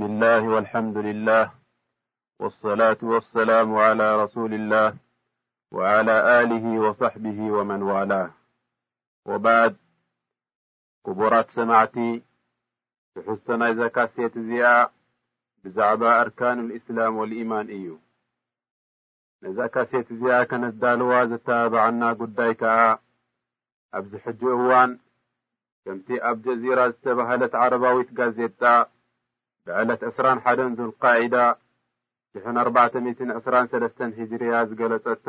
ምስም 0.00 0.14
ላህ 0.22 0.42
ወልሐምድ 0.54 0.96
ልላህ 1.06 1.46
ወصላة 2.42 3.00
ወሰላሙ 3.12 3.70
ላ 4.00 4.04
ረሱሊ 4.20 4.52
ላህ 4.72 4.90
ወላ 5.76 6.08
ልሂ 6.50 6.64
ወصሕቢሂ 6.84 7.38
ወመን 7.54 7.82
ዋላ 7.88 8.12
ወበዐድ 9.30 9.74
ክቡራት 11.06 11.48
ሰማዕቲ 11.56 11.96
ትሕዝቶ 13.12 13.48
ናይ 13.62 13.72
ዛካሴት 13.80 14.34
እዚኣ 14.42 14.66
ብዛዕባ 15.62 16.04
እርካን 16.24 16.60
ኣልእስላም 16.64 17.18
ወልኢማን 17.20 17.66
እዩ 17.76 17.86
ነዛካሴየት 19.46 20.08
እዚኣ 20.16 20.38
ከነዳልዋ 20.52 21.12
ዘተባብዐና 21.32 22.02
ጕዳይ 22.20 22.52
ከዓ 22.60 22.78
ኣብዝ 24.02 24.12
ሕጂ 24.26 24.42
እዋን 24.58 24.92
ከምቲ 25.82 26.08
ኣብ 26.30 26.36
ጀዚራ 26.46 26.78
ዝተባህለት 26.92 27.56
ዓረባዊት 27.64 28.12
ጋዜጥታ 28.20 28.62
ንዕለት 29.68 30.02
2ስራን1ደን 30.08 30.70
ዙልቃዒዳ 30.78 31.36
ሽሕን4ርባተ 32.32 32.92
ትን2ስራንሰለስተን 33.18 34.10
ህጅርያ 34.18 34.52
ዝገለጸቶ 34.70 35.26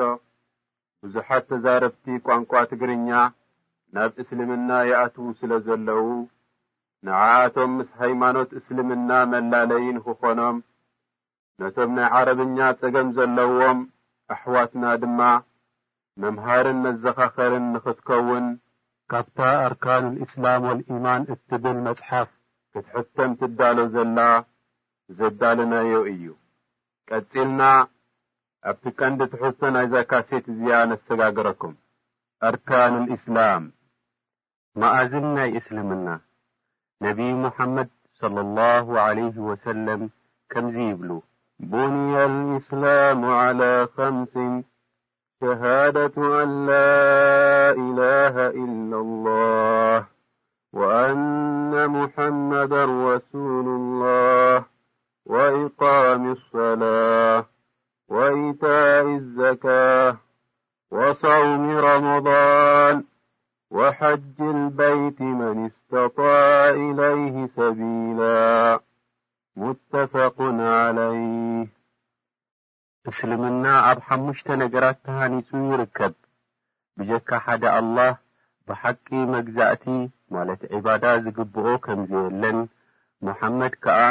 ብዙሓት 1.04 1.44
ተዛረብቲ 1.50 2.06
ቋንቋ 2.28 2.52
ትግርኛ 2.72 3.10
ናብ 3.96 4.12
እስልምና 4.22 4.70
ይኣትዉ 4.90 5.28
ስለ 5.40 5.52
ዘለዉ 5.68 6.06
ንኣያቶም 7.08 7.72
ምስ 7.80 7.90
ሃይማኖት 8.02 8.50
እስልምና 8.60 9.10
መላለይ 9.34 9.86
ን 9.96 10.00
ኽኾኖም 10.08 10.58
ነቶም 11.62 11.92
ናይ 11.98 12.08
ዓረብኛ 12.18 12.58
ጸገም 12.82 13.08
ዘለዎም 13.20 13.80
ኣሕዋትና 14.36 14.86
ድማ 15.04 15.22
መምሃርን 16.24 16.80
መዘኻኸርን 16.88 17.66
ንኽትከውን 17.76 18.48
ካብታ 19.12 19.40
ኣርካን 19.68 20.04
ልእስላም 20.20 20.64
ወልኢማን 20.70 21.22
እትብል 21.34 21.78
መጽሓፍ 21.88 22.30
ክትሕተም 22.74 23.32
ትዳሎ 23.40 23.78
ዘላ 23.94 24.20
ዘዳለናዮ 25.18 25.94
እዩ 26.12 26.26
ቀጺልና 27.10 27.62
ኣብቲ 28.70 28.84
ቀንዲ 29.00 29.20
ትሑዝቶ 29.32 29.62
ናይዛ 29.76 29.94
ካሴት 30.10 30.46
እዚኣ 30.54 30.78
ነሰጋግረኩም 30.90 31.74
ኣርካን 32.48 32.94
ልእስላም 33.10 33.64
መኣዝን 34.82 35.26
ናይ 35.38 35.50
እስልምና 35.60 36.08
ነቢዪ 37.06 37.32
ሙሐመድ 37.44 37.90
صለ 38.20 38.36
ላሁ 38.58 38.88
ለህ 39.18 39.36
ወሰለም 39.48 40.02
ከምዙ 40.52 40.76
ይብሉ 40.90 41.10
ቡንያ 41.72 42.14
አልእስላሙ 42.28 43.22
ዐላ 43.42 43.62
ኸምስን 43.96 44.54
ሸሃደቱ 45.40 46.16
አን 46.42 46.52
ላኢላህ 46.70 48.36
ኢለላህ 48.64 50.02
وأن 50.74 51.88
محمد 51.90 52.74
رسل 53.06 53.48
الله 53.66 54.66
وإقام 55.26 56.24
الصلاة 56.32 57.46
وኢታاء 58.14 59.06
الዘكاة 59.18 60.18
وصውሚ 60.98 61.66
رمضን 61.90 62.96
وحج 63.78 64.36
البይት 64.56 65.20
من 65.42 65.58
اስتطع 65.70 66.42
إلይه 66.88 67.36
ሰبيل 67.58 68.20
متفق 69.62 70.36
علይ 70.88 71.20
እስልምና 73.10 73.66
ኣብ 73.90 74.00
5ሙሽተ 74.10 74.48
ነገራት 74.64 74.98
ትهኒጹ 75.06 75.50
ይርከብ 75.72 76.14
ብጀካ 76.98 77.30
ሓደ 77.46 77.64
አلላه 77.80 78.14
ብሓቂ 78.68 79.08
መግዛእቲ 79.36 79.86
ማለት 80.36 80.62
ዒባዳ 80.78 81.04
ዝግብኦ 81.26 81.68
ከም 81.86 82.00
ዘየለን 82.10 82.58
መሐመድ 83.28 83.74
ከዓ 83.84 84.02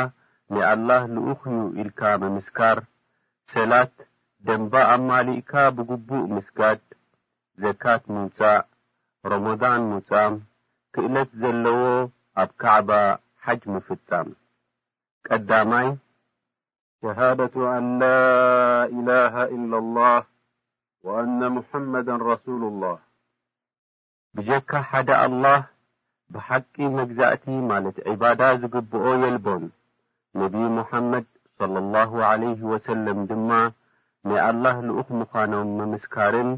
ንኣላህ 0.55 1.03
ልኡኽዩ 1.15 1.59
ኢልካ 1.81 2.01
መምስካር 2.23 2.79
ሰላት 3.53 3.95
ደንባ 4.47 4.73
ኣማሊእካ 4.95 5.53
ብግቡእ 5.77 6.25
ምስጋድ 6.35 6.81
ዘካት 7.63 8.03
ምውጻእ 8.15 8.61
ሮሞዳን 9.33 9.81
ምውጻም 9.91 10.35
ክእለት 10.95 11.31
ዘለዎ 11.43 11.83
ኣብ 12.43 12.51
ካዕባ 12.63 12.91
ሓጅ 13.45 13.63
ምፍጻም 13.75 14.29
ቀዳማይ 15.27 15.89
ሸሃደቱ 17.03 17.55
አንላ 17.77 18.03
ኢላሃ 18.99 19.35
ኢላላህ 19.57 20.23
ወአነ 21.07 21.41
ሙሐመደ 21.57 22.09
ረሱሉ 22.31 22.63
ላህ 22.85 22.99
ብጀካ 24.37 24.71
ሓደ 24.91 25.11
ኣላህ 25.27 25.59
ብሓቂ 26.35 26.73
መግዛእቲ 26.97 27.45
ማለት 27.69 27.97
ዒባዳ 28.13 28.41
ዝግብኦ 28.63 29.05
የልቦን 29.23 29.63
ነቢ 30.41 30.55
ሙሐመድ 30.79 31.27
صለ 31.59 31.75
ላሁ 31.95 32.11
ለህ 32.41 32.59
ወሰለም 32.73 33.19
ድማ 33.31 33.51
ናይኣላህ 34.31 34.77
ልኡኽ 34.89 35.09
ምዃኖም 35.21 35.71
ምምስካርን 35.79 36.51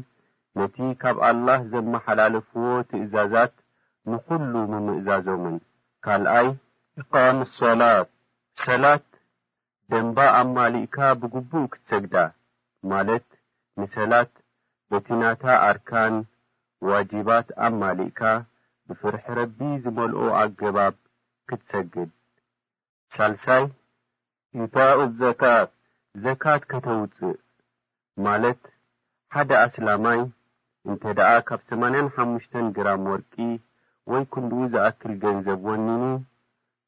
ነቲ 0.59 0.77
ካብ 1.01 1.17
ኣላህ 1.27 1.59
ዘመሓላለፍዎ 1.73 2.65
ትእዛዛት 2.89 3.53
ንዂሉ 4.11 4.51
ምምእዛዞምን 4.71 5.55
ካልኣይ 6.05 6.49
ኢቓም 7.03 7.37
ሰላት 7.59 8.09
ሰላት 8.65 9.07
ደንባ 9.91 10.17
ኣማሊእካ 10.43 10.97
ብግቡእ 11.21 11.67
ክትሰግዳ 11.73 12.15
ማለት 12.91 13.27
ንሰላት 13.79 14.31
በቲናታ 14.91 15.43
ኣርካን 15.69 16.15
ዋጂባት 16.91 17.47
ኣማሊእካ 17.65 18.21
ብፍርሕ 18.91 19.25
ረቢ 19.37 19.57
ዝመልኦ 19.83 20.23
ኣገባብ 20.39 20.93
ክትሰግድ 21.49 22.09
ሳልሳይ 23.15 23.63
ኢታኡ 24.63 24.97
ዘካጥ 25.19 25.69
ዘካት 26.25 26.61
ከተውጽእ 26.71 27.37
ማለት 28.25 28.61
ሓደ 29.35 29.49
ኣስላማይ 29.65 30.19
እንተ 30.89 31.03
ደኣ 31.17 31.31
ካብ 31.47 31.61
ሰማንያን 31.69 32.11
ሓሙሽተን 32.17 32.67
ግራም 32.77 33.03
ወርቂ 33.11 33.33
ወይ 34.11 34.23
ክንዱኡ 34.33 34.61
ዝኣክል 34.75 35.13
ገንዘብ 35.23 35.59
ወኒኒ 35.71 36.03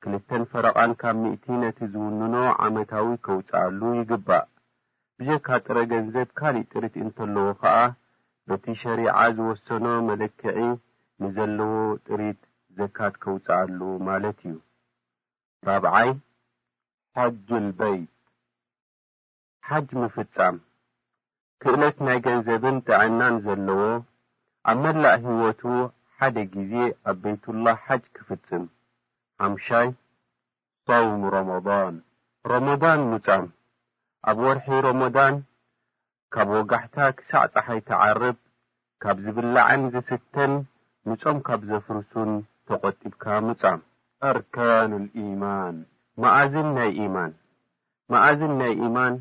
ክልተን 0.04 0.44
ፈረቓን 0.52 0.92
ካብ 1.04 1.16
ሚእቲ 1.24 1.46
ነቲ 1.64 1.80
ዝውንኖ 1.94 2.36
ዓመታዊ 2.68 3.06
ከውጽኣሉ 3.28 3.82
ይግባእ 4.00 4.46
ብጀካ 5.20 5.48
ጥረ 5.68 5.78
ገንዘብ 5.94 6.30
ካልእ 6.40 6.66
ጥርት 6.72 6.96
እንተለዎ 7.06 7.48
ኸዓ 7.62 7.78
በቲ 8.48 8.66
ሸሪዓ 8.84 9.16
ዝወሰኖ 9.38 9.86
መለክዒ 10.10 10.58
ንዘለዎ 11.22 11.74
ጥሪት 12.08 12.40
ዘካት 12.78 13.14
ከውፃአሉ 13.24 13.80
ማለት 14.08 14.38
እዩ 14.48 14.54
ራብዓይ 15.68 16.10
ሓጅልበይት 17.18 18.12
ሓጅ 19.68 19.90
ምፍጻም 20.04 20.56
ክእለት 21.64 21.98
ናይ 22.08 22.18
ገንዘብን 22.28 22.78
ጥዐናን 22.88 23.36
ዘለዎ 23.46 23.82
ኣብ 24.72 24.78
መላእ 24.84 25.18
ህይወቱ 25.28 25.62
ሓደ 26.18 26.36
ግዜ 26.56 26.74
ኣብ 27.10 27.16
ቤይቱላህ 27.24 27.78
ሓጅ 27.88 28.04
ክፍጽም 28.18 28.64
ሓምሻይ 29.44 29.88
ሶውም 30.88 31.22
ሮመባን 31.34 31.96
ሮሞዳን 32.52 33.00
ሙጻም 33.12 33.44
ኣብ 34.30 34.38
ወርሒ 34.48 34.68
ሮሞዳን 34.90 35.36
ካብ 36.34 36.48
ወጋሕታ 36.58 36.98
ክሳዕ 37.18 37.44
ጸሓይ 37.56 37.80
ተዓርብ 37.90 38.38
ካብ 39.04 39.18
ዝብላዐን 39.24 39.82
ዘስተን 39.94 40.54
ንጾም 41.10 41.38
ካብ 41.48 41.62
ዘፍርሱን 41.70 42.30
ተቖጢብካ 42.68 43.24
ምጻ 43.46 43.62
ኣርካን 44.30 44.92
ልኢማን 45.04 45.76
መኣዝን 46.24 46.68
ናይ 46.78 46.90
ኢማን 47.06 47.32
መኣዝን 48.12 48.52
ናይ 48.60 48.72
ኢማን 48.86 49.14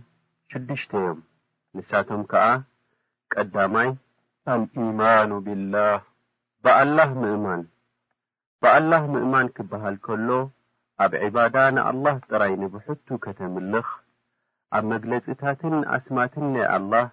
ሽዱሽተዮም 0.52 1.18
ንሳቶም 1.76 2.22
ከዓ 2.30 2.46
ቀዳማይ 3.34 3.90
አልኢማኑ 4.52 5.30
ቢላህ 5.46 5.98
ብኣላህ 6.64 7.10
ምእማን 7.22 7.62
ብኣላህ 8.62 9.02
ምእማን 9.14 9.46
ክበሃል 9.58 9.96
ከሎ 10.06 10.28
ኣብ 11.04 11.12
ዒባዳ 11.22 11.56
ንኣልላህ 11.76 12.16
ጥራይ 12.30 12.54
ንብሑቱ 12.62 13.06
ከተምልኽ 13.24 13.88
ኣብ 14.78 14.84
መግለጺታትን 14.92 15.74
ኣስማትን 15.96 16.46
ናይ 16.54 16.66
ኣላህ 16.76 17.06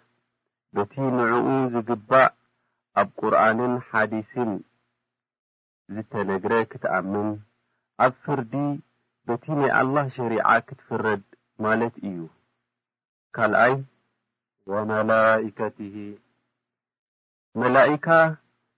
በቲ 0.75 0.93
ንዕኡ 1.17 1.45
ዝግባእ 1.75 2.29
ኣብ 2.99 3.09
ቁርኣንን 3.21 3.73
ሓዲስን 3.89 4.49
ዝተነግረ 5.95 6.53
ክትኣምን 6.71 7.27
ኣብ 8.05 8.13
ፍርዲ 8.23 8.53
በቲ 9.27 9.45
ናይ 9.59 9.71
ኣልላህ 9.79 10.07
ሸሪዓ 10.15 10.47
ክትፍረድ 10.67 11.23
ማለት 11.65 11.95
እዩ 12.09 12.19
ካልኣይ 13.37 13.75
ወመላኢከቲሂ 14.71 15.93
መላእካ 17.61 18.07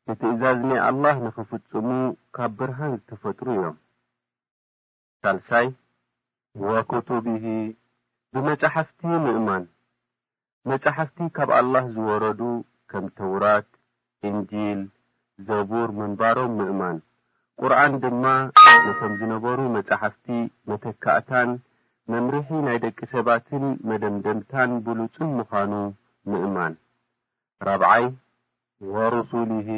ንትእዛዝ 0.09 0.59
ናይ 0.69 0.79
ኣላህ 0.89 1.15
ንኽፍጽሙ 1.25 1.87
ካብ 2.35 2.51
ብርሃን 2.59 2.93
ዝተፈጥሩ 2.99 3.47
እዮም 3.57 3.75
ሳልሳይ 5.23 5.67
ወክቱብሂ 6.69 7.45
ብመጻሕፍቲ 8.35 8.99
ምእማን 9.25 9.65
መጻሕፍቲ 10.69 11.19
ካብ 11.37 11.49
ኣልላህ 11.59 11.85
ዝወረዱ 11.95 12.41
ከም 12.91 13.05
ተውራት 13.19 13.69
እንጂል 14.29 14.79
ዘቡር 15.47 15.89
ምንባሮም 15.99 16.51
ምእማን 16.57 16.97
ቁርኣን 17.59 17.93
ድማ 18.03 18.25
ንከም 18.85 19.13
ዝነበሩ 19.19 19.57
መጻሕፍቲ 19.75 20.25
መተካእታን 20.69 21.49
መምርሒ 22.11 22.47
ናይ 22.65 22.77
ደቂ 22.83 22.97
ሰባትን 23.13 23.65
መደምደምታን 23.89 24.71
ብሉጹም 24.85 25.29
ምዃኑ 25.37 25.73
ምእማን 26.31 26.73
ራብዓይ 27.67 28.05
ወርሱልሂ 28.93 29.69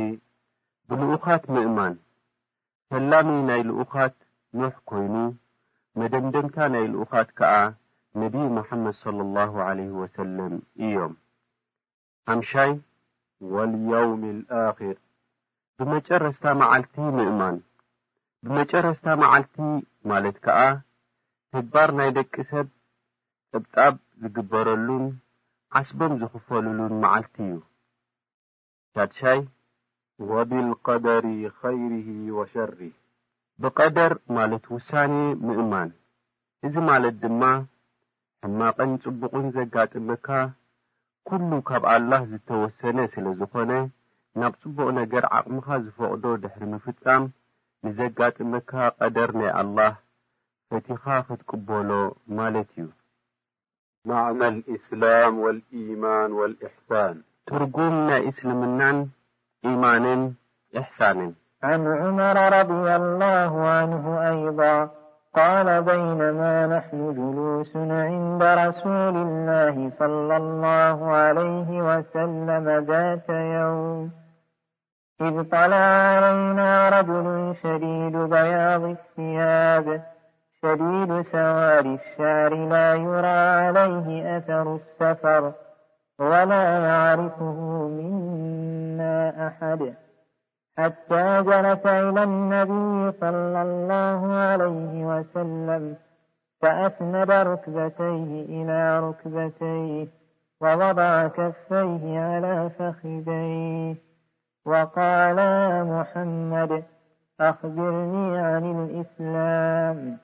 ብልኡኻት 0.90 1.44
ምእማን 1.56 1.95
ፈላሚ 2.92 3.30
ናይ 3.50 3.62
ልኡኻት 3.69 4.16
ኖሕ 4.60 4.75
ኮይኑ 4.92 5.16
መደምደምታ 6.00 6.57
ናይ 6.74 6.86
ልኡኻት 6.94 7.30
ከዓ 7.40 7.56
ነቢዪ 8.22 8.45
መሓመድ 8.57 8.95
صለ 9.04 9.18
ላሁ 9.38 9.54
ለህ 9.78 9.92
ወሰለም 10.01 10.54
እዮም 10.88 11.13
ሓምሻይ 12.30 12.72
ወልየውም 13.51 14.22
ልኣኽር 14.38 14.98
ብመጨረስታ 15.78 16.44
መዓልቲ 16.62 16.94
ምእማን 17.16 17.57
ብመጨረስታ 18.45 19.07
መዓልቲ 19.22 19.56
ማለት 20.12 20.38
ከዓ 20.45 20.60
ተግባር 21.56 21.90
ናይ 21.98 22.10
ደቂ 22.18 22.34
ሰብ 22.51 22.68
ጥብጻብ 23.51 23.94
ዝግበረሉን 24.22 25.06
ዓስቦም 25.80 26.13
ዝኽፈልሉን 26.22 26.94
መዓልቲ 27.04 27.36
እዩ 27.50 27.60
ሻትሻይ 28.95 29.42
ወብልቀደሪ 30.30 31.28
ኸይርሂ 31.60 32.07
ወሸርህ 32.38 32.94
ብቀደር 33.63 34.13
ማለት 34.38 34.66
ውሳኔ 34.75 35.13
ምእማን 35.45 35.90
እዚ 36.68 36.75
ማለት 36.92 37.16
ድማ 37.24 37.44
ሕማቐን 38.45 38.92
ጽቡቕን 39.04 39.45
ዘጋጥመካ 39.56 40.28
ኲሉ 41.29 41.51
ካብ 41.67 41.83
ኣላህ 41.91 42.21
ዝተወሰነ 42.29 42.97
ስለ 43.13 43.25
ዝኾነ 43.39 43.71
ናብ 44.39 44.53
ጽቡቕ 44.61 44.87
ነገር 44.99 45.23
ዓቕምኻ 45.37 45.67
ዝፈቕዶ 45.83 46.25
ድሕሪ 46.43 46.63
ምፍጻም 46.73 47.23
ንዘጋጥመካ 47.85 48.71
ቀደር 48.99 49.29
ናይ 49.39 49.51
ኣልላህ 49.59 49.93
ፈቲኻ 50.69 51.03
ኽትቅበሎ 51.27 51.89
ማለት 52.39 52.69
እዩ 52.81 52.87
ማዕነ 54.11 54.41
ልእስላም 54.55 55.33
ወልኢማን 55.43 56.31
ወልእሕሳን 56.39 57.15
ትርጉም 57.51 57.95
ናይ 58.09 58.21
እስልምናን 58.31 58.97
ኢማንን 59.69 60.21
እሕሳንንን 60.81 61.31
ዑመር 62.01 62.37
ንይ 63.91 64.51
قال 65.35 65.81
بينما 65.81 66.68
نحن 66.68 67.13
جلوس 67.13 67.75
عند 67.75 68.44
رسول 68.44 69.18
الله 69.18 69.89
صلى 70.00 70.38
الله 70.38 71.12
عليه 71.12 71.81
وسلم 71.97 72.85
ذات 72.88 73.30
يوم 73.30 74.12
إذ 75.21 75.44
طلى 75.50 75.75
علينا 75.75 76.89
رجل 77.00 77.56
شديد 77.63 78.18
بياض 78.18 78.83
الثياب 78.83 80.01
شديد 80.62 81.21
سواد 81.21 81.85
الشعر 81.85 82.53
لا 82.56 82.95
يرى 82.95 83.27
عليه 83.27 84.38
أثر 84.38 84.75
السفر 84.75 85.51
ولا 86.19 86.63
يعرفه 86.63 87.88
منا 87.97 89.47
أحد 89.47 89.94
حتى 90.77 91.43
جرث 91.43 91.87
إلى 91.87 92.23
النبي 92.23 93.11
صلى 93.19 93.61
الله 93.61 94.33
عليه 94.37 95.05
وسلم 95.05 95.95
فأسند 96.61 97.31
ركبتيه 97.31 98.45
إلى 98.49 98.99
ركبتيه 98.99 100.07
ووضع 100.61 101.27
كفيه 101.27 102.19
على 102.19 102.69
فخذيه 102.79 103.95
وقال 104.65 105.37
يا 105.37 105.83
محمد 105.83 106.83
أخبرني 107.39 108.37
عن 108.37 108.63
الإسلام 109.19 110.17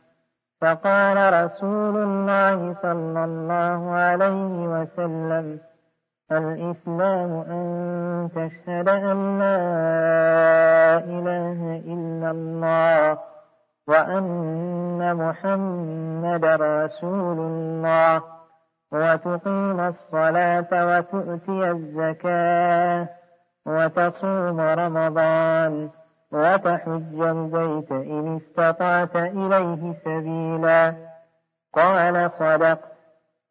فقال 0.61 1.33
رسول 1.45 1.97
الله 2.03 2.73
صلى 2.81 3.25
الله 3.25 3.91
عليه 3.91 4.67
وسلم 4.67 5.59
الإسلام 6.31 7.31
أن 7.31 8.29
تشهد 8.35 8.89
أن 8.89 9.39
لا 9.39 9.59
إله 10.97 11.81
إلا 11.87 12.31
الله 12.31 13.17
وأن 13.87 15.15
محمدا 15.15 16.55
رسول 16.55 17.37
الله 17.39 18.21
وتقيم 18.91 19.79
الصلاة 19.79 20.67
وتؤتي 20.71 21.71
الزكاة 21.71 23.07
وتصوم 23.65 24.59
رمضان 24.61 25.89
وتحج 26.31 27.19
البيت 27.21 27.91
إن 27.91 28.39
استطعت 28.43 29.15
إليه 29.15 29.93
سبيلا 30.05 30.95
قال 31.75 32.31
صدق 32.31 32.79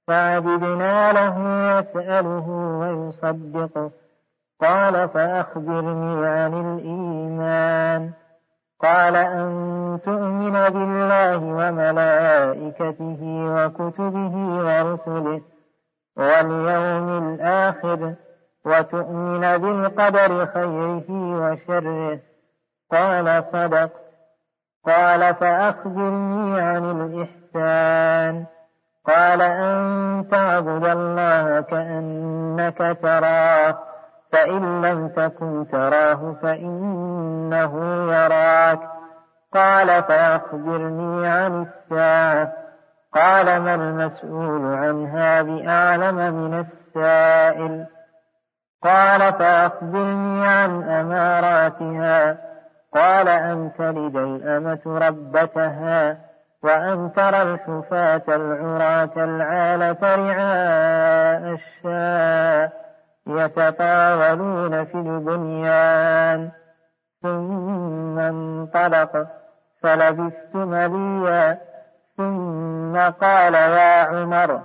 سعدبنا 0.09 1.13
له 1.13 1.35
يسأله 1.71 2.49
ويصدقه 2.81 3.91
قال 8.83 9.17
أن 9.17 10.01
تؤمن 10.05 10.53
بالله 10.73 11.39
وملائكته 11.43 13.19
وكتبه 13.57 14.35
ورسله 14.59 15.43
واليوم 16.17 17.33
الآخر 17.35 18.15
وتؤمن 18.65 19.59
بالقدر 19.59 20.47
خيره 20.47 21.09
وشره 21.43 22.19
صدقتقال 23.53 23.91
فأخبرني 25.35 26.61
عن 26.61 26.85
الإحسان 27.01 28.47
قال 29.09 29.43
أن 29.43 30.27
تعبد 30.31 30.85
الله 30.87 31.61
كأنك 31.61 32.97
تراه 33.03 33.79
فإن 34.33 34.83
لم 34.83 35.09
تكن 35.09 35.67
تراه 35.73 36.35
فإنه 36.43 37.83
يراك 38.15 38.79
قال 39.55 39.87
فأخبرني 40.03 41.29
عن 41.29 41.67
الساعة 41.67 42.53
قال 43.15 43.61
ما 43.63 43.75
المسؤول 43.75 44.75
عنها 44.75 45.43
بأعلم 45.43 46.15
من 46.35 46.55
السائل 46.65 47.87
قال 48.83 49.33
فأخبرني 49.33 50.47
عن 50.47 50.83
أماراتها 50.83 52.37
قال 52.95 53.29
أن 53.29 53.71
تلد 53.79 54.17
الأمة 54.17 54.81
ربتها 54.87 56.28
وأن 56.63 57.11
ترى 57.17 57.43
الحفاة 57.43 58.23
العراة 58.29 59.11
العالة 59.25 59.97
رعاء 60.17 61.59
الشاء 61.85 62.73
يتطاولون 63.27 64.85
في 64.85 64.95
البنيان 64.95 66.51
ثم 67.23 68.19
انطلق 68.19 69.27
فلبست 69.83 70.55
مليا 70.55 71.59
ثم 72.17 72.97
قال 73.11 73.55
يا 73.55 74.03
عمر 74.05 74.61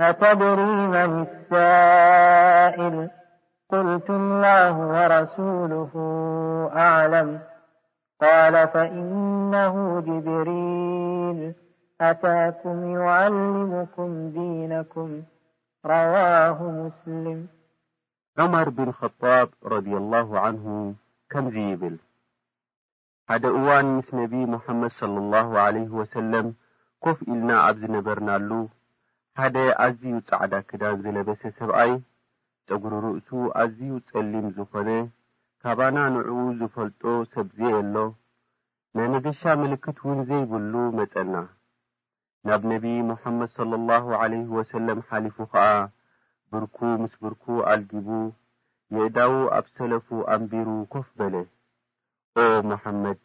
أتدري 0.00 0.86
من 0.88 1.26
السائل 1.52 3.10
قلت 3.70 4.10
الله 4.10 4.78
ورسوله 4.78 5.90
أعلم 6.76 7.38
ል 8.32 8.54
እነሁ 9.02 9.74
ጅብሪል 10.06 11.38
ኣታኩም 12.08 12.78
ይዓልሙኩም 12.94 14.12
ዲነኩም 14.34 15.10
ረዋሁ 15.90 16.58
ሙስልም 16.82 17.40
ዑመር 18.40 18.68
ብን 18.76 18.90
ኸጣብ 18.98 19.48
ረየላሁ 19.72 20.28
ዓንሁ 20.44 20.66
ከምዙ 21.32 21.56
ይብል 21.70 21.96
ሓደ 23.30 23.44
እዋን 23.58 23.86
ምስ 23.96 24.08
ነቢ 24.20 24.32
ሙሐመድ 24.54 24.92
صለ 25.00 25.14
ላ 25.32 25.64
ለ 25.76 25.82
ወሰለም 25.98 26.48
ኮፍ 27.04 27.18
ኢልና 27.32 27.50
ኣብ 27.66 27.76
ዝነበርናሉ 27.82 28.50
ሓደ 29.40 29.56
ኣዝዩ 29.86 30.14
ጻዕዳ 30.28 30.54
ክዳን 30.68 30.96
ዝለበሰ 31.04 31.42
ሰብኣይ 31.58 31.92
ፀጉሪ 32.70 32.94
ርእሱ 33.08 33.30
ኣዝዩ 33.62 33.90
ጸሊም 34.10 34.46
ዝኾነ 34.56 34.90
ሳባና 35.66 35.98
ንእኡ 36.14 36.32
ዝፈልጦ 36.60 37.02
ሰብዝ 37.34 37.58
የሎ 37.74 37.96
ናይ 38.96 39.06
ነገሻ 39.12 39.40
ምልክት 39.60 39.96
እውን 40.02 40.18
ዘይብሉ 40.28 40.72
መጸና 40.98 41.34
ናብ 42.48 42.62
ነቢዪ 42.72 42.96
ሙሓመድ 43.10 43.48
صለ 43.58 43.70
ላሁ 43.90 44.06
ለይሁ 44.32 44.50
ወሰለም 44.58 44.98
ሓሊፉ 45.08 45.36
ኸዓ 45.52 45.64
ብርኩ 46.54 46.78
ምስ 47.02 47.14
ብርኩ 47.24 47.44
ኣልጊቡ 47.70 48.08
የእዳዉ 48.96 49.32
ኣብ 49.60 49.66
ሰለፉ 49.78 50.08
ኣንቢሩ 50.34 50.68
ኮፍ 50.94 51.08
በለ 51.20 51.34
ኦ 52.42 52.46
መሓመድ 52.72 53.18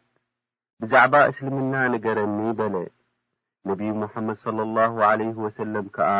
ብዛዕባ 0.82 1.14
እስልምና 1.32 1.74
ነገረኒ 1.96 2.38
በለ 2.62 2.76
ነቢዪ 3.70 3.92
ሙሓመድ 4.04 4.36
صለ 4.46 4.58
ላሁ 4.78 4.96
ለይሁ 5.22 5.36
ወሰለም 5.48 5.86
ከዓ 5.98 6.10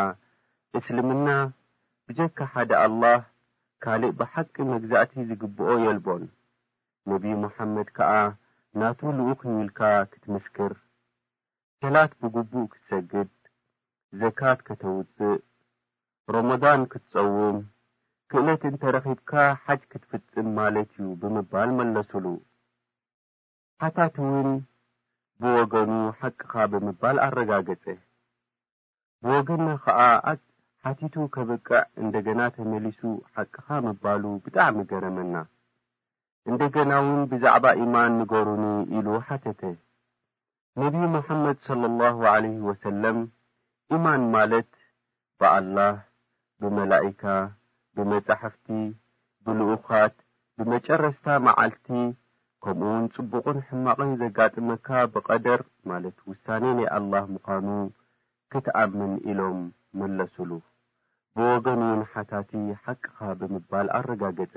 እስልምና 0.81 1.27
ብጀካ 2.09 2.39
ሓደ 2.53 2.71
ኣልላህ 2.87 3.19
ካልእ 3.85 4.15
ብሓቂ 4.19 4.55
መግዛእቲ 4.71 5.13
ዝግብኦ 5.29 5.69
የልቦን 5.85 6.23
ነቢ 7.11 7.25
መሓመድ 7.43 7.89
ከዓ 7.97 8.13
ናቱ 8.81 9.01
ልኡኽንብኢልካ 9.19 9.81
ክትምስክር 10.13 10.73
ከላት 11.83 12.13
ብግቡእ 12.23 12.67
ክትሰግድ 12.73 13.31
ዘካት 14.21 14.59
ከተውጽእ 14.67 15.37
ሮሞዳን 16.35 16.83
ክትጸውም 16.93 17.57
ክእለት 18.33 18.63
እንተ 18.71 18.83
ረኺብካ 18.97 19.33
ሓጭ 19.65 19.81
ክትፍጽም 19.93 20.49
ማለት 20.59 20.91
እዩ 20.99 21.07
ብምባል 21.23 21.71
መለሱሉ 21.79 22.27
ሓታትውን 23.83 24.51
ብወገኑ 25.43 25.95
ሓቅኻ 26.21 26.53
ብምባል 26.73 27.17
ኣረጋገጸ 27.27 27.85
ብወገንና 29.23 29.69
ኸዓ 29.85 29.99
ሓቲቱ 30.87 31.15
ከብቅዕ 31.33 31.79
እንደ 32.01 32.15
ገና 32.27 32.41
ተመሊሱ 32.57 33.01
ሓቅኻ 33.33 33.67
መባሉ 33.87 34.23
ብጣዕሚ 34.45 34.79
ገረመና 34.91 35.35
እንደ 36.51 36.61
ገናውን 36.75 37.21
ብዛዕባ 37.31 37.65
ኢማን 37.83 38.13
ንገሩኒ 38.21 38.65
ኢሉ 38.97 39.07
ሓተተ 39.27 39.63
ነቢዪ 40.83 41.05
መሐመድ 41.17 41.59
ሰለ 41.67 41.83
ላሁ 42.01 42.17
ዓለህ 42.33 42.55
ወሰለም 42.69 43.19
ኢማን 43.97 44.23
ማለት 44.37 44.71
ብኣላህ 45.41 45.95
ብመላእካ 46.63 47.25
ብመጻሕፍቲ 47.97 48.67
ብልኡኻት 49.47 50.17
ብመጨረስታ 50.59 51.27
መዓልቲ 51.49 51.87
ከምኡውን 52.65 53.05
ጽቡቕን 53.15 53.59
ሕማቕን 53.69 54.11
ዘጋጥመካ 54.23 54.89
ብቐደር 55.13 55.61
ማለት 55.93 56.17
ውሳኔ 56.31 56.65
ናይ 56.79 56.89
ኣልላህ 56.97 57.27
ምዃኑ 57.35 57.69
ክትኣምን 58.53 59.13
ኢሎም 59.31 59.61
መለሱሉ 60.01 60.51
ብወገኑንሓታቲ 61.39 62.51
ሓቅኻ 62.85 63.17
ብምባል 63.39 63.87
ኣረጋገጸ 63.97 64.55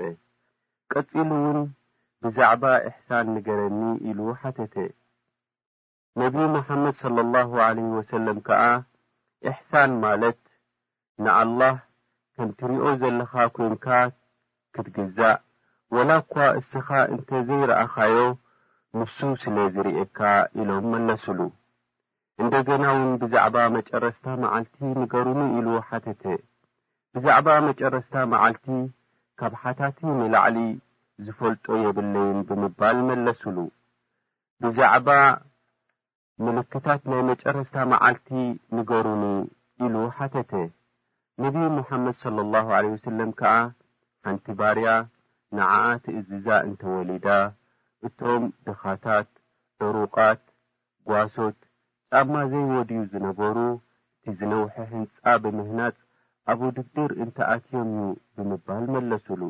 ቀጺሉውን 0.92 1.58
ብዛዕባ 2.22 2.62
እሕሳን 2.88 3.26
ንገረኒ 3.34 3.80
ኢሉ 4.08 4.18
ሓተተ 4.40 4.74
ነቢዪ 6.20 6.44
መሓመድ 6.54 6.94
ሰለ 7.02 7.16
ላሁ 7.34 7.50
ለህ 7.76 7.88
ወሰለም 7.98 8.38
ከዓ 8.46 8.62
እሕሳን 9.50 9.92
ማለት 10.04 10.40
ንኣላህ 11.24 11.76
ከም 12.36 12.48
ትርእዮ 12.60 12.84
ዘለኻ 13.02 13.32
ዄንካ 13.56 13.86
ክትግዛእ 14.76 15.38
ወላ 15.96 16.10
እኳ 16.22 16.34
እስኻ 16.60 16.88
እንተ 17.14 17.28
ዘይረአኻዮ 17.48 18.16
ንሱ 18.98 19.16
ስለ 19.42 19.56
ዝርእየካ 19.76 20.20
ኢሎም 20.60 20.86
መለሱሉ 20.94 21.40
እንደ 22.42 22.54
ገና 22.70 22.84
ውን 22.98 23.12
ብዛዕባ 23.22 23.56
መጨረስታ 23.76 24.24
መዓልቲ 24.44 24.76
ንገሩኒ 25.00 25.40
ኢሉ 25.58 25.68
ሓተተ 25.88 26.24
ብዛዕባ 27.16 27.48
መጨረስታ 27.66 28.14
መዓልቲ 28.30 28.64
ካብ 29.40 29.52
ሓታቲ 29.62 29.98
ንላዕሊ 30.20 30.56
ዝፈልጦ 31.24 31.66
የብለይን 31.82 32.38
ብምባል 32.48 32.96
መለሱሉ 33.08 33.58
ብዛዕባ 34.64 35.08
ምልክታት 36.44 37.02
ናይ 37.10 37.22
መጨረስታ 37.30 37.76
መዓልቲ 37.92 38.28
ንገሩኒ 38.76 39.24
ኢሉ 39.86 39.94
ሓተተ 40.16 40.52
ነቢዪ 41.44 41.66
ሙሓመድ 41.78 42.16
صለ 42.24 42.36
ላሁ 42.54 42.66
ለ 42.84 42.90
ወሰለም 42.94 43.30
ከዓ 43.40 43.52
ሓንቲ 44.28 44.46
ባርያ 44.62 44.88
ንዓኣ 45.58 45.84
ትእዝዛ 46.06 46.48
እንተወሊዳ 46.68 47.28
እቶም 48.08 48.44
ድኻታት 48.66 49.30
ዕሩቓት 49.90 50.42
ጓሶት 51.10 51.58
ጫማ 52.10 52.32
ዘይወድዩ 52.54 53.00
ዝነበሩ 53.14 53.56
እቲ 54.26 54.34
ዝነውሐ 54.40 54.74
ህንጻ 54.94 55.14
ብምህናጽ 55.44 55.96
ኣብ 56.52 56.60
ድግድር 56.76 57.10
እንተ 57.22 57.36
ኣትዮም 57.52 57.90
እዩ 57.98 58.06
ብምባል 58.36 58.82
መለሱሉ 58.94 59.42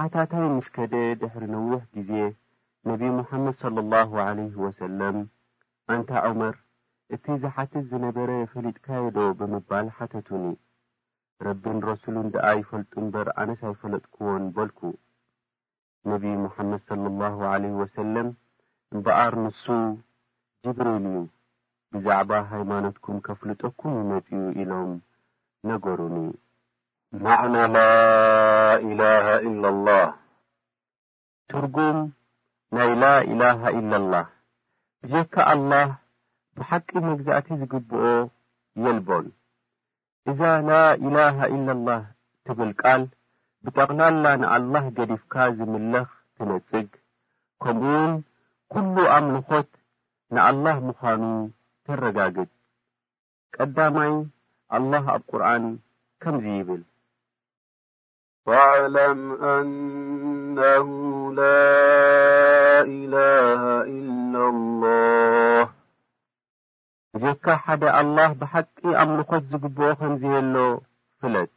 ሓታታይ 0.00 0.44
ምስ 0.52 0.66
ከደ 0.74 0.94
ድሕሪ 1.20 1.44
ነዊሕ 1.54 1.82
ግዜ 1.96 2.10
ነቢዪ 2.88 3.10
ሙሓመድ 3.18 3.54
ሰለ 3.62 3.76
ላሁ 3.92 4.10
ለይህ 4.38 4.54
ወሰለም 4.64 5.16
ኣንታ 5.94 6.10
ዑመር 6.28 6.54
እቲ 7.14 7.24
ዝሓትት 7.42 7.84
ዝነበረ 7.90 8.30
የፈሊጥካዮዶ 8.38 9.18
ብምባል 9.40 9.86
ሓተቱኒ 9.98 10.44
ረቢን 11.46 11.78
ረሱሉ 11.90 12.16
እንደኣ 12.24 12.46
ይፈልጡ 12.60 12.92
እምበር 13.02 13.28
ኣነስ 13.42 13.60
ኣይፈለጥክዎን 13.68 14.42
በልኩ 14.56 14.80
ነቢ 16.10 16.24
ሙሓመድ 16.44 16.82
ሰለ 16.90 17.04
ላሁ 17.20 17.38
ለህ 17.64 17.74
ወሰለም 17.82 18.28
እምበኣር 18.94 19.34
ንሱ 19.44 19.64
ጅብሪል 20.64 21.06
እዩ 21.12 21.18
ብዛዕባ 21.94 22.32
ሃይማኖትኩም 22.52 23.18
ከፍልጠኩም 23.28 23.94
ይመጺኡ 24.02 24.42
ኢሎም 24.62 24.92
ነገሩኒ 25.70 26.16
ማዕና 27.24 27.56
ላኢላሃ 27.74 29.26
ኢላላህ 29.48 30.06
ትርጉም 31.50 31.98
ናይ 32.76 32.90
ላኢላህ 33.02 33.60
ኢላላህ 33.80 34.24
ብጀካ 35.04 35.34
ኣላህ 35.52 35.90
ብሓቂ 36.56 36.88
መግዛእቲ 37.06 37.48
ዝግብኦ 37.60 38.00
የልቦን 38.86 39.26
እዛ 40.32 40.40
ላኢላሃ 40.70 41.36
ኢላላህ 41.54 42.02
ትብል 42.46 42.72
ቃል 42.82 43.02
ብጠቕላላ 43.64 44.24
ንኣላህ 44.42 44.84
ገዲፍካ 44.98 45.34
ዝምልኽ 45.56 46.08
ትነጽግ 46.36 46.90
ከምኡውን 47.62 48.12
ኵሉ 48.74 48.94
ኣምልኾት 49.14 49.70
ንኣላህ 50.34 50.76
ምዃኑ 50.88 51.22
ተረጋግጥ 51.86 52.50
ቀዳማይ 53.56 54.12
ኣላህ 54.76 55.06
ኣብ 55.14 55.22
ቁርኣን 55.30 55.64
ከምዙይ 56.22 56.54
ይብል 56.58 56.78
ፈዕለም 58.46 59.18
ኣነሁ 59.54 60.88
ላ 61.40 61.48
ኢላሃ 62.94 63.62
ኢላላህ 63.96 65.66
እዞካ 67.18 67.46
ሓደ 67.64 67.82
ኣልላህ 67.98 68.30
ብሓቂ 68.44 68.78
ኣምልኾት 69.02 69.44
ዝግብኦ 69.52 69.82
ኸምዝየሎ 70.00 70.54
ፍለጥ 71.20 71.52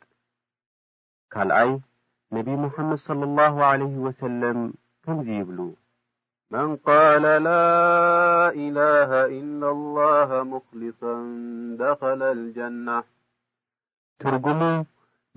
ካልኣይ 1.35 1.71
ነቢይ 2.37 2.57
መሐመድ 2.65 2.99
صለ 3.07 3.21
ላሁ 3.39 3.55
ለይህ 3.81 3.95
ወሰለም 4.07 4.59
ከምዙይ 5.05 5.37
ይብሉ 5.43 5.57
መን 6.53 6.71
ቃለ 6.85 7.23
ላ 7.45 7.49
ኢላሃ 8.63 9.11
ኢ 9.35 9.39
ላ 9.95 9.99
ሙኽልሰን 10.49 11.23
ደኸለ 11.79 12.19
ኣልጀና 12.33 12.87
ትርጉሙ 14.21 14.61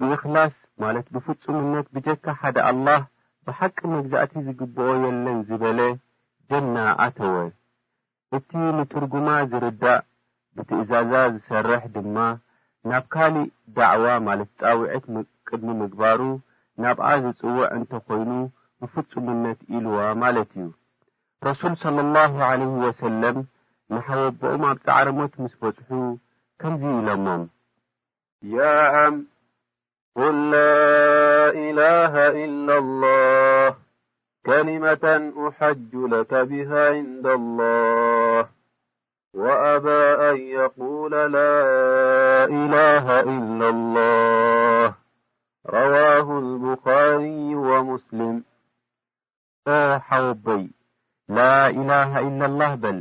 ብእኽላስ 0.00 0.57
ማለት 0.83 1.07
ብፍጹምነት 1.15 1.87
ብጀካ 1.97 2.25
ሓደ 2.41 2.57
ኣልላህ 2.71 3.00
ብሓቂ 3.47 3.79
መግዛእቲ 3.95 4.33
ዝግብኦ 4.49 4.88
የለን 5.05 5.38
ዝበለ 5.50 5.81
ጀና 6.50 6.77
ኣተወ 7.05 7.37
እቲ 8.38 8.50
ንትርጉማ 8.79 9.29
ዝርዳእ 9.53 10.05
ብትእዛዛ 10.59 11.12
ዝሰርሕ 11.37 11.83
ድማ 11.95 12.17
ናብ 12.91 13.05
ካሊእ 13.15 13.53
ዳዕዋ 13.79 14.09
ማለት 14.29 14.50
ጻውዒት 14.61 15.07
ምቅድሚ 15.15 15.69
ምግባሩ 15.83 16.21
ናብኣ 16.83 17.09
ዝጽውዕ 17.25 17.62
እንተ 17.79 17.93
ኾይኑ 18.09 18.31
ብፍጹምነት 18.83 19.59
ኢሉዋ 19.77 20.00
ማለት 20.25 20.50
እዩ 20.59 20.67
ረሱል 21.47 21.75
صለى 21.83 22.02
ላه 22.14 22.62
ወሰለም 22.85 23.37
ንሓወቦኦም 23.95 24.62
ኣብፃዕረሞት 24.71 25.33
ምስ 25.42 25.52
በጽሑ 25.61 25.90
ከምዙ 26.61 26.83
ኢሎሞም 26.99 27.42
ያ 28.54 28.64
ዓም 29.02 29.16
قል 30.18 30.37
ላ 30.52 30.62
إላه 31.64 32.14
ኢل 32.45 32.68
الላህ 32.83 33.71
ከልመة 34.47 35.04
أሐج 35.47 35.92
لከ 36.12 36.30
ብሃ 36.50 36.71
عንድ 36.95 37.25
الላህ 37.38 38.42
ወአባى 39.42 40.00
አን 40.28 40.38
የقوሉ 40.57 41.12
ላ 41.37 41.47
ኢላه 42.61 43.07
ኢل 43.37 43.47
ላህ 43.97 44.88
ረዋه 45.75 46.28
الብኻርይ 46.45 47.38
ወሙስልም 47.68 48.37
ኦ 49.66 49.76
ሓወበይ 50.09 50.64
ላኢላሃ 51.37 52.12
ኢላህ 52.26 52.70
በል 52.82 52.99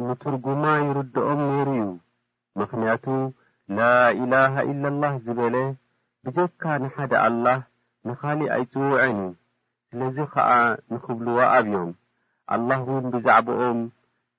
ንትርጉማ 0.04 0.72
ይርድኦም 0.84 1.40
ነይሩ 1.50 1.68
እዩ 1.80 1.92
ምኽንያቱ 2.58 3.06
ላኢላሃ 3.76 4.54
ኢላላህ 4.70 5.12
ዝበለ 5.26 5.56
ብጀካ 6.24 6.62
ንሓደ 6.84 7.12
ኣልላህ 7.26 7.58
ንኻሊእ 8.08 8.50
ኣይጽውዐን 8.56 9.18
እዩ 9.22 9.28
ስለዙ 9.90 10.16
ኸዓ 10.32 10.50
ንኽብልዋ 10.94 11.38
ኣብዮም 11.60 11.90
ኣልላህ 12.56 12.80
ውን 12.92 13.04
ብዛዕባኦም 13.14 13.80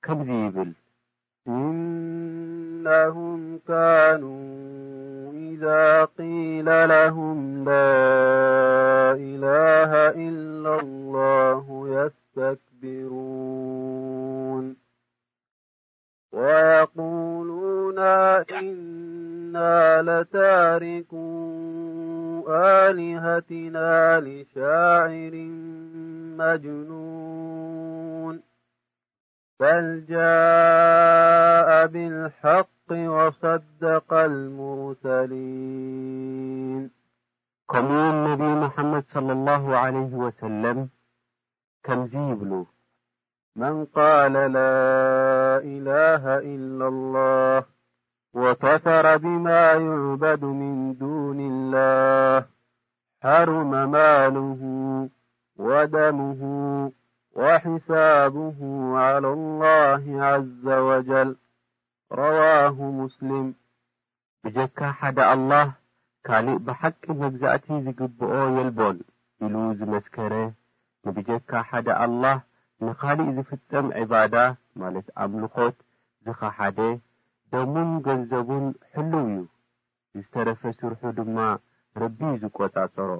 ከምዙ 0.06 0.30
ይብል 0.42 0.70
إنهم 1.48 3.60
كانوا 3.68 5.32
إذا 5.32 6.04
قيل 6.04 6.64
لهم 6.88 7.64
لا 7.64 9.12
إله 9.12 9.92
إلا 10.28 10.80
الله 10.80 11.64
يستكبرون 11.88 14.76
ويقولون 16.32 17.98
إنا 18.38 20.02
لتاركوا 20.02 21.18
آلهتنا 22.90 24.20
لشاعر 24.20 25.34
مجنون 26.38 27.97
بل 29.60 30.04
جاء 30.08 31.86
بالحق 31.86 32.90
وصدق 32.92 34.12
المرسلين 34.14 36.90
قموالنبي 37.68 38.44
محمد 38.66 39.04
صلى 39.08 39.32
الله 39.32 39.76
عليه 39.76 40.14
وسلم 40.14 40.88
كمزيبل 41.84 42.66
من 43.56 43.84
قال 43.84 44.32
لا 44.32 45.58
إله 45.58 46.38
إلا 46.38 46.88
الله 46.88 47.64
وكفر 48.34 49.16
بما 49.16 49.72
يعبد 49.72 50.44
من 50.44 50.96
دون 50.98 51.40
الله 51.40 52.46
حرم 53.22 53.90
ماله 53.90 54.58
ودمه 55.56 56.38
ወሒሳብሁ 57.42 58.44
ዓላ 59.00 59.24
ላሂ 59.60 60.04
ዘወጀል 60.66 61.28
ረዋሁ 62.20 62.76
ሙስልም 63.00 63.44
ብጀካ 64.44 64.78
ሓደ 64.98 65.18
ኣላህ 65.32 65.68
ካልእ 66.26 66.56
ብሓቂ 66.66 67.02
መግዛእቲ 67.20 67.66
ዝግብኦ 67.84 68.32
የልቦን 68.56 68.96
ኢሉ 69.48 69.54
ዝመስከረ 69.80 70.34
ንብጀካ 71.08 71.52
ሓደ 71.68 71.88
ኣላህ 72.06 72.38
ንኻልእ 72.86 73.28
ዝፍጸም 73.36 73.86
ዒባዳ 74.00 74.34
ማለት 74.82 75.06
ኣምልኾት 75.24 75.76
ዝኸሓደ 76.26 76.78
ደሙን 77.54 77.90
ገንዘቡን 78.08 78.66
ሕልው 78.94 79.28
እዩ 79.30 79.36
ዝተረፈ 80.24 80.62
ስርሑ 80.78 81.00
ድማ 81.20 81.38
ረቢዩ 82.04 82.32
ዝቈጻጸሮ 82.44 83.10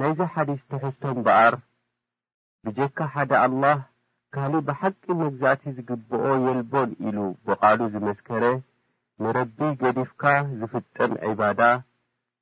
ናይዛ 0.00 0.20
ሓዲስ 0.36 0.60
ተሕዝቶም 0.70 1.18
በኣር 1.26 1.54
ብጀካ 2.66 2.98
ሓደ 3.12 3.30
ኣልላህ 3.42 3.78
ካልእ 4.34 4.62
ብሓቂ 4.68 5.00
መግዛእቲ 5.20 5.62
ዝግብኦ 5.76 6.24
የልቦን 6.46 6.90
ኢሉ 7.06 7.18
ብቓሉ 7.46 7.78
ዝመስከረ 7.92 8.44
ንረቢ 9.22 9.58
ገዲፍካ 9.80 10.22
ዝፍጸም 10.58 11.12
ዒባዳ 11.28 11.60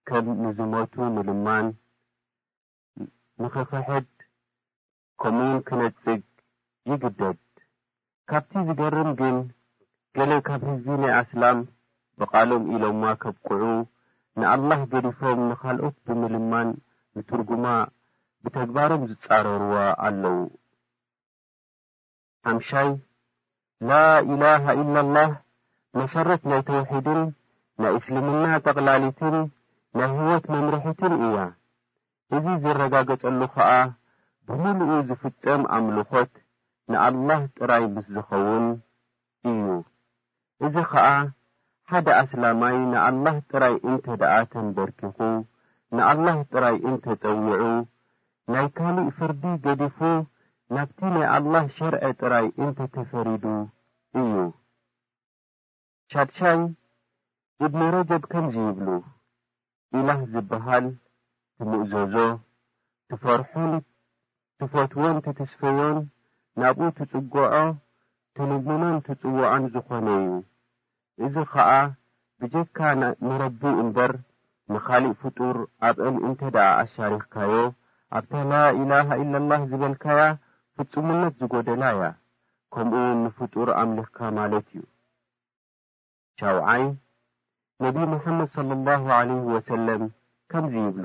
ከም 0.09 0.24
ንዝሞቱ 0.42 0.94
ምልማን 1.16 1.66
ንኽፍሕድ 3.42 4.09
ከምውን 5.22 5.59
ክነጽግ 5.68 6.22
ይግደድ 6.92 7.40
ካብቲ 8.33 8.52
ዝገርም 8.70 9.11
ግን 9.20 9.37
ገለ 10.16 10.33
ካብ 10.48 10.61
ህዝቢ 10.70 10.88
ናይ 11.02 11.12
ኣስላም 11.20 11.59
ብቓሎም 12.20 12.64
ኢሎምማ 12.74 13.04
ከብቅዑ 13.22 13.62
ንኣልላህ 14.40 14.81
ገዲፎም 14.94 15.40
ንኻልኦት 15.50 15.96
ብምልማን 16.07 16.68
ንትርጉማ 17.16 17.66
ሓምሻይ 22.48 22.90
ላኢላሃ 23.88 24.64
ኢላላህ 24.83 25.31
መሠረት 25.98 26.42
ናይ 26.51 26.61
ተውሒድን 26.68 27.20
ናይ 27.83 27.90
እስልምና 27.98 28.44
ጠቕላሊትን 28.66 29.37
ናይ 30.01 30.09
ህይወት 30.18 30.44
መምርሒትን 30.55 31.12
እያ 31.27 31.38
እዙ 32.38 32.44
ዝረጋገጸሉ 32.66 33.40
ኸዓ 33.55 33.70
ብምልኡ 34.48 34.90
ዝፍጸም 35.11 35.62
ኣምልኾት 35.79 36.33
ንኣላህ 36.92 37.42
ጥራይ 37.59 37.85
ምስ 37.96 38.07
ዝኸውን 38.14 38.66
እዩ 39.53 39.66
እዚ 40.68 40.74
ኸዓ 40.92 41.07
ሓደ 41.90 42.07
ኣስላማይ 42.22 42.77
ንኣላህ 42.94 43.37
ጥራይ 43.51 43.74
እንተ 43.90 44.07
ደኣ 44.22 44.35
ተንበርኪኹ 44.55 45.18
ንኣላህ 45.96 46.38
ጥራይ 46.55 46.77
እንተ 46.88 47.05
ጸዊዑ 47.24 47.62
ናይ 48.52 48.66
ካሊእ 48.76 49.08
ፍርዲ 49.16 49.42
ገዲፉ 49.64 49.98
ናብቲ 50.74 50.98
ናይ 51.14 51.24
ኣልላህ 51.37 51.64
ሸርዐ 51.76 52.00
ጥራይ 52.20 52.46
እንተተፈሪዱ 52.64 53.44
እዩ 54.20 54.30
ሻድሻይ 56.12 56.61
እብ 57.64 57.72
ንረጀብ 57.80 58.22
ከምዙይ 58.32 58.64
ይብሉ 58.68 58.88
ኢላህ 59.98 60.20
ዝብሃል 60.34 60.87
ትምእዘዞ 61.56 62.14
ትፈርሑን 63.11 63.72
ትፈትዎን 64.61 65.16
ትትስፈዮን 65.26 65.98
ናብኡ 66.62 66.88
ትጽጉዖ 67.00 67.52
ትልምኖን 68.38 68.96
ትጽውዖን 69.08 69.62
ዝኾነ 69.74 70.06
እዩ 70.20 70.30
እዙ 71.28 71.34
ኸዓ 71.52 71.70
ብጀካ 72.40 72.78
ንረቢ 73.26 73.61
እምበር 73.82 74.12
ንኻሊእ 74.72 75.18
ፍጡር 75.20 75.56
ኣብአን 75.88 76.16
እንተ 76.28 76.40
ደኣ 76.54 76.66
ኣሻሪኽካዮ 76.84 77.52
ኣብታ 78.16 78.33
ላኢላህ 78.51 79.09
ኢላላህ 79.23 79.61
ዝበልካያ 79.71 80.21
ፍጹምነት 80.77 81.35
ዝጐደላያ 81.40 82.03
ከምኡ 82.75 83.01
ንፍጡር 83.25 83.68
ኣምልኽካ 83.81 84.18
ማለት 84.38 84.66
እዩ 84.77 84.83
ሻውዓይ 86.40 86.85
ነቢዪ 87.85 88.05
መሐመድ 88.12 88.49
صለ 88.55 88.71
ላሁ 88.87 89.03
ለይህ 89.31 89.42
ወሰለም 89.55 90.03
ከምዙ 90.51 90.75
ይብሉ 90.87 91.05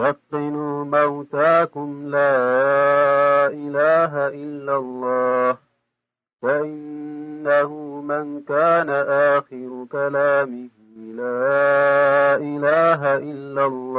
ለቅኑ 0.00 0.56
መውታኩም 0.94 1.90
ላኢላ 2.16 3.76
ኢላህ 4.42 5.00
ወእነሁ 6.44 7.70
መን 8.10 8.28
ካነ 8.52 8.90
ኣኽሩ 9.20 9.72
ከላሚህ 9.94 10.70
ላ 11.18 11.32
ኢላሃ 12.50 13.00
ኢላላ 13.30 13.96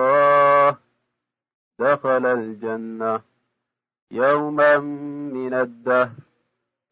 ደኸለ 1.81 2.25
ልጀና 2.39 3.01
የውመ 4.17 4.57
ን 5.33 5.53
ኣዳህ 5.61 6.09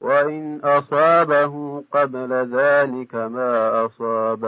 ወን 0.08 0.46
ኣበሁ 0.76 1.54
ብ 2.13 3.04
ከማ 3.12 3.36
ኣበ 3.82 4.44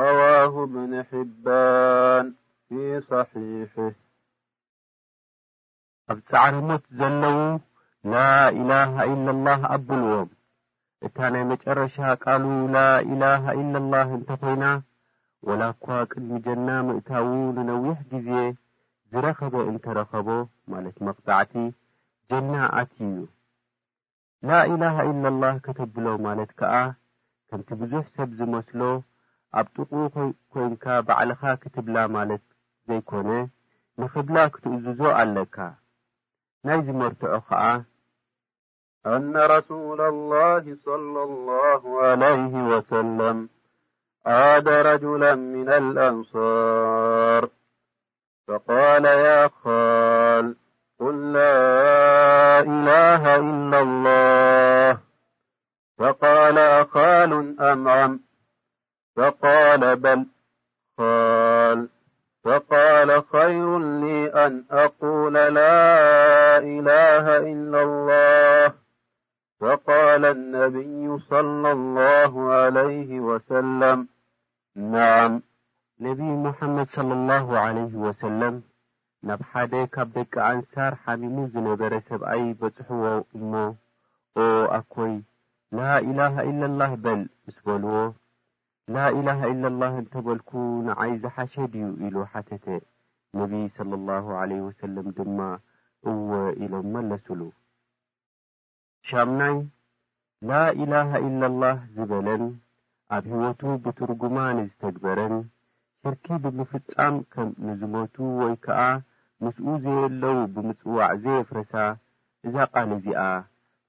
ረዋ 0.00 0.20
ብን 0.72 0.92
ሕባን 1.10 2.26
ፊ 2.66 2.70
صሒሕህ 3.08 3.76
ኣብ 6.12 6.18
ፃዕረሞት 6.30 6.84
ዘለዉ 7.00 7.38
ላኢላሃ 8.14 8.94
ኢላላህ 9.12 9.60
ኣብልዎም 9.76 10.28
እታ 11.08 11.16
ናይ 11.34 11.44
መጨረሻ 11.52 11.96
ቃሉ 12.24 12.44
ላኢላሃ 12.76 13.44
ኢላላህ 13.60 14.08
እንተ 14.20 14.30
ኾይና 14.42 14.64
ወላእኳ 15.48 15.86
ቅድሚ 16.10 16.32
ጀና 16.48 16.68
ምእታዉ 16.86 17.28
ንነዊሕ 17.56 18.00
ጊዜ 18.14 18.30
ዝረኸበ 19.14 19.54
እንተ 19.70 19.84
ረኸቦ 19.96 20.28
ማለት 20.72 20.94
መቕጣዕቲ 21.06 21.52
ጀና 22.28 22.52
ኣትዩ 22.78 23.16
ላኢላሃ 24.48 24.94
ኢላላህ 25.08 25.56
ከተብሎ 25.66 26.06
ማለት 26.26 26.50
ከዓ 26.60 26.74
ከምቲ 27.48 27.68
ብዙሕ 27.80 28.04
ሰብ 28.16 28.30
ዝመስሎ 28.38 28.80
ኣብ 29.62 29.66
ጥቑ 29.74 29.92
ኮንካ 30.52 30.84
ባዕልኻ 31.08 31.42
ክትብላ 31.62 31.96
ማለት 32.16 32.44
ዘይኮነ 32.88 33.28
ንኽብላ 34.02 34.36
ክትእዝዞ 34.56 35.00
ኣለካ 35.20 35.56
ናይ 36.66 36.80
ዝመርትዖ 36.88 37.34
ኸዓ 37.48 37.62
ኣነ 39.14 39.34
ረስላ 39.56 40.00
ላሂ 40.34 40.66
ለ 41.14 41.30
ላሁ 41.48 41.82
ለይህ 42.22 42.54
ወሰለም 42.72 43.38
ኣዳ 44.42 44.66
ረጅላ 44.88 45.22
ምና 45.52 45.68
ልኣንሳር 45.94 47.44
فقال 48.48 49.04
يا 49.04 49.48
خال 49.48 50.56
قل 51.00 51.32
لا 51.32 52.60
إله 52.60 53.36
إلا 53.36 53.78
الله 53.80 55.00
فقال 55.98 56.58
أخال 56.58 57.60
أمعم 57.60 58.20
فقال 59.16 59.96
بل 59.96 60.26
خال 60.98 61.88
فقال 62.44 63.24
خير 63.32 63.78
لي 64.00 64.46
أن 64.46 64.64
أقول 64.70 65.32
لا 65.32 66.58
إله 66.58 67.36
إلا 67.36 67.82
الله 67.82 68.74
فقال 69.60 70.24
النبي 70.24 71.20
صلى 71.30 71.72
الله 71.72 72.50
عليه 72.52 73.20
وسلم 73.20 74.08
نعم 74.76 75.42
ነቢይ 76.04 76.30
ሙሓመድ 76.44 76.92
ለ 77.08 77.16
ላሁ 77.28 77.48
ለህ 77.76 77.92
ወሰለም 78.04 78.54
ናብ 79.28 79.40
ሓደ 79.50 79.72
ካብ 79.94 80.08
ደቂ 80.14 80.32
ኣንሣር 80.46 80.94
ሓሚኑ 81.02 81.36
ዝነበረ 81.52 81.92
ሰብኣይ 82.08 82.42
በጽሕዎ 82.60 83.02
እሞ 83.38 83.52
ኦ 84.44 84.46
ኣኮይ 84.78 85.14
ላኢላሃ 85.78 86.34
ኢለላህ 86.50 86.92
በል 87.04 87.22
እስበልዎ 87.52 87.94
ላኢላሃ 88.96 89.40
ኢለላህ 89.52 89.92
እንተበልኩ 90.02 90.50
ንኣይ 90.88 91.12
ዝሓሸድ 91.24 91.72
እዩ 91.82 91.86
ኢሉ 92.08 92.16
ሓተተ 92.32 92.66
ነቢይ 93.40 93.64
ሰለ 93.78 93.92
ላሁ 94.10 94.26
ለይህ 94.52 94.64
ወሰለም 94.68 95.08
ድማ 95.18 95.38
እወ 96.10 96.30
ኢሎም 96.64 96.88
መለሱሉ 96.96 97.40
ሻምናይ 99.10 99.56
ላኢላሃ 100.50 101.10
ኢላላህ 101.30 101.76
ዝበለን 101.96 102.44
ኣብ 103.16 103.24
ህይወቱ 103.34 103.60
ብትርጉማ 103.86 104.36
ንዝተግበረን 104.58 105.36
ፍርኪ 106.06 106.26
ብምፍጻም 106.44 107.16
ከም 107.32 107.48
ንዝመቱ 107.66 108.14
ወይ 108.38 108.54
ከዓ 108.64 108.78
ምስኡ 109.44 109.64
ዘየለዉ 109.82 110.36
ብምጽዋዕ 110.54 111.08
ዘየፍረሳ 111.24 111.72
እዛቓ 112.46 112.74
ነዚኣ 112.90 113.22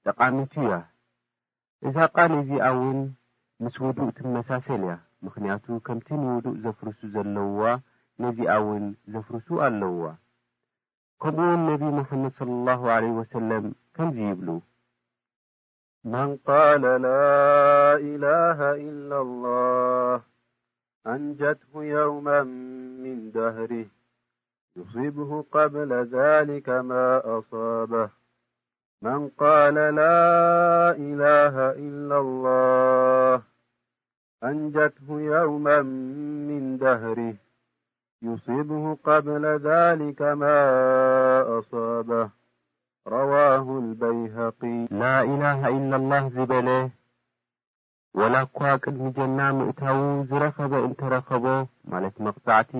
ጠቓሚቱ 0.04 0.52
እያ 0.64 0.74
እዛቓ 1.88 2.16
ነዚኣ 2.34 2.66
ውን 2.80 3.00
ምስ 3.62 3.74
ውዱእ 3.84 4.12
ትመሳሰል 4.18 4.82
እያ 4.86 4.92
ምኽንያቱ 5.24 5.66
ከምቲ 5.86 6.08
ንውዱእ 6.22 6.56
ዘፍርሱ 6.66 7.00
ዘለውዋ 7.14 7.64
ነዚኣውን 8.24 8.84
ዘፍርሱ 9.14 9.48
ኣለዉዋ 9.68 10.04
ከምኡውን 11.24 11.60
ነቢዪ 11.70 11.88
ሙሐመድ 11.98 12.32
صለ 12.38 12.50
ላሁ 12.68 12.80
ዓለህ 12.96 13.12
ወሰለም 13.20 13.66
ከምዙይ 13.96 14.26
ይብሉ 14.32 14.48
መን 16.12 16.30
ቃለ 16.46 16.84
ላ 17.06 17.08
ኢላ 18.10 18.24
ኢላላ 18.86 19.42
أنجته 21.06 21.82
يوما 21.84 22.42
من 23.02 23.30
دهره 23.30 23.86
يصيبه 24.76 25.42
قبل 25.52 25.92
ذلك 25.92 26.68
ما 26.68 27.38
أصابه 27.38 28.10
من 29.02 29.28
قال 29.28 29.74
لاإله 29.74 31.70
إلا 31.70 32.18
الله 32.18 33.42
أنجته 34.44 35.20
يوما 35.20 35.82
من 35.82 36.78
دهره 36.78 37.34
يصيبه 38.22 38.94
قبل 38.94 39.46
ذلك 39.46 40.22
ما 40.22 40.54
أصابه 41.58 42.30
رواه 43.06 43.78
البيهقي 43.78 44.86
لا 44.90 45.20
إله 45.22 45.68
إلا 45.68 45.96
الله 45.96 46.28
زبليه 46.28 46.92
ወላእኳ 48.18 48.56
ቅድሚ 48.82 49.06
ጀና 49.16 49.38
ምእታዊ 49.58 49.98
ዝረኸበ 50.30 50.72
እንተ 50.86 51.00
ረኸቦ 51.12 51.46
ማለት 51.92 52.14
መቕጻዕቲ 52.24 52.72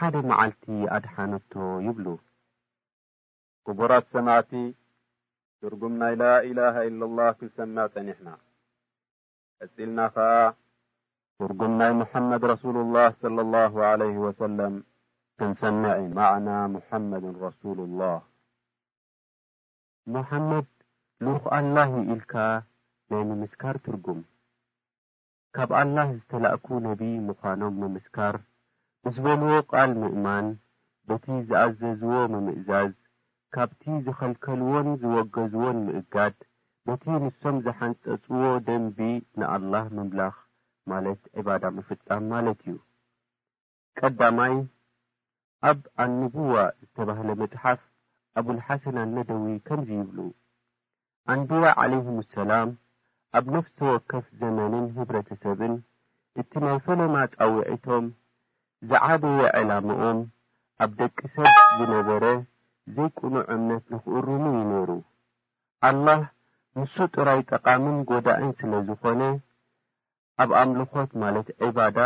ሓደ 0.00 0.14
መዓልቲ 0.30 0.64
ኣድሓነቶ 0.96 1.52
ይብሉ 1.86 2.06
ክቡራት 3.66 4.06
ሰማዕቲ 4.14 4.52
ትርጉም 5.60 5.94
ናይ 6.00 6.14
ላኢላሃ 6.22 6.74
ኢለላህ 6.88 7.28
ክንሰምዕ 7.38 7.86
ጸኒሕና 7.94 8.28
ዕጺልና 9.66 9.98
ኸዓ 10.16 10.28
ትርጉም 11.40 11.72
ናይ 11.82 11.92
ሙሓመድ 12.00 12.44
ረሱሉላህ 12.52 13.08
ስለ 13.22 13.36
ላሁ 13.54 13.74
ለይህ 14.02 14.18
ወሰለም 14.26 14.76
ክንሰምዕ 15.42 15.94
ኢማዕና 16.06 16.48
ሙሓመድ 16.74 17.24
ረሱሉላህ 17.46 18.16
ሙሓመድ 20.16 20.68
ልኽ 21.26 21.44
ኣላ 21.60 21.76
ይኢልካ 21.96 22.34
ናይ 23.12 23.24
ምምስካር 23.30 23.78
ትርጉም 23.86 24.20
ካብ 25.56 25.70
ኣላህ 25.78 26.08
ዝተላእኩ 26.16 26.66
ነቢ 26.84 27.02
ምዃኖም 27.28 27.74
መምስካር 27.82 28.34
ዝበልዎ 29.14 29.52
ቓል 29.70 29.90
ምእማን 30.00 30.46
በቲ 31.08 31.24
ዝኣዘዝዎ 31.48 32.12
ምምእዛዝ 32.32 32.92
ካብቲ 33.54 33.82
ዘኸልከልዎን 34.06 34.88
ዝወገዝዎን 35.02 35.78
ምእጋድ 35.86 36.36
በቲ 36.88 37.04
ንሶም 37.22 37.56
ዝሓንፀጽዎ 37.64 38.42
ደንቢ 38.66 38.98
ንኣልላህ 39.42 39.84
ምምላኽ 39.96 40.36
ማለት 40.92 41.20
ዒባዳ 41.40 41.64
ምፍጻም 41.78 42.22
ማለት 42.34 42.60
እዩ 42.68 42.76
ቀዳማይ 44.00 44.54
ኣብ 45.70 45.80
ኣንቡዋ 46.04 46.54
ዝተባህለ 46.82 47.28
መጽሓፍ 47.42 47.80
ኣብልሓሰን 48.40 48.96
ኣነደዊ 49.06 49.56
ከምዙይ 49.66 49.98
ይብሉ 50.02 50.18
ኣንድዋ 51.34 51.64
ዓለይሁምሰላም 51.82 52.70
ኣብ 53.38 53.44
ነፍሲ 53.54 53.76
ወከፍ 53.94 54.24
ዘመንን 54.38 54.84
ህብረተ 54.94 55.28
ሰብን 55.42 55.74
እቲ 56.40 56.52
ናይ 56.62 56.78
ፈለማ 56.86 57.16
ጻዊዒቶም 57.34 58.06
ዝዓደየ 58.90 59.40
ዕላምኦም 59.58 60.18
ኣብ 60.84 60.90
ደቂ 61.00 61.18
ሰብ 61.34 61.48
ዝነበረ 61.78 62.24
ዘይቅኑዕ 62.94 63.44
እምነት 63.54 63.84
ንኽእርኑ 63.94 64.44
እዩ 64.52 64.62
ነይሩ 64.72 64.90
ኣላህ 65.88 66.20
ንሱ 66.78 66.94
ጥራይ 67.16 67.40
ጠቓምን 67.50 67.96
ጐዳእን 68.08 68.50
ስለ 68.62 68.72
ዝኾነ 68.88 69.20
ኣብ 70.44 70.50
ኣምልኾት 70.60 71.12
ማለት 71.22 71.48
ዒባዳ 71.66 71.98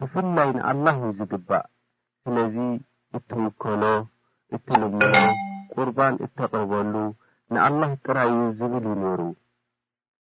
ብፍላይ 0.00 0.50
ንኣላህ 0.58 0.96
ዩ 1.06 1.10
ዝግባእ 1.18 1.64
ስለዙ 2.22 2.56
እትውከሎ 3.18 3.82
እትልምሮ 4.56 5.12
ቁርባን 5.74 6.14
እተቕበሉ 6.28 6.94
ንኣላህ 7.54 7.92
ጥራይዩ 8.06 8.40
ዝብል 8.60 8.86
ዩ 8.92 8.96
ነይሩ 9.04 9.20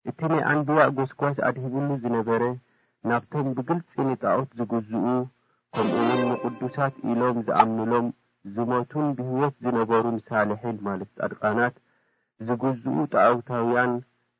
እቲ 0.09 0.19
ናይ 0.31 0.41
ኣንብያ 0.49 0.81
ጐስጓስ 0.97 1.37
ኣድሂብሉ 1.47 1.87
ዝነበረ 2.01 2.43
ናብቶም 3.09 3.47
ብግልጺ 3.57 3.91
ኒጣዖት 4.07 4.49
ዝግዝኡ 4.57 5.03
ከምኡውን 5.75 6.19
ንቕዱሳት 6.31 6.95
ኢሎም 7.11 7.37
ዝኣምንሎም 7.47 8.07
ዝሞቱን 8.55 9.07
ብህይወት 9.17 9.55
ዝነበሩ 9.65 10.03
ምሳልሒን 10.17 10.77
ማለት 10.87 11.09
ጻድቃናት 11.19 11.75
ዝግዝኡ 12.47 12.95
ጣውታውያን 13.13 13.93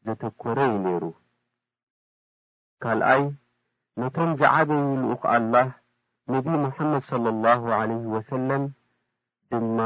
ዘተኰረዩ 0.07 0.71
ነይሩ 0.85 1.03
ካልኣይ 2.85 3.23
ነቶም 4.01 4.29
ዝዓበዩ 4.41 4.81
ልኡኽ 5.01 5.23
ኣላህ 5.35 5.67
ነቢ 6.33 6.47
ሙሓመድ 6.65 7.03
صለ 7.11 7.25
ላሁ 7.45 7.63
ዓለይህ 7.79 8.05
ወሰለም 8.15 8.63
ድማ 9.49 9.77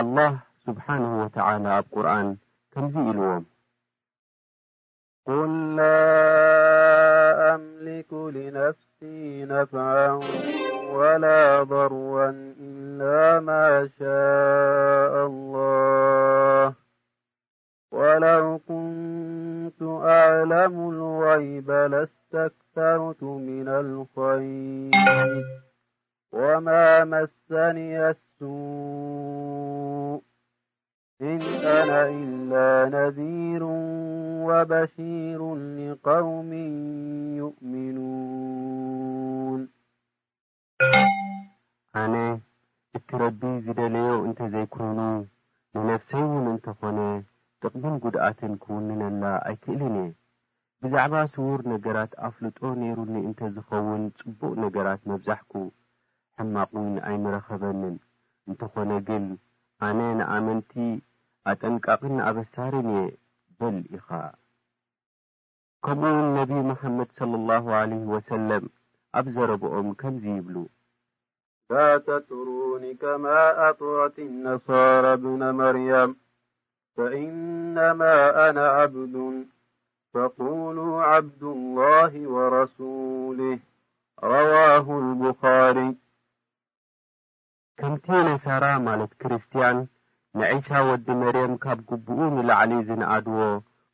ኣላህ 0.00 0.32
ስብሓነሁ 0.64 1.12
ወተዓላ 1.22 1.64
ኣብ 1.78 1.86
ቁርኣን 1.94 2.28
ከምዙይ 2.72 3.06
ኢልዎም 3.12 3.44
قل 5.30 5.76
لا 5.76 7.54
أملك 7.54 8.12
لنفسي 8.12 9.44
نفعا 9.44 10.12
ولا 10.92 11.62
ضرا 11.62 12.30
إلا 12.60 13.40
ما 13.40 13.88
شاء 13.98 15.26
الله 15.26 16.74
ولو 17.92 18.60
كنت 18.68 19.82
أعلم 20.02 20.90
الغيب 20.90 21.70
لاستكثرت 21.70 23.22
من 23.22 23.68
الخيب 23.68 24.94
وما 26.32 27.04
مسني 27.04 28.10
السو 28.10 29.59
ንታነ 31.22 31.92
ኢላ 32.18 32.52
ነዚሩ 32.92 33.62
ወበሺሩ 34.48 35.40
ሊቃውሚ 35.78 36.50
ይእሚኑን 37.38 39.60
ኣነ 42.02 42.14
እቲ 42.98 43.08
ረቢ 43.22 43.42
ዝደለዮ 43.66 44.12
እንተ 44.28 44.40
ዘይኮይኑ 44.54 45.00
ንነፍሰይ 45.74 46.24
ውን 46.30 46.46
እንተኾነ 46.54 46.98
ጥቕሚን 47.62 47.94
ጉድኣትን 48.04 48.52
ክውንነላ 48.64 49.22
ኣይክእልን 49.50 49.96
እየ 50.04 50.12
ብዛዕባ 50.82 51.14
ስውር 51.34 51.60
ነገራት 51.74 52.12
ኣፍልጦ 52.30 52.58
ነይሩኒ 52.84 53.14
እንተዝኸውን 53.28 54.02
ጽቡቕ 54.18 54.52
ነገራት 54.64 55.00
መብዛሕኩ 55.12 55.52
ሕማቕ 56.38 56.70
ውን 56.82 56.94
ኣይምረኸበንን 57.10 57.94
እንተኾነ 58.48 58.90
ግን 59.10 59.24
ኣነ 59.86 59.98
ንኣመንቲ 60.18 60.72
ኣጠንቃቕን 61.48 62.14
ኣበሳር 62.28 62.74
እየ 62.80 62.90
በል 63.58 63.76
ኢኻ 63.96 64.08
ከምኡውን 65.84 66.26
ነቢ 66.38 66.50
መሐመድ 66.70 67.08
صለ 67.18 67.32
ላ 67.48 67.50
ወሰለም 68.14 68.64
ኣብ 69.18 69.26
ዘረብኦም 69.34 69.88
ከምዙ 70.00 70.24
ይብሉ 70.38 70.56
ላ 71.72 71.76
ተጥሩኒ 72.06 72.84
ከማ 73.02 73.24
ኣጥዋት 73.66 74.16
ነሳር 74.46 75.04
ብነ 75.22 75.42
መርያም 75.60 76.12
ፈእነማ 76.96 78.00
አነ 78.44 78.56
ዓብድ 78.80 79.14
ፈقሉ 80.12 80.76
ዓብድ 81.10 81.42
الላህ 81.56 82.12
ወረስልህ 82.34 83.58
ረዋሁ 84.32 84.86
ልብኻሪ 85.06 85.78
ከምቲ 87.80 88.06
ነሳራ 88.28 88.64
ማለት 88.88 89.12
ክርስትያን 89.20 89.78
ንዒሳ 90.38 90.68
ወዲ 90.88 91.06
መርየም 91.20 91.54
ካብ 91.62 91.78
ግብኡ 91.88 92.18
ንላዕሊ 92.34 92.72
ዝነኣድዎ 92.88 93.38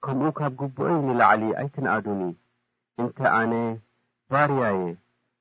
ከምኡ 0.05 0.27
ካብ 0.39 0.53
ግብአይ 0.61 0.95
ንላዕሊ 1.07 1.43
ኣይትነኣዱኒ 1.61 2.23
እንተ 3.03 3.19
ኣነ 3.41 3.53
ባርያየ 4.31 4.81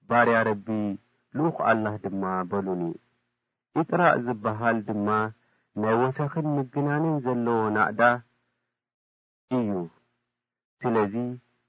ባርያ 0.09 0.37
ረቢ 0.47 0.67
ልኡኽ 1.37 1.57
ኣላህ 1.69 1.95
ድማ 2.03 2.23
በሉኒ 2.51 2.83
ኢጥራእ 3.79 4.15
ዝብሃል 4.27 4.77
ድማ 4.87 5.07
ናይ 5.81 5.95
ወሰኽን 6.01 6.47
ምግናንን 6.57 7.15
ዘለዎ 7.25 7.59
ናእዳ 7.75 8.01
እዩ 9.59 9.71
ስለዙ 10.81 11.13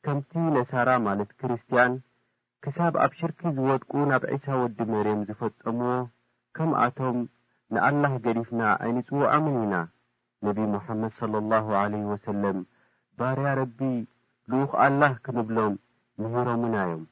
ከምቲ 0.07 0.33
ነሳራ 0.57 0.89
ማለት 1.07 1.31
ክርስትያን 1.41 1.93
ክሳብ 2.65 2.95
ኣብ 3.07 3.13
ሽርኪ 3.21 3.41
ዝወድቁ 3.57 3.91
ናብ 4.11 4.23
ዒሳ 4.35 4.47
ወዲ 4.63 4.79
መርየም 4.93 5.21
ዝፈጸምዎ 5.31 5.93
ከምኣቶም 6.59 7.19
ንኣልላህ 7.75 8.13
ገዲፍና 8.25 8.61
ኣይንጽውዖምን 8.83 9.55
ኢና 9.63 9.75
ነቢዪ 10.47 10.67
ሙሓመድ 10.75 11.15
ለ 11.33 11.41
ላሁ 11.53 11.67
ለህ 11.93 12.03
ወሰለም 12.11 12.59
ባርያ 13.19 13.49
ረቢ 13.61 13.79
ልኡኽ 14.51 14.73
ኣላህ 14.85 15.13
ክንብሎም 15.25 15.75
ምሂሮምናዮም 16.23 17.03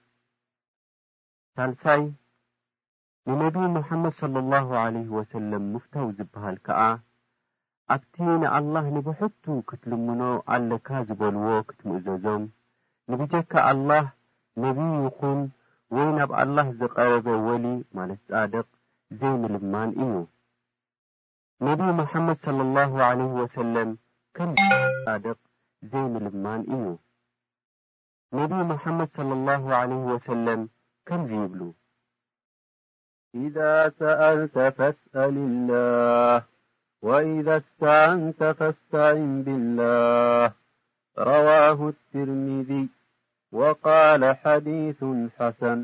ሳልሳይ 1.56 2.02
ንነቢዪ 3.30 3.64
ሙሓመድ 3.78 4.14
ለ 4.34 4.42
ላሁ 4.52 4.68
ዓለህ 4.84 5.08
ወሰለም 5.18 5.64
ምፍታው 5.76 6.06
ዝብሃል 6.18 6.56
ከዓ 6.68 6.80
ኣብቲ 7.94 8.14
ንኣልላህ 8.42 8.84
ንብሕቱ 8.96 9.44
ክትልምኖ 9.70 10.22
ኣለካ 10.56 10.88
ዝበልዎ 11.08 11.48
ክትምእዘዞም 11.70 12.44
ንብጀካ 13.12 13.52
ኣልላህ 13.72 14.06
ነቢይኹን 14.66 15.40
ወይ 15.96 16.08
ናብ 16.18 16.30
ኣልላህ 16.42 16.68
ዝቐረበ 16.78 17.26
ወሊ 17.48 17.66
ማለት 17.98 18.20
ጻድቕ 18.30 18.68
ዘይምልማን 19.18 19.90
እዩ 20.04 20.12
مم 21.60 22.00
ص 22.42 22.48
ال 22.60 22.76
عل 23.08 23.20
وس 23.38 23.54
ا 23.58 23.66
ل 23.74 23.76
ዩ 25.92 25.96
نبي 28.38 28.60
محمد 28.72 29.08
صلى 29.18 29.32
الله 29.38 29.62
عليه 29.80 30.02
وسلم 30.14 30.60
مز 31.10 31.30
يبل 31.42 31.60
إذا 33.44 33.74
سألت 34.02 34.56
فاسأل 34.76 35.34
الله 35.48 36.36
وإذا 37.08 37.54
استعنت 37.62 38.40
فاستعن 38.58 39.30
بالله 39.46 40.44
رواه 41.32 41.78
الترمذي 41.94 42.84
وقال 43.58 44.22
حديث 44.42 45.00
حسن 45.36 45.78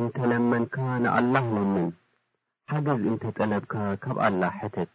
نت 0.00 0.16
لمن 0.32 0.62
كان 0.76 1.04
الله 1.18 1.44
لمن 1.58 1.86
ሓገዝ 2.70 3.04
እንተ 3.10 3.24
ጠለብካ 3.36 3.72
ካብኣላ 4.02 4.42
ሕተት 4.58 4.90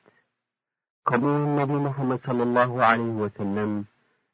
ከምኡውን 1.08 1.48
ነቢ 1.60 1.72
መሐመድ 1.86 2.20
صለ 2.28 2.38
ላሁ 2.58 2.70
ለይሁ 2.82 3.06
ወሰለም 3.24 3.72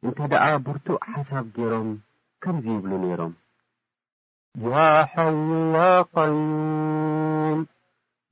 እንተ 0.07 0.17
ደኣ 0.31 0.45
ብርቱእ 0.65 0.99
ሓሳብ 1.13 1.45
ገይሮም 1.55 1.89
ከምዙይ 2.43 2.73
ይብሉ 2.77 2.91
ነይሮም 3.03 3.31
ያ 4.67 4.73
ሐይ 5.11 5.33
ያ 5.75 5.79
ቀዩም 6.13 7.61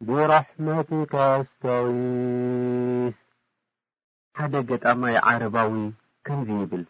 ብራሕመትካ 0.10 1.14
ኣስተዊስ 1.40 3.16
ሓደ 4.40 4.54
ገጣማይ 4.72 5.18
ዓረባዊ 5.32 5.74
ከምዙይ 6.30 6.60
ይብል 6.66 6.84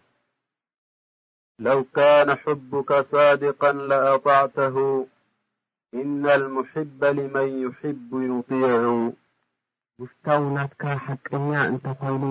ለው 1.68 1.80
ካነ 1.96 2.30
ሕቡካ 2.44 2.92
ሳድቃ 3.14 3.62
ለኣጣዕተሁ 3.92 4.76
ኢነልሙሕባ 5.98 7.02
ልመን 7.18 7.48
ይሕቡ 7.62 8.10
ይጢዑ 8.26 8.86
ምፍታው 10.00 10.44
ናትካ 10.56 10.82
ሓቅኛ 11.06 11.52
እንተ 11.70 11.86
ኾይኑ 12.02 12.24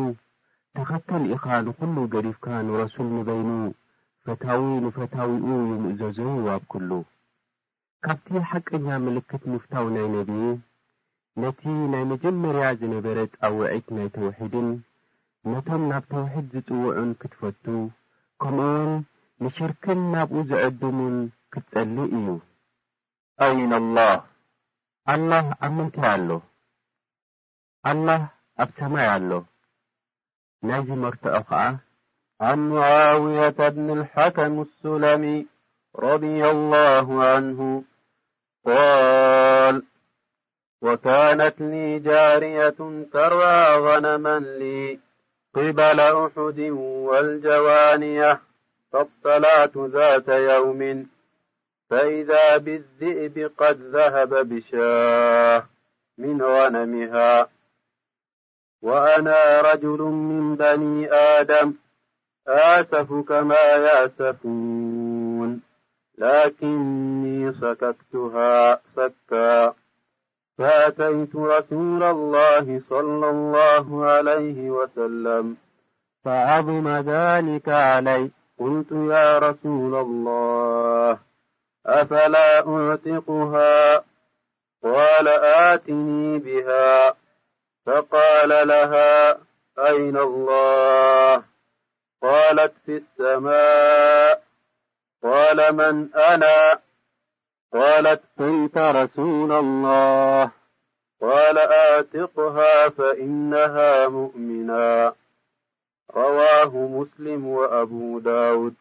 ተኸተል 0.75 1.25
ኢኻ 1.35 1.47
ንዂሉ 1.67 1.97
ገዲፍካ 2.13 2.47
ንረሱል 2.67 3.09
ንበይኑ 3.17 3.51
ፈታዊ 4.25 4.63
ንፈታዊኡ 4.85 5.49
ይምእዘዞዩ 5.71 6.35
ኣብ 6.55 6.63
ኩሉ 6.73 6.91
ካብቲ 8.07 8.29
ሓቅኛ 8.51 8.87
ምልክት 9.07 9.43
ምፍታው 9.53 9.87
ናይ 9.95 10.07
ነቢዪ 10.17 10.43
ነቲ 11.43 11.61
ናይ 11.93 12.05
መጀመርያ 12.13 12.65
ዝነበረ 12.83 13.19
ጻውዒት 13.37 13.87
ናይ 13.97 14.09
ተውሒድን 14.17 14.69
ነቶም 15.53 15.83
ናብ 15.91 16.05
ተውሒድ 16.13 16.47
ዝጽውዑን 16.55 17.11
ክትፈቱ 17.23 17.65
ከምኡውን 18.43 18.93
ንሽርክን 19.45 20.01
ናብኡ 20.13 20.37
ዘዕድሙን 20.53 21.17
ክትጸሊእ 21.53 22.13
እዩ 22.19 22.27
أين 23.43 23.73
الله 23.73 24.23
الله 25.09 25.57
أب 25.63 25.71
منتي 25.73 25.99
اله 26.15 26.41
الله 27.87 28.29
أب 28.61 28.71
سماي 28.71 29.07
عله 29.07 29.45
نزي 30.63 30.93
مرتأ 30.93 31.39
قع 31.39 31.75
عن 32.41 32.69
معاوية 32.71 33.69
بن 33.69 34.01
الحكم 34.01 34.63
السلمي 34.63 35.47
رضي 35.97 36.49
الله 36.51 37.25
عنه 37.25 37.85
قال 38.67 39.83
وكانت 40.83 41.61
لي 41.61 41.99
جارية 41.99 42.81
ترعى 43.13 43.79
غنما 43.81 44.39
لي 44.39 44.99
قبل 45.55 46.01
أحد 46.01 46.59
والجوانية 46.71 48.41
فاضطلعت 48.93 49.77
ذات 49.77 50.29
يوم 50.29 51.07
فإذا 51.91 52.57
بالذئب 52.57 53.51
قد 53.59 53.81
ذهب 53.81 54.49
بشاه 54.49 55.63
من 56.19 56.43
غنمها 56.43 57.49
وأنا 58.83 59.61
رجل 59.61 60.01
من 60.03 60.57
بني 60.57 61.13
آدم 61.13 61.75
أعسف 62.49 63.13
كما 63.29 63.61
يعسفون 63.77 65.61
لكني 66.19 67.53
سكى 67.57 67.95
فأتيت 70.59 71.37
رسول 71.37 72.03
الله 72.03 72.83
صلى 72.91 73.31
الله 73.31 74.05
عليه 74.05 74.71
وسلم 74.71 75.57
فعظم 76.25 76.89
ذلك 76.89 77.69
علي 77.69 78.31
قلت 78.59 78.93
يا 78.93 79.39
رسول 79.39 79.95
الله 79.95 81.19
أفلا 81.89 82.69
أعتقها 82.69 84.05
قال 84.85 85.29
أتني 85.29 86.39
بها 86.39 87.15
فقال 87.87 88.69
لها 88.69 89.33
أين 89.79 90.17
الله 90.17 91.43
قالت 92.23 92.73
في 92.87 92.97
السماء 93.05 94.43
قال 95.23 95.73
من 95.77 96.15
أنا 96.15 96.79
قالت 97.75 98.23
فيت 98.37 98.79
رسول 98.79 99.53
الله 99.53 100.51
قال 101.21 101.59
أعتقها 101.59 102.89
فإنها 102.89 104.09
مؤمنا 104.09 105.13
رواه 106.11 106.77
مسلم 106.89 107.47
وأبو 107.47 108.19
داود 108.19 108.75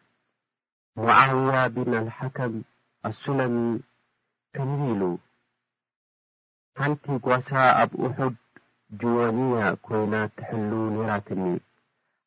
معيا 0.96 1.68
بن 1.68 1.94
الحكم 1.94 2.62
ኣሱለን 3.06 3.54
ከምቢ 4.54 4.80
ኢሉ 4.92 5.02
ሓንቲ 6.78 7.04
ጓሳ 7.24 7.48
ኣብ 7.82 7.90
ኡሑድ 8.04 8.36
ጁዋንያ 9.00 9.58
ኮይና 9.86 10.14
ትሕሉ 10.36 10.72
ኔራትኒ 10.94 11.44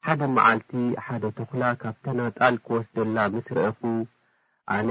ሓደ 0.06 0.22
መዓልቲ 0.36 0.72
ሓደ 1.06 1.24
ተዅላ 1.38 1.64
ካብተናጣል 1.82 2.56
ክወስደላ 2.66 3.18
ምስ 3.34 3.48
ርአኩ 3.58 3.82
ኣነ 4.76 4.90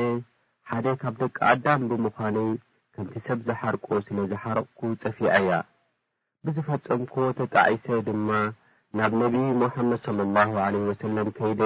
ሓደ 0.70 0.86
ካብ 1.02 1.14
ደቂ 1.22 1.36
ኣዳም 1.50 1.80
ብምዃነይ 1.92 2.50
ከምቲ 2.96 3.14
ሰብ 3.28 3.38
ዝሓርቆ 3.46 3.86
ስለ 4.08 4.18
ዝሓረቕኩ 4.32 4.80
ጸፊዐያ 5.04 5.50
ብዝፈጸምኮ 6.46 7.14
ተጣዒሰ 7.38 7.86
ድማ 8.08 8.28
ናብ 8.98 9.12
ነቢዪ 9.22 9.46
ሙሓመድ 9.62 10.00
صለ 10.08 10.18
ላሁ 10.36 10.52
ለህ 10.74 10.84
ወሰለም 10.90 11.28
ከይደ 11.38 11.62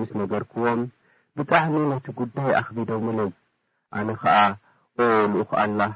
ምስ 0.00 0.10
ነገርክዎም 0.22 0.80
ብጣዕሚ 1.36 1.76
ነቲ 1.92 2.06
ጕዳይ 2.22 2.50
ኣኽቢደምለይ 2.62 3.30
ኣነ 3.96 4.08
ኸዓ 4.22 4.38
ኦ 5.00 5.02
ልኡኽ 5.32 5.50
ኣላህ 5.62 5.92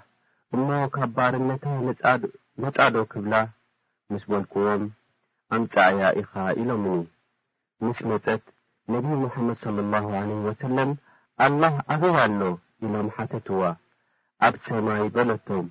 እሞ 0.54 0.68
ካብ 0.94 1.10
ባርነታ 1.16 1.64
ነጻዶ 2.62 2.94
ክብላ 3.10 3.34
ምስ 4.10 4.22
በልክዎም 4.30 4.82
ኣምጻእያ 5.54 6.02
ኢኻ 6.20 6.32
ኢሎምኒ 6.60 7.00
ምስ 7.84 7.98
መጸት 8.10 8.42
ነቢዪ 8.92 9.12
ሙሐመድ 9.24 9.56
صለ 9.64 9.76
ላሁ 9.92 10.08
ለህ 10.28 10.38
ወሰለም 10.48 10.90
ኣልላህ 11.46 11.74
ኣገያ 11.92 12.16
ኣሎ 12.26 12.40
ኢሎም 12.84 13.08
ሓተትዋ 13.16 13.60
ኣብ 14.46 14.54
ሰማይ 14.66 15.04
በለቶም 15.14 15.66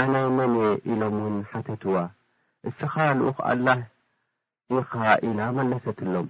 ኣነ 0.00 0.14
መን 0.36 0.54
ኢሎምውን 0.90 1.36
ሓተትዋ 1.50 1.96
እስኻ 2.68 2.94
ልኡኽ 3.18 3.38
ኣላህ 3.52 3.80
ኢኻ 4.78 4.92
ኢላ 5.28 5.40
መለሰትሎም 5.58 6.28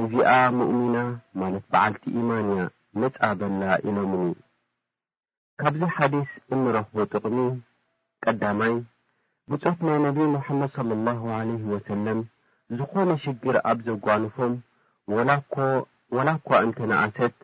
እዚኣ 0.00 0.32
ሙእሚና 0.58 0.96
ማለት 1.40 1.64
በዓልቲ 1.72 2.02
ኢማን 2.20 2.48
እያ 2.54 2.62
መጻበላ 2.98 3.62
ኢሎምኒ 3.88 4.24
ካብዚ 5.60 5.82
ሓዲስ 5.96 6.30
እንረኽቦ 6.54 6.96
ጥቕሚ 7.12 7.36
ቀዳማይ 8.24 8.74
ብፆት 9.50 9.78
ናይ 9.86 9.98
ነቢዪ 10.06 10.26
ሙሓመድ 10.34 10.72
ለ 10.88 10.92
ላሁ 11.08 11.22
ለይህ 11.48 11.64
ወሰለም 11.72 12.18
ዝኾነ 12.78 13.10
ሽግር 13.24 13.56
ኣብ 13.70 13.78
ዘጓልፎም 13.88 14.54
ወላእኳ 16.16 16.48
እንተነኣሰት 16.66 17.36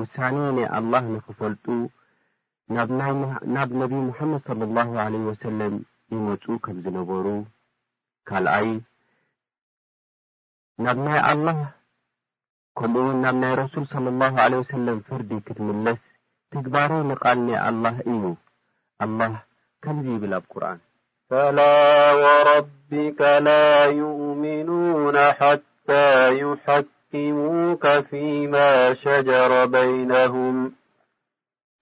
ውሳኔ 0.00 0.36
ናይ 0.58 0.66
ኣልላህ 0.78 1.04
ንኽፈልጡ 1.14 1.64
ናብ 3.54 3.68
ነቢዪ 3.80 4.00
ሙሓመድ 4.10 4.42
ለ 4.60 4.72
ላሁ 4.78 4.90
ለ 5.16 5.24
ወሰለም 5.30 5.74
ይመፁ 6.14 6.44
ከም 6.64 6.76
ዝነበሩ 6.86 7.26
ካልኣይ 8.30 8.68
ናብ 10.84 10.98
ናይ 11.06 11.18
ኣላህ 11.32 11.58
ከምኡውን 12.78 13.16
ናብ 13.22 13.36
ናይ 13.42 13.54
ረسል 13.62 13.84
صلى 13.92 14.08
الله 14.12 14.32
عله 14.44 14.58
سለም 14.72 14.98
ፍርዲ 15.06 15.30
ክትምለስ 15.46 15.98
ትግባሮ 16.52 16.90
ንቃልኒ 17.10 17.48
አلላህ 17.68 17.96
እዩ 18.12 18.22
አلላህ 19.04 19.32
ከምዚ 19.82 20.06
ይብል 20.14 20.32
ኣብ 20.38 20.44
قርን 20.52 20.78
ፈላ 21.28 21.58
ربك 22.50 23.20
ላا 23.48 23.68
يؤሚኑوነ 24.02 25.16
ሓتى 25.38 26.06
يحክሙوك 26.44 27.84
ፊيማ 28.08 28.54
ሸجሮ 29.02 29.52
በይነهም 29.72 30.56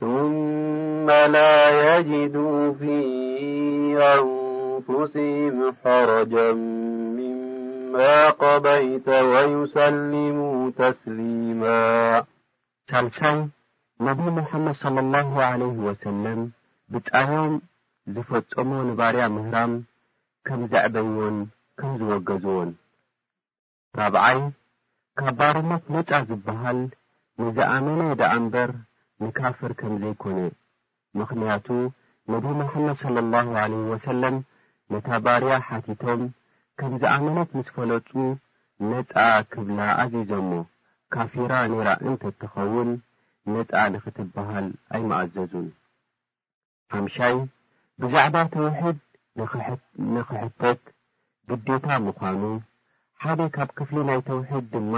ثم 0.01 1.07
ላا 1.37 1.57
يجد 1.89 2.37
ፊ 2.81 2.83
አንفስهም 4.13 5.57
حرج 5.81 6.33
በይ 7.93 9.53
ወሰልሙ 9.59 10.39
ተስሊማ 10.79 11.63
ሳልሳይ 12.91 13.39
ነቢ 14.07 14.21
ሙሓመድ 14.39 14.77
ሰለ 14.83 14.97
ላሁ 15.15 15.31
ለህ 15.61 15.73
ወሰለም 15.87 16.41
ብጻዮም 16.93 17.55
ዝፈጸሞ 18.15 18.71
ንባርያ 18.89 19.23
ምህራም 19.35 19.73
ከም 20.47 20.61
ዘዕበይዎን 20.73 21.37
ከም 21.79 21.93
ዝወገዝዎን 22.01 22.71
ራብዓይ 24.01 24.39
ካብ 25.21 25.35
ባርነት 25.39 25.85
ነጻ 25.95 26.11
ዝብሃል 26.29 26.81
ንዝኣመነ 27.41 28.01
ዳኣ 28.21 28.33
እምበር 28.41 28.71
ንካፍር 29.25 29.73
ከም 29.81 29.95
ዘይኮነ 30.03 30.39
ምኽንያቱ 31.21 31.67
ነቢ 32.35 32.45
ሙሓመድ 32.63 33.01
ለ 33.17 33.29
ላሁ 33.35 33.49
ለ 33.75 33.85
ወሰለም 33.93 34.37
ነታ 34.93 35.09
ባርያ 35.25 35.53
ሓቲቶም 35.69 36.23
ከምዝኣመነት 36.81 37.51
ምስ 37.59 37.69
ፈለጹ 37.77 38.09
ነጻ 38.91 39.15
ክብላ 39.53 39.79
ኣዚዞ 40.03 40.31
ሞ 40.49 40.59
ካፊራ 41.15 41.53
ኔይራ 41.73 41.89
እንተ 42.07 42.23
እትኸውን 42.33 42.91
ነጻ 43.53 43.73
ንኽትብሃል 43.95 44.67
ኣይመኣዘዙን 44.97 45.67
ሓምሻይ 46.95 47.35
ብዛዕባ 48.03 48.37
ተውሒድ 48.55 48.99
ንኽሕተት 50.15 50.83
ግዴታ 51.51 51.87
ምዃኑ 52.05 52.43
ሓደ 53.23 53.41
ካብ 53.57 53.71
ክፍሊ 53.79 53.97
ናይ 54.11 54.21
ተውሒድ 54.29 54.65
ድማ 54.75 54.95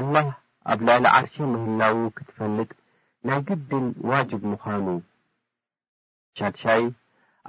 ኣላህ 0.00 0.26
ኣብ 0.72 0.80
ላሊ 0.86 1.04
ዓርሺ 1.16 1.34
ምህላው 1.52 1.98
ክትፈልጥ 2.16 2.70
ናይ 3.28 3.40
ግድል 3.50 3.86
ዋጅብ 4.10 4.42
ምዃኑ 4.52 4.86
ሻድሻይ 6.38 6.84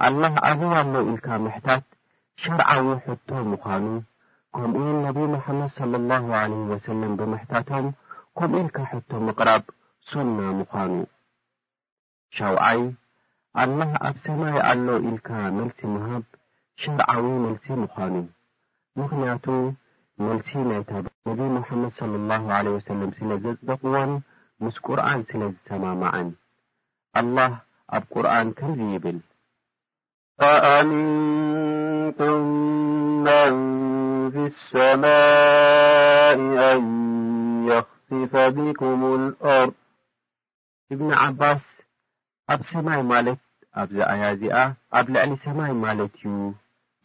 ኣላህ 0.06 0.34
ኣዘዋ 0.48 0.74
ሎ 0.92 0.96
ኢልካ 1.12 1.26
ምሕታት 1.46 1.84
ሸርዓዊ 2.44 2.84
ሕቶ 3.04 3.28
ምዃኑ 3.50 3.86
ከምኡውን 4.54 4.96
ነቢይ 5.06 5.26
መሓመድ 5.32 5.74
ለ 5.92 5.98
ላሁ 6.10 6.24
ለይህ 6.52 6.62
ወሰለም 6.72 7.12
ብምሕታቶም 7.18 7.86
ከምኡ 8.38 8.56
ኢልካ 8.62 8.78
ሕቶ 8.92 9.10
ምቕራብ 9.26 9.62
ሱና 10.08 10.38
ምዃኑ 10.58 10.94
ሻውዓይ 12.36 12.82
ኣልላህ 13.64 13.90
ኣብ 14.08 14.16
ሰማይ 14.24 14.56
ኣሎ 14.70 14.86
ኢልካ 15.10 15.28
መልሲ 15.58 15.80
ምሃብ 15.94 16.24
ሸርዓዊ 16.80 17.24
መልሲ 17.44 17.66
ምዃኑ 17.82 18.14
ምኽንያቱ 19.00 19.46
መልሲ 20.26 20.50
ናይ 20.70 20.82
ታብ 20.90 21.06
ነቢ 21.30 21.40
መሓመድ 21.58 21.94
ለ 22.14 22.20
ላሁ 22.32 22.44
ለ 22.66 22.74
ወሰለም 22.78 23.10
ስለ 23.20 23.30
ዘጽደቕዎን 23.46 24.12
ምስ 24.64 24.76
ቁርኣን 24.86 25.20
ስለ 25.30 25.40
ዝሰማማዐን 25.54 26.28
ኣልላህ 27.22 27.52
ኣብ 27.98 28.04
ቁርን 28.14 28.48
ከምዙይ 28.58 28.90
ይብል 28.96 29.18
ኣ 30.72 30.76
ፈእብኒ 38.32 38.88
ዓባስ 41.24 41.64
ኣብ 42.52 42.60
ሰማይ 42.70 43.00
ማለት 43.12 43.40
ኣብዝኣያእዚኣ 43.80 44.56
ኣብ 44.98 45.06
ልዕሊ 45.14 45.30
ሰማይ 45.44 45.72
ማለት 45.84 46.14
እዩ 46.22 46.32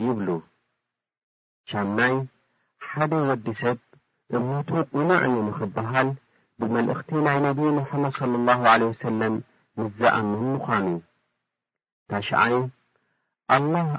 ይብሉ 0.06 0.30
ሻምናይ 1.72 2.16
ሓደ 2.88 3.12
ወዲ 3.28 3.48
ሰብ 3.62 3.78
እብምቱቅ 4.36 4.84
ቅኑዕዩ 4.96 5.34
ንኽበሃል 5.48 6.10
ብመልእኽቲ 6.62 7.10
ናይ 7.28 7.38
ነቢዪ 7.46 7.68
ሙሐመድ 7.80 8.16
ለ 8.32 8.36
ላሁ 8.66 8.90
ወሰለም 8.92 9.36
ምስ 9.80 9.92
ዘኣመን 10.00 10.40
ንዃኑ 10.56 10.88
ታሽዓይ 12.10 12.56
ኣህ 13.56 13.90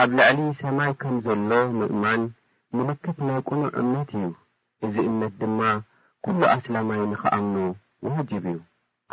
ኣብ 0.00 0.10
ልዕሊ 0.18 0.40
ሰማይ 0.60 0.92
ከም 1.00 1.14
ዘሎ 1.24 1.50
ምእማን 1.78 2.22
ምልክት 2.76 3.16
ናይ 3.28 3.40
ቅኑዕ 3.48 3.68
እምነት 3.80 4.10
እዩ 4.18 4.28
እዚ 4.84 4.94
እምነት 5.08 5.34
ድማ 5.40 5.58
ኵሉ 6.26 6.40
ኣስላማይ 6.54 7.02
ንኸኣምኑ 7.10 7.64
ዋጅብ 8.12 8.44
እዩ 8.52 8.58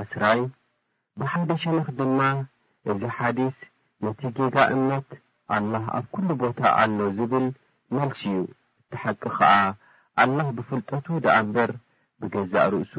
ኣስራይ 0.02 0.42
ብሓደ 1.22 1.50
ሸንኽ 1.64 1.88
ድማ 1.98 2.20
እዚ 2.94 3.02
ሓዲስ 3.18 3.58
ነቲ 4.06 4.22
ጌጋ 4.38 4.56
እምነት 4.76 5.10
ኣልላህ 5.56 5.84
ኣብ 5.98 6.06
ኵሉ 6.14 6.30
ቦታ 6.44 6.62
ኣሎ 6.84 7.00
ዝብል 7.18 7.48
መልሲ 7.98 8.22
እዩ 8.40 8.46
እትሓቂ 8.82 9.22
ኸዓ 9.38 9.54
ኣላህ 10.26 10.48
ብፍልጠቱ 10.60 11.08
ደኣ 11.28 11.36
እምበር 11.48 11.72
ብገዛእ 12.22 12.70
ርእሱ 12.76 12.94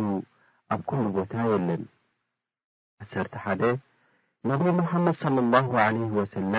ኣብ 0.74 0.80
ኵሉ 0.90 1.06
ቦታ 1.16 1.32
የለን 1.52 1.82
11 3.08 3.82
ነቢዪ 4.50 4.76
ሓመድ 4.92 5.18
ለ 5.34 5.48
ላ 5.54 5.60
ለ 5.96 6.12
ወሰለ 6.20 6.54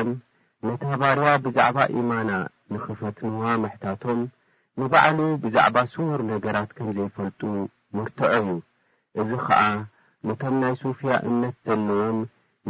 ነታ 0.67 0.83
ባርያ 1.01 1.29
ብዛዕባ 1.43 1.77
ኢማና 1.99 2.31
ንኽፈትንዋ 2.73 3.43
መሕታቶም 3.61 4.19
ንባዕሉ 4.79 5.19
ብዛዕባ 5.43 5.77
ስውር 5.93 6.21
ነገራት 6.31 6.69
ከም 6.77 6.87
ዘይፈልጡ 6.97 7.41
ምርትዖ 7.97 8.29
እዩ 8.41 8.47
እዚ 9.21 9.29
ኸዓ 9.45 9.61
ነቶም 10.27 10.55
ናይ 10.63 10.73
ሱፍያ 10.81 11.13
እምነት 11.29 11.55
ዘለዎም 11.67 12.19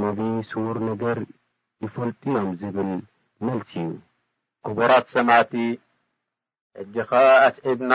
ነቢ 0.05 0.19
ስዉር 0.49 0.77
ነገር 0.89 1.19
ይፈልጡ 1.85 2.21
እዮም 2.31 2.49
ዝብል 2.63 2.91
መልሲ 3.47 3.71
እዩ 3.85 3.91
ክቡራት 4.65 5.05
ሰማቲ 5.15 5.53
እጂ 6.83 6.95
ኸዓ 7.11 7.29
ኣስዒብና 7.47 7.93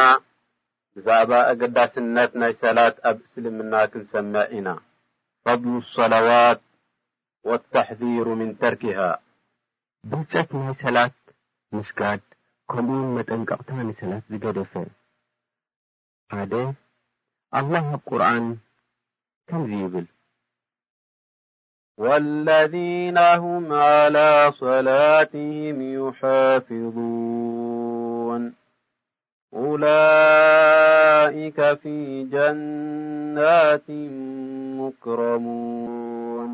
ብዛዕባ 0.97 1.33
ኣገዳስነት 1.51 2.33
ናይ 2.43 2.53
ሰላት 2.65 2.97
ኣብ 3.09 3.17
እስልምና 3.27 3.73
ክንሰሜዕ 3.93 4.45
ኢና 4.59 4.69
ፈብሉ 5.47 5.73
ኣሰላዋት 5.89 6.61
ወኣታሕዚሩ 7.49 8.27
ምን 8.43 8.53
ተርኪሀ 8.63 8.99
ብልፀት 10.11 10.51
ናይ 10.57 10.73
ሰላት 10.83 11.17
ምስጋድ 11.77 12.21
ከምኡን 12.71 13.07
መጠንቀቕታ 13.17 13.69
ንሰላት 13.87 14.25
ዝገደፈ 14.33 14.73
ሓደ 16.35 16.53
ኣላህ 17.59 17.85
ኣብ 17.97 18.03
ቁርኣን 18.11 18.45
ከምዚ 19.49 19.71
ይብል 19.85 20.07
ወለነ 22.05 23.17
ሁም 23.43 23.65
ላ 24.17 24.19
ሰላትህም 24.63 25.79
ዩሓፊን 25.97 26.97
ላከ 29.83 31.59
ፊ 31.83 31.85
ጀናት 32.35 33.87
ሙክረሙን 34.79 36.53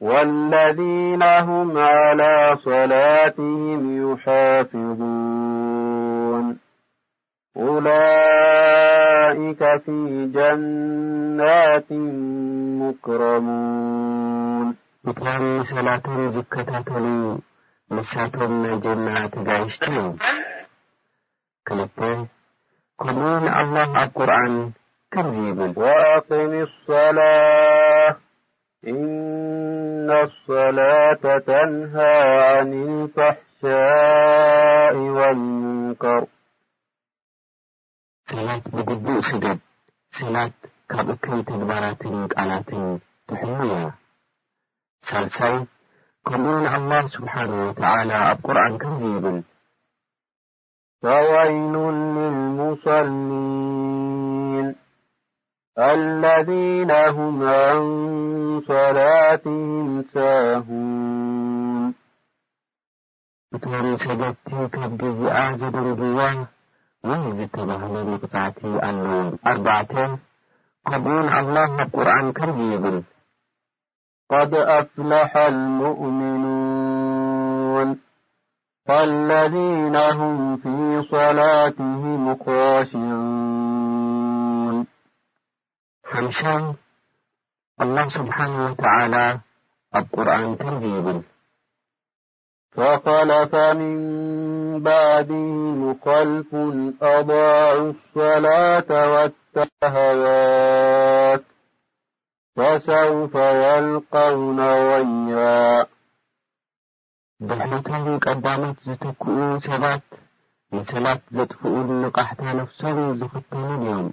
والذين 0.00 1.22
هم 1.22 1.78
على 1.78 2.58
صلاتهم 2.64 4.12
يحافظون 4.12 6.58
ولئك 7.56 9.58
في 9.84 10.30
جنات 10.34 11.92
مكرمون 12.82 14.76
بت 15.04 15.18
سلةم 15.70 16.28
زكتل 16.30 17.38
مستمنجنات 17.90 19.38
جشت 19.38 19.88
لت 21.70 22.26
كنون 22.96 23.48
الله 23.48 24.02
ኣف 24.06 24.10
قرن 24.18 24.72
كنزيبلو 25.12 25.82
الصاة 26.68 27.65
እነ 28.90 30.08
ኣሰላة 30.24 31.22
ተንሃ 31.46 31.94
ዓን 32.50 32.70
ልፈሕሸእ 32.98 34.98
ወልሙንከር 35.16 36.22
ሰነት 38.30 38.64
ብግቡእ 38.74 39.20
ስገድ 39.30 39.58
ስነት 40.18 40.54
ካብ 40.92 41.08
እክል 41.14 41.38
ትግበራትን 41.48 42.16
ቃላትን 42.34 42.84
ተሕሙያ 43.28 43.74
ሳልሳይ 45.08 45.56
ከምኡ 46.28 46.54
ንኣላህ 46.64 47.02
ስብሓንሁ 47.16 47.56
ወተዓላ 47.68 48.10
ኣብ 48.30 48.38
ቁርን 48.46 48.72
ከንዙ 48.82 49.02
ይብል 49.14 49.38
ፈወይሉን 51.02 51.96
ልልሙሰሊን 52.16 54.68
ለذነ 55.78 56.90
ም 57.16 57.18
ኣን 57.70 57.86
صላትም 58.68 59.60
ሳሁን 60.12 61.90
እቱሩ 63.56 63.84
ሰገድቲ 64.04 64.50
ካብ 64.74 64.90
ግዜኣ 65.02 65.36
ዘድርግያ 65.60 66.20
ወይ 67.08 67.22
ዘከባህለ 67.38 67.94
ንቕጻዕቲ 68.10 68.60
ኣሉን 68.86 69.28
ኣርባዕተ 69.50 69.92
ቀድኡን 70.90 71.26
ኣላ 71.40 71.56
ኣብ 71.84 71.90
ቁርን 71.96 72.26
ከዙ 72.38 72.58
ብል 72.84 72.96
ቀድ 74.32 74.52
ኣፍለሐ 74.78 75.32
ሙእምኑን 75.80 77.88
ለذነ 79.30 79.96
ም 80.38 80.40
ፊ 80.62 80.64
صላትም 81.12 82.24
ኮሽር 82.46 82.90
ፈንሻን 86.10 86.64
አላህ 87.82 88.04
ስብሓነሁ 88.16 88.60
ወተዓላ 88.66 89.14
ኣብ 89.98 90.04
ቁርኣን 90.14 90.44
ከምዙ 90.60 90.84
ይብል 90.92 91.16
ፈኸለፈ 92.74 93.52
ምን 93.78 93.80
ባዕድህም 94.84 95.80
ኸልፍ 96.04 96.50
ኣضዑ 97.12 97.30
ኣሰላة 97.78 98.90
ወተሃዋት 99.12 99.74
ፈሰውፈ 102.58 103.34
የልቀው 103.62 104.36
ነወይያ 104.58 105.38
ደሕሎቶም 107.48 108.04
ቀዳሞት 108.26 108.78
ዝተክኡ 108.90 109.26
ሰባት 109.68 110.04
ንሰላት 110.76 111.20
ዘጥፍኡንሉቓሕታ 111.38 112.40
ነፍሶም 112.60 113.00
ዝኽተሙ 113.20 113.64
ዮም 113.88 114.06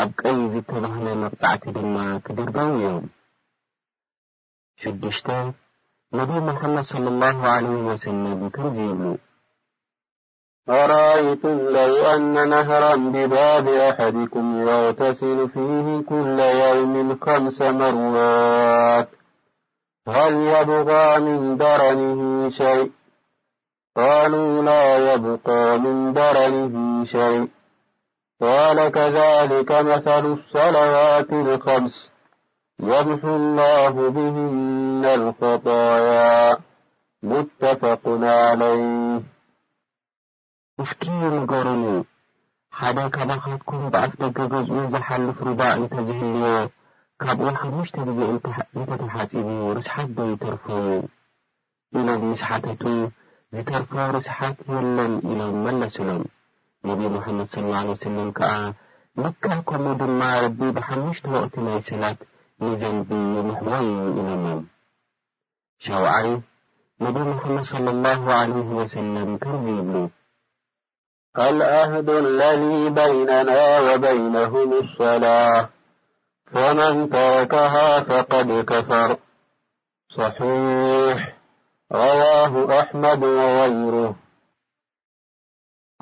ኣብ 0.00 0.10
ቀይ 0.20 0.36
ዝተባህነ 0.52 1.06
መቕጻዕቲ 1.22 1.64
ድማ 1.76 1.94
ክድርገው 2.26 2.68
እዮም 2.76 3.02
ሽድሽተ 4.82 5.28
ነቢ 6.18 6.30
مሐመድ 6.48 6.84
صلى 6.92 7.08
الله 7.14 7.36
عله 7.54 7.74
وسل 7.90 8.22
ከምዙ 8.54 8.76
ይብሉ 8.88 9.04
أረአይቱ 10.78 11.42
ለو 11.76 11.92
أن 12.14 12.34
ነهራ 12.52 12.84
بባاብ 13.14 13.66
ኣሓدكም 13.88 14.46
يغተصل 14.68 15.38
فيه 15.54 15.86
كل 16.10 16.38
የውም 16.60 16.94
خምس 17.24 17.58
መራት 17.78 19.08
ሃل 20.14 20.34
يبقى 20.54 21.06
من 21.26 21.40
በረኒ 21.60 22.00
ሸይ 22.58 22.80
قاሉوا 23.98 24.64
ላ 25.06 25.08
يبقى 25.08 25.62
مን 25.82 25.96
በረንሂ 26.16 26.74
ሸይ 27.14 27.36
ቃል 28.44 28.78
ከዘሊከ 28.94 29.70
መሉ 29.86 30.24
ኣሰላዋት 30.36 31.28
ልኸምስ 31.46 31.96
የምሑ 32.88 33.22
ኣላሁ 33.40 33.94
ብህና 34.14 35.02
ልኸጣያ 35.20 36.08
ሙተፈቅን 37.28 38.22
ዓለይህ 38.38 38.84
እስኪ 40.84 41.02
ምገሩኑ 41.36 41.84
ሓደ 42.80 42.98
ከባኻትኩም 43.18 43.84
ብኣፍ 43.92 44.12
ደገ 44.24 44.38
ገዝኡ 44.56 44.78
ዘሓልፍ 44.96 45.38
ሩባእ 45.50 45.74
እንተ 45.80 45.94
ዘህልዮ 46.10 46.46
ካብኡ 47.24 47.46
ሓሙሽተ 47.62 47.96
ግዜ 48.10 48.20
እተተሓጺቡ 48.82 49.46
ርስሓት 49.78 50.10
ዶ 50.20 50.30
ተርፈዉ 50.44 50.86
ኢሎም 52.00 52.22
ምስሓተቱ 52.34 52.82
ዝተርፈ 53.56 53.92
ርስሓት 54.18 54.58
የለን 54.76 55.14
ኢሎም 55.32 55.56
መለስሎም 55.64 56.22
نب 56.88 57.00
محمد 57.16 57.46
صى 57.52 57.60
الله 57.60 57.76
عليه 57.78 57.90
وسلم 57.90 58.30
كዓ 58.30 58.52
لك 59.22 59.42
كمو 59.68 59.92
ድم 60.00 60.22
رب 60.44 60.60
بحمشة 60.76 61.24
وقت 61.34 61.54
مይ 61.64 61.78
سنት 61.88 62.18
لزنب 62.62 63.10
محو 63.48 63.74
إلم 64.18 64.64
شوعي 65.86 66.32
نب 67.04 67.16
محمد 67.30 67.64
صلى 67.74 67.90
الله 67.96 68.20
عليه 68.40 68.68
وسلم 68.80 69.28
كمزي 69.42 69.74
يبل 69.80 70.06
الأهد 71.52 72.08
الذي 72.24 72.80
بيننا 73.00 73.60
وبينهم 73.86 74.68
الصلاة 74.84 75.68
فمن 76.52 76.92
تركها 77.16 77.88
فقد 78.08 78.48
كفر 78.70 79.10
صحيح 80.16 81.16
رواه 82.02 82.52
أحمد 82.80 83.22
وغيره 83.38 84.10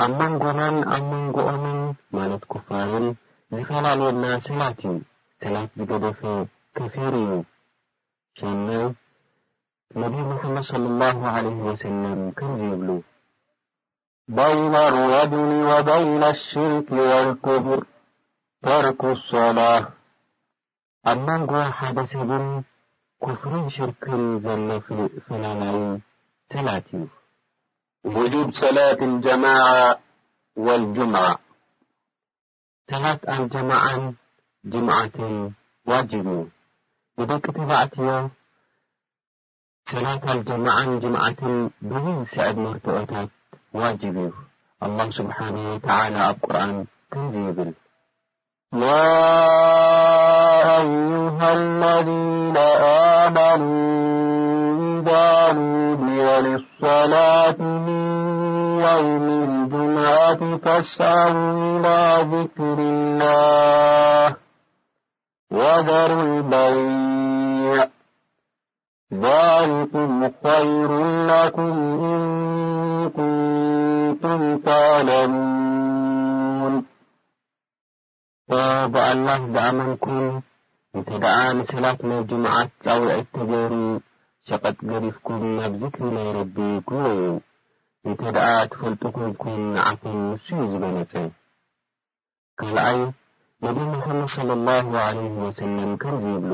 ኣብ 0.03 0.12
መንጎመን 0.20 0.76
ኣብ 0.96 1.05
መንጎኦምን 1.12 1.78
ማለት 2.16 2.42
ክፋርን 2.53 3.07
ዝፈላለየና 3.57 4.24
ሰላት 4.46 4.78
እዩ 4.86 4.92
ሰላት 5.42 5.68
ዝገደፈ 5.78 6.20
ከፊሩ 6.76 7.12
እዩ 7.24 7.32
ሸነ 8.40 8.68
ነቢ 10.03 10.14
መሐመድ 10.30 10.64
صለ 10.70 10.84
ላሁ 11.03 11.18
ዓለይህ 11.34 11.61
ወሰለም 11.68 12.20
ከምዘይብሉ 12.38 12.88
በይነ 14.38 14.74
ኣወድን 15.11 15.53
ወበይነ 15.70 16.22
ኣሽርኪ 16.38 16.88
ወልኩፍር 17.11 17.82
ተርኩሶላ 18.64 19.59
ኣብ 21.12 21.18
መንጎ 21.28 21.53
ሓደ 21.78 21.98
ሰብን 22.14 22.46
ክፍርን 23.26 23.64
ሽርክን 23.76 24.24
ዘሎ 24.46 24.68
እፈላላዩ 25.20 25.82
ሰላት 26.55 26.86
እዩ 26.96 27.05
ውجድ 28.16 28.48
ሰላة 28.62 28.90
اልጀማع 29.09 29.64
ወልጅምዓ 30.66 31.24
ሰላት 32.90 33.22
ኣልጀማዓን 33.32 34.03
ጅምዓትን 34.72 35.34
ዋጅብ 35.90 36.26
እዩ 36.36 36.40
ብደቂ 37.16 37.44
ተባዕትዮ 37.59 38.09
ሰላት 39.92 40.22
ኣልጀማዓን 40.32 40.90
ጅምዓትን 41.03 41.55
ብዙይ 41.90 42.18
ስዕድ 42.32 42.57
መርተኦታት 42.64 43.30
ዋጅብ 43.80 44.14
እዩ 44.26 44.32
ኣلله 44.84 45.09
ስብሓነه 45.18 45.64
ወተى 45.72 46.07
ኣብ 46.28 46.36
ቁርን 46.46 46.72
ከምዙ 47.12 47.34
ይብል 47.48 47.70
ኣዩ 48.82 51.11
ለ 52.57 52.59
ኣመኑ 52.62 53.64
لوب 55.11 56.02
وللصلاة 56.02 57.56
من 57.61 57.98
يوم 58.80 59.22
الجمعة 59.44 60.56
فاسأروا 60.56 61.78
إلى 61.78 62.18
ذكر 62.34 62.76
الله 62.78 64.36
وذرو 65.50 66.42
بيع 66.42 67.86
ذلكم 69.14 70.30
خير 70.44 70.90
لكم 71.26 71.70
إن 72.11 73.11
كنتم 73.16 74.58
تعلمون 74.58 76.86
وبالله 78.50 79.42
أمنكن 79.68 80.40
تدن 81.06 81.58
سلاتما 81.64 82.22
جمعت 82.22 82.86
وعتجر 82.88 84.00
ሸቐጥ 84.49 84.76
ገዲፍኩም 84.91 85.43
ናብ 85.57 85.72
ዝክሪ 85.80 86.03
ናይ 86.16 86.28
ረቢ 86.36 86.57
ኲልዎዩ 86.88 87.20
እንተ 88.07 88.20
ደኣ 88.36 88.49
ትፈልጡኩምኩን 88.72 89.62
ዓኩን 89.88 90.16
ንሱ 90.28 90.47
ኡ 90.59 90.66
ዝበለጸ 90.70 91.12
ካልኣይ 92.61 92.99
ነቢ 93.64 93.76
ሙሐመድ 93.93 94.28
صለ 94.36 94.49
ላሁ 94.68 94.86
ለሁ 95.18 95.30
ወሰለም 95.45 95.93
ከምዙ 96.03 96.24
ይብሉ 96.34 96.53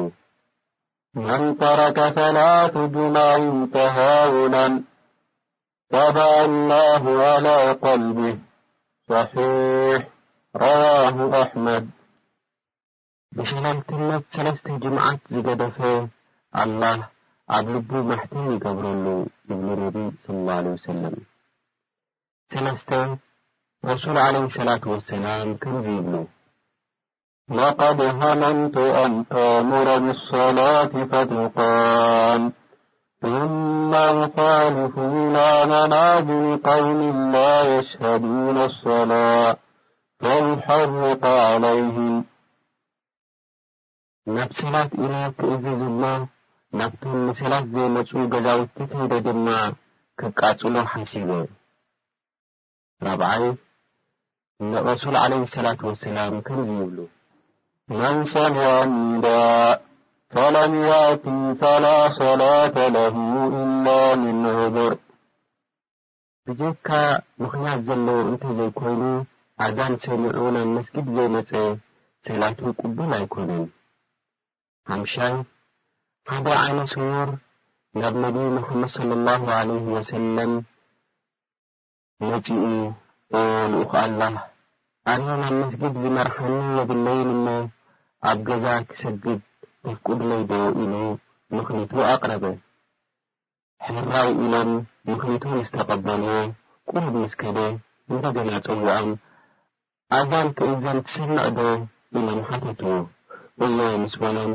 መን 1.24 1.45
ጠረከ 1.61 1.99
ፈላት 2.18 2.74
ጅማዐን 2.95 3.45
ተሃውናን 3.74 4.72
ተባዐ 5.93 6.34
ላሁ 6.72 7.05
ዓላ 7.30 7.47
ቐልቢህ 7.82 8.37
صሒሕ 9.09 9.99
ረዋሁ 10.62 11.16
ኣሕመድ 11.43 11.84
ብሸናልትነት 13.39 14.24
ሠለስተ 14.34 14.66
ጅምዓት 14.84 15.20
ዝገደፈ 15.34 15.78
ኣላህ 16.62 16.99
عب 17.55 17.66
لب 17.76 17.92
محت 18.11 18.32
يገብረሉ 18.53 19.07
ابل 19.51 19.68
نب 19.84 19.97
صلى 20.22 20.36
الله 20.38 20.55
عله 20.61 20.72
وسلم 20.78 21.14
سነسተ 22.53 22.90
رسول 23.92 24.16
عليه 24.26 24.44
الصلاة 24.51 24.84
والسلم 24.92 25.49
كمزي 25.62 25.92
يبل 25.97 26.26
لقد 27.61 27.99
هممت 28.22 28.76
أن 29.05 29.12
آمر 29.59 29.86
بالصلاة 30.05 30.92
فتقام 31.11 32.42
ثم 33.22 33.90
نخالف 34.22 34.94
إلى 35.20 35.49
مناظر 35.74 36.44
قوم 36.70 36.99
لا 37.36 37.55
يشهدون 37.76 38.57
الصلاة 38.70 39.57
فنحرق 40.20 41.22
عليهم 41.49 42.12
نفسنت 44.38 44.90
إل 45.05 45.14
كዚ 45.38 45.64
ዝمه 45.82 46.18
ናብቶም 46.80 47.12
ንሰላት 47.26 47.66
ዘይመጹ 47.74 48.10
ገዛውቲ 48.32 48.76
ከይደ 48.90 49.12
ድማ 49.26 49.46
ክቃጽሎ 50.20 50.74
ሓሲበ 50.92 51.30
ራብዓይ 53.06 53.44
እንረሱል 54.62 55.16
ዓለይህ 55.22 55.48
ሰላት 55.54 55.80
ወሰላም 55.88 56.34
ከምዙይ 56.46 56.78
ይብሉ 56.80 56.98
መን 58.00 58.18
ሰኒያ 58.32 58.66
ሚዳ 58.92 59.24
ፈለምያቲ 60.34 61.24
ፈላ 61.62 61.84
ሰላተ 62.20 62.76
ለሁ 62.98 63.16
ኢላ 63.62 63.86
ምን 64.22 64.40
ህድር 64.58 64.94
ብጄካ 66.48 66.88
ምኽንያት 67.42 67.80
ዘለዉ 67.88 68.18
እንተ 68.30 68.44
ዘይኮይኑ 68.60 69.02
ኣዳን 69.66 69.94
ሰሚዑ 70.06 70.40
ናብ 70.56 70.68
መስጊድ 70.76 71.06
ዘይመጸ 71.18 71.50
ሰላት 72.28 72.58
ቅቡል 72.80 73.12
ኣይኮነን 73.18 73.64
ይ 75.02 75.34
ሓደ 76.30 76.46
ዓይነ 76.60 76.78
ስሙር 76.92 77.28
ናብ 78.00 78.14
ነቢ 78.22 78.36
ሙሐመድ 78.54 78.90
صለ 78.94 79.10
ላሁ 79.26 79.42
ለሁ 79.68 79.76
ወሰለም 79.96 80.52
ነጺኡ 82.28 82.62
ኦ 83.38 83.40
ልኡኸ 83.72 83.94
ላህ 84.20 84.34
ኣነ 85.12 85.26
ናብ 85.42 85.52
መስጊብ 85.58 85.94
ዝመርሐኒ 86.02 86.54
የግለይን 86.78 87.28
እሞ 87.34 87.46
ኣብ 88.30 88.38
ገዛ 88.48 88.66
ክሰግድ 88.88 89.40
ተፍቅድለይዶ 89.82 90.50
ኢሉ 90.84 90.94
ምኽሊቱ 91.56 91.92
ኣቕረበ 92.12 92.44
ሕራይ 93.90 94.28
ኢኖም 94.46 94.70
ምኽሊቱ 95.10 95.44
ምስ 95.58 95.70
ተቐበሉ 95.76 96.24
ቁሉድ 96.92 97.14
ምስ 97.24 97.34
ከደ 97.42 97.58
እንደገና 98.12 98.50
ጸውዖም 98.66 99.10
ኣዛን 100.18 100.48
ክእንዘን 100.58 100.98
ትሰንእዶ 101.08 101.58
ኢሎም 102.18 102.40
ሓተት 102.50 102.82
እሎይ 103.68 103.94
ምስ 104.04 104.16
በሎም 104.24 104.52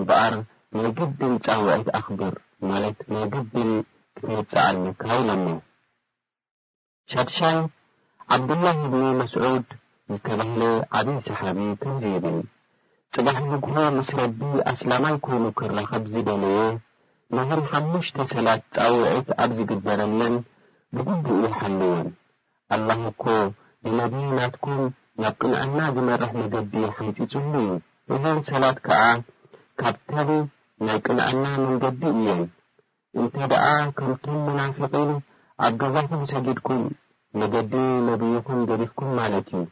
ንበኣር 0.00 0.36
ንግብል 0.84 1.32
ጻውዒት 1.46 1.88
ኣኽብር 1.98 2.34
ማለት 2.68 2.98
ንግብል 3.16 3.70
ክትበጽዐልልካ 4.16 5.04
ኢለሞ 5.22 5.46
ሻድሻይ 7.12 7.58
ዓብዱላህ 8.34 8.76
እብኒ 8.86 9.04
መስዑድ 9.20 9.66
ዝተባህለ 10.12 10.62
ዓበዪ 10.98 11.16
ሰሓቢ 11.28 11.58
ከምዘይይብል 11.82 12.38
ጽባሕ 13.16 13.38
ንግሆ 13.52 13.74
ምስ 13.96 14.08
ረቢ 14.20 14.40
ኣስላማይ 14.72 15.14
ኮይኑ 15.26 15.44
ክራኸብ 15.58 16.04
ዝበለዮ 16.14 16.56
ንህን 17.36 17.60
ሓሙሽተ 17.70 18.16
ሰባት 18.32 18.60
ጻውዒት 18.74 19.28
ኣብ 19.44 19.50
ዝግበረለን 19.58 20.34
ብግብኡዩ 20.96 21.40
ሓልዎን 21.58 22.08
ኣላህ 22.76 23.00
እኮ 23.12 23.24
ንነቢዪ 23.86 24.26
ናትኩም 24.40 24.82
ናብ 25.22 25.34
ቅንአና 25.40 25.78
ዝመራሕ 25.96 26.30
መገዲ 26.42 26.74
ሓንጺጹሉ 26.96 27.52
እዩ 27.64 27.70
እሆን 28.16 28.38
ሰላት 28.50 28.78
ከዓ 28.86 29.02
ካብ 29.80 29.96
ተሪ 30.10 30.28
ናይ 30.84 30.98
ቅንኣና 31.04 31.44
መንገዲ 31.64 32.00
እየን 32.14 32.40
እንተ 33.20 33.36
ደኣ 33.50 33.66
ከምቶም 33.98 34.38
ሙናፊቕን 34.46 35.10
ኣብ 35.66 35.72
ገዛኹም 35.80 36.22
ሰጊድኩም 36.32 36.82
መገዲ 37.40 37.72
ነቢይኹም 38.08 38.58
ገዲፍኩም 38.70 39.08
ማለት 39.20 39.46
እዩ 39.54 39.62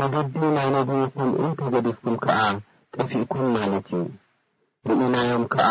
መገዲ 0.00 0.34
ናይ 0.56 0.68
ነቢይኹም 0.76 1.30
እንተገዲፍኩም 1.44 2.14
ከዓ 2.24 2.38
ጠፊእኩም 2.96 3.44
ማለት 3.56 3.88
እዩ 3.98 4.04
ንእናዮም 5.00 5.44
ከዓ 5.54 5.68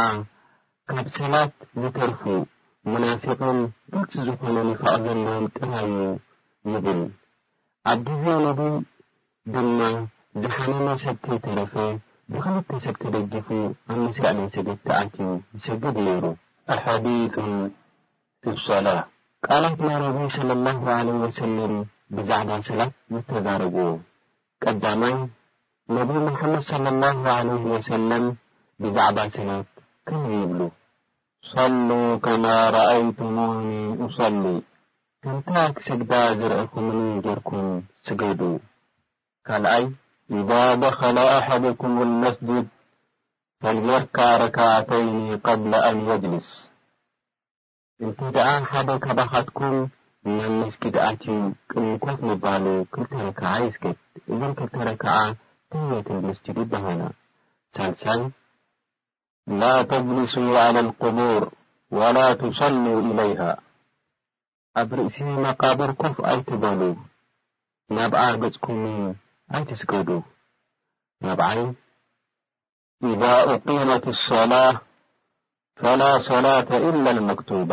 ካብ 0.92 1.06
ሰባት 1.18 1.54
ዝተርፉ 1.84 2.22
ሙናፊቕን 2.94 3.60
በፂ 3.94 4.12
ዝኾነ 4.28 4.58
ይፋቕ 4.72 4.98
ዘለዎም 5.06 5.46
ጥራይዩ 5.58 5.98
ይብል 6.74 7.02
ኣብ 7.94 8.00
ግዜ 8.10 8.26
ነቢይ 8.48 8.76
ድማ 9.54 9.80
ዝሓመመ 10.44 10.88
ሰብተ 11.06 11.26
ተረፈ 11.48 11.74
ብኽልተሰብ 12.34 12.96
ትደጊፉ 13.02 13.48
ኣብ 13.94 13.98
መስላእ 14.04 14.34
ናይ 14.38 14.48
ሰገድቲኣኪቡ 14.54 15.20
ይሰግድ 15.56 15.96
ኔይሩ 16.06 16.24
ኣሓዲቱን 16.74 17.50
እሶላሕ 18.52 18.98
ቃላት 19.46 19.78
ናይ 19.88 19.98
ነቢዪ 20.06 20.28
ሰለላሁ 20.38 20.78
ለ 21.08 21.18
ወሰለም 21.24 21.74
ብዛዕባ 22.18 22.50
ሰናት 22.68 22.94
ዝተዛረብዎ 23.16 23.86
ቀዳማይ 24.64 25.14
ነቢ 25.98 26.10
ሙሐመድ 26.28 26.64
ሰለ 26.72 26.86
ላሁ 27.04 27.22
ዓለህ 27.36 27.62
ወሰላም 27.74 28.26
ብዛዕባ 28.86 29.18
ሰናት 29.36 29.70
ከንዙ 30.10 30.32
ይብሉ 30.44 30.62
ሰሉ 31.52 31.90
ከማ 32.28 32.46
ረኣይቱሞኒ 32.76 33.68
ውሰሊ 34.02 34.44
ከምታ 35.26 35.54
ክሰግዳ 35.78 36.12
ዝርአኩምን 36.40 37.02
ጀርኩም 37.28 37.68
ስገዱ 38.08 38.42
ካልኣይ 39.50 39.86
ኢዳ 40.34 40.50
ደኸለ 40.82 41.18
ኣሕድኩም 41.40 41.94
ልመስጅድ 42.10 42.68
ፈንየርከዕ 43.64 44.30
ረክዓተይኒ 44.42 45.14
ቐብለ 45.46 45.74
ኣን 45.88 45.98
የጅልስ 46.10 46.48
እንቲይ 48.04 48.30
ደኣ 48.36 48.48
ሓደ 48.70 48.90
ካባኻትኩም 49.04 49.76
እና 50.28 50.40
ምስጊድ 50.56 50.96
ዓትዩ 51.08 51.36
ቅሚኮፍ 51.72 52.18
መባሉ 52.30 52.66
ክልተ 52.94 53.12
ረክዓ 53.28 53.52
የስከት 53.66 54.00
እዞም 54.36 54.54
ክልተ 54.62 54.76
ረክዓ 54.90 55.14
እተየት 55.34 56.08
ልመስጅዱ 56.16 56.58
ይበሃለ 56.66 57.02
ሳልሳል 57.78 58.22
ላ 59.60 59.64
ተጅልሱ 59.92 60.36
ዓላى 60.64 60.82
ልቅቡር 60.88 61.46
ወላ 62.00 62.18
ትሰሉ 62.42 62.84
ኢለይሃ 63.12 63.42
ኣብ 64.84 64.90
ርእሲ 65.00 65.18
መቃብር 65.46 65.92
ኮፍ 66.02 66.16
ኣይትበሉ 66.32 66.82
ናብዓርገጽኩምን 67.98 68.94
ኣይትስገዱ 69.54 70.10
ናብዓይ 71.24 71.60
ኢዳ 73.10 73.22
أቂመት 73.54 74.06
ኣሶላة 74.14 74.68
ፈላ 75.80 76.02
ሰላة 76.30 76.70
ኢላ 76.88 77.06
ልመክቱባ 77.18 77.70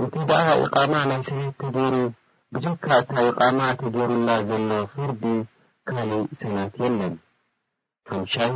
እንተይ 0.00 0.24
ደኣ 0.30 0.46
ኢቓማ 0.64 0.92
ናይ 1.08 1.20
ሰነት 1.28 1.54
ተድሩ 1.60 1.94
ብጀካ 2.52 2.86
እታ 3.02 3.12
ኢቓማ 3.30 3.58
ተድሩላ 3.80 4.28
ዘሎ 4.48 4.70
ፍርዲ 4.92 5.22
ካል 5.88 6.10
ሰናት 6.40 6.74
የለን 6.82 7.14
ሓምሻይ 8.10 8.52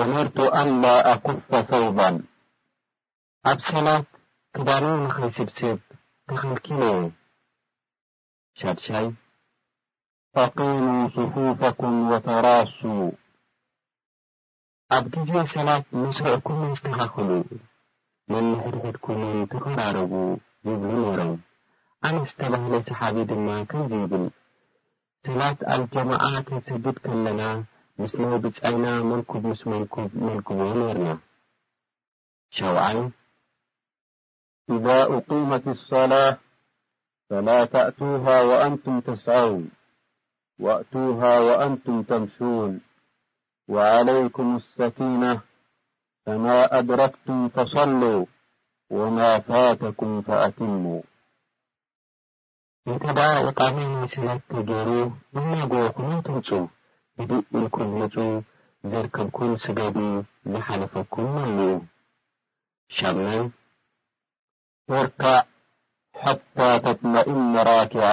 ኦምርቱ 0.00 0.36
ኣንላ 0.60 0.84
ኣኩትፈ 1.14 1.48
ሰውባን 1.70 2.16
ኣብ 3.50 3.58
ሰናት 3.70 4.06
ክዳን 4.56 4.86
ንኸይ 5.04 5.30
ስብስብ 5.36 5.78
ተኸልኪነየ 6.28 6.98
ሻድሻይ 8.60 9.06
ፈሙ 10.36 10.64
ፉፍኩም 11.14 11.96
ወተራሱ 12.10 12.78
ኣብ 14.94 15.04
ግዜ 15.14 15.30
ሰላት 15.52 15.84
ንስርዕኩምን 16.00 16.72
ዝተኻኸሉ 16.78 17.30
መንሕድሕድኩምን 18.32 19.36
ተፈራረቡ 19.50 20.12
ይብሉ 20.68 20.92
ነይሮም 21.08 21.30
ኣነስ 22.08 22.28
ዝተባህለ 22.32 22.72
ሰሓቢ 22.88 23.16
ድማ 23.32 23.46
ከምዙይ 23.72 24.00
ይብል 24.04 24.24
ሰላት 25.28 25.60
ኣልጀማዓት 25.74 26.40
ክንሰድድ 26.48 26.96
ከለና 27.04 27.42
ምስ 28.00 28.12
ናይ 28.22 28.34
ብጻይና 28.48 28.86
መልኩብ 29.12 29.44
ምስ 29.52 29.62
መልኩብ 29.74 30.10
መልክቦ 30.26 30.58
ኔርና 30.80 31.08
ሸውዓለ 32.56 32.98
እዳ 34.78 34.86
ኡቂመት 35.20 35.64
ኣሰላሕ 35.76 36.26
ፈላ 37.28 37.48
ተእቱሃ 37.74 38.24
ወአንቱም 38.50 38.98
ተስዐው 39.08 39.54
ዋእቱሃ 40.62 41.20
ወአንቱም 41.46 41.96
ተምሹን 42.08 42.72
ወዓለይኩም 43.74 44.50
ኣሰኪነ 44.58 45.22
ከማ 46.26 46.44
ኣድረክቱም 46.78 47.40
ፈሰሎ 47.54 48.02
ወማ 48.96 49.18
ፋተኩም 49.46 50.12
ፈአትሙ 50.26 50.84
እንተ 52.90 53.04
ዳ 53.18 53.22
ኢቃመኒ 53.48 53.92
ሰለተገይሩ 54.12 54.90
እለጎኩሉን 55.40 56.20
ትምጹ 56.28 56.48
እግ 57.22 57.30
እልኩም 57.58 57.90
ምጹ 57.98 58.16
ዘርከብኩም 58.92 59.52
ስገዱ 59.64 59.98
ዝሓለፈኩም 60.50 61.32
ኣሉ 61.42 61.58
ሸመን 62.96 63.44
ወርከዕ 64.94 65.36
ሐታ 66.22 66.58
ተጥመእነ 66.84 67.54
ራኪዐ 67.68 68.04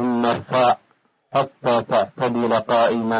እመ 0.00 0.22
ርፋዕ 0.38 0.68
ሐታى 1.34 1.72
ተዕተድለ 1.88 2.52
ቃይመ 2.68 3.10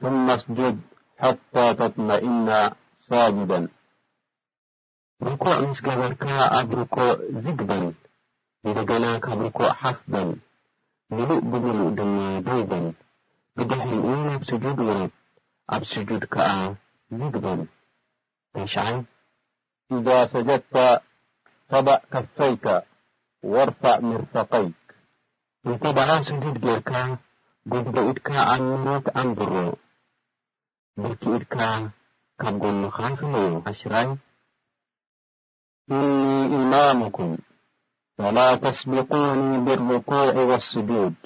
ثመ 0.00 0.26
ስጁድ 0.42 0.76
ሐታى 1.22 1.64
ተጥመእና 1.78 2.48
ሳጅዳ 3.06 3.50
ርኮዕ 5.26 5.54
ምስ 5.66 5.78
ገበርካ 5.86 6.24
ኣብ 6.56 6.68
ርኮዕ 6.78 7.10
ዝግበል 7.44 7.84
ብደገላክብ 8.62 9.38
ርኮዕ 9.46 9.68
ሓፍበል 9.80 10.30
ምሉእ 11.18 11.42
ብምሉእ 11.50 11.92
ድማ 11.98 12.16
ደውበን 12.48 12.86
ብድሕልኡ 13.58 14.06
ብ 14.40 14.42
ስጁድ 14.50 14.78
ወረብ 14.88 15.12
ኣብ 15.76 15.82
ስጁድ 15.92 16.22
ከአ 16.34 16.48
ዝግበን 17.20 17.60
ተሸይ 18.54 18.96
ኢዳ 19.98 20.08
ሰጀድተ 20.32 20.74
ከበዕ 21.70 22.00
ከፈይከ 22.14 22.66
ወኣርፈዕ 23.54 23.96
ምርፈቀይ 24.08 24.66
እተ 25.70 25.82
በዓ 25.96 26.10
ሰዱድ 26.26 26.56
ጌርካ 26.64 26.90
ጉግቦ 27.70 27.94
ኢድካ 28.08 28.28
ኣምሮት 28.50 29.06
አንብሮ 29.20 29.52
ብርኪኢድካ 31.02 31.56
ካብ 32.40 32.54
ጐሉኻፍመዮ 32.64 33.48
ኣሽራይ 33.70 34.06
እኒ 35.96 36.00
ኢማምኩም 36.60 37.32
ፈላ 38.18 38.38
ተስቢቆኒ 38.62 39.40
ብርኩዕ 39.66 40.28
ወስጁድ 40.50 41.16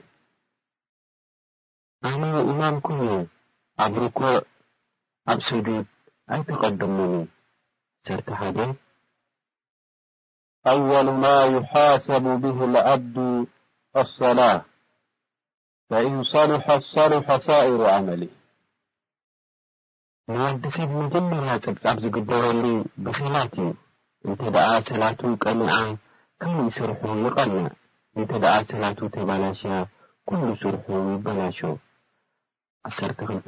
ኣመ 2.10 2.20
ኢማም 2.50 2.76
ኩዩ 2.88 3.04
ኣብ 3.84 3.92
ርኩዕ 4.04 4.34
ኣብ 5.30 5.38
ስጁድ 5.50 5.68
ኣይተቐድሙኒ 6.34 7.14
ሰርተ 8.06 8.28
ሓደ 8.40 8.58
አወሉ 10.70 11.06
ማ 11.22 11.26
ይሓሰቡ 11.56 12.24
ብህ 12.42 12.58
ልዓብዱ 12.74 13.16
ላሉሉሳሩንወዲሰብ 15.92 17.12
መጀመር 21.00 21.42
ጸብጻብ 21.64 21.96
ዝግበረሉ 22.04 22.62
ብሰላት 23.04 23.52
እዩ 23.62 23.70
እንተ 24.26 24.40
ደኣ 24.56 24.68
ሰላቱ 24.90 25.20
ቀሚኣ 25.44 25.74
ከምኢ 26.42 26.68
ስርሑ 26.76 27.00
ይቐለዕ 27.24 27.64
እንተ 28.18 28.30
ደኣ 28.44 28.54
ሰላቱ 28.72 28.98
ተባላሸ 29.16 29.62
ኵሉ 30.28 30.46
ስርሑ 30.62 30.84
ይበላሾ 31.14 31.58
1ሠር2 32.90 33.46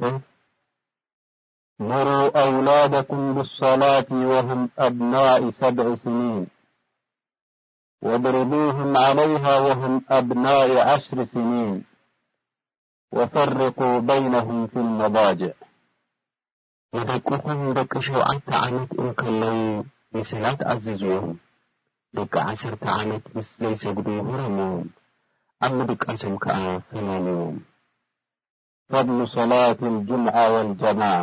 ምሩ 1.89 2.09
ኣውላዳኩም 2.41 3.21
ብሰላት 3.37 4.07
ወሁም 4.31 4.61
ኣብናኢ 4.87 5.41
ሰብዒ 5.59 5.87
ስኒን 6.01 6.43
ወብሪቡሁም 8.09 8.93
ዓለይሃ 9.05 9.43
ወሁም 9.65 9.93
አብናይ 10.15 10.71
ዐሽሪ 10.93 11.19
ስኒን 11.31 11.69
ወፈርቅ 13.17 13.77
በይነሁም 14.07 14.59
ፊ 14.71 14.73
ልመባጅዕ 14.87 15.51
የደቅኹም 16.97 17.59
ደቂ 17.77 17.91
ሸውዐተ 18.07 18.47
ዓመት 18.63 18.91
እንከሎው 19.01 19.59
ሜሰላት 20.15 20.59
ኣዝዙኦም 20.73 21.31
ደቂ 22.19 22.33
ዐሠርተ 22.49 22.83
ዓመት 22.97 23.23
ምስ 23.35 23.47
ዘይሰግዱ 23.63 24.07
ሁረሞም 24.27 24.83
ኣብ 25.65 25.71
ምድቃሶም 25.79 26.35
ከዓ 26.45 26.57
ፈመንዎም 26.89 27.57
ፈضሉ 28.93 29.19
ሰላት 29.39 29.79
ልጅምዐ 29.95 30.37
ወልጀማዐ 30.55 31.15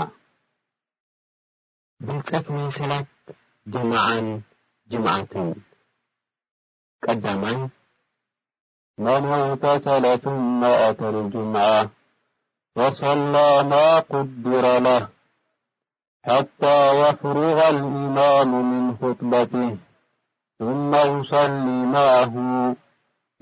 ብልጸፍ 2.06 2.46
ናይ 2.56 2.70
ሰላት 2.78 3.10
ጀማዐን 3.74 4.28
ጅምዓትን 4.92 5.48
دم 7.08 7.40
من 8.98 9.08
اغتسل 9.32 10.18
ثم 10.18 10.64
أتى 10.64 11.08
الجمعة 11.08 11.90
فصلى 12.76 13.62
ما 13.62 13.98
قدر 13.98 14.78
له 14.80 15.08
حتى 16.24 16.94
يفرغ 17.00 17.68
الإمام 17.68 18.72
من 18.72 18.96
خطبته 18.96 19.76
ثم 20.58 20.94
يصلي 20.94 21.86
معه 21.96 22.34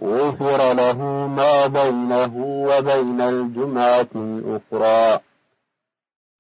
غفر 0.02 0.72
له 0.72 1.02
ما 1.26 1.66
بينه 1.66 2.34
وبين 2.68 3.20
الجمعة 3.20 4.08
الأخرى 4.14 5.20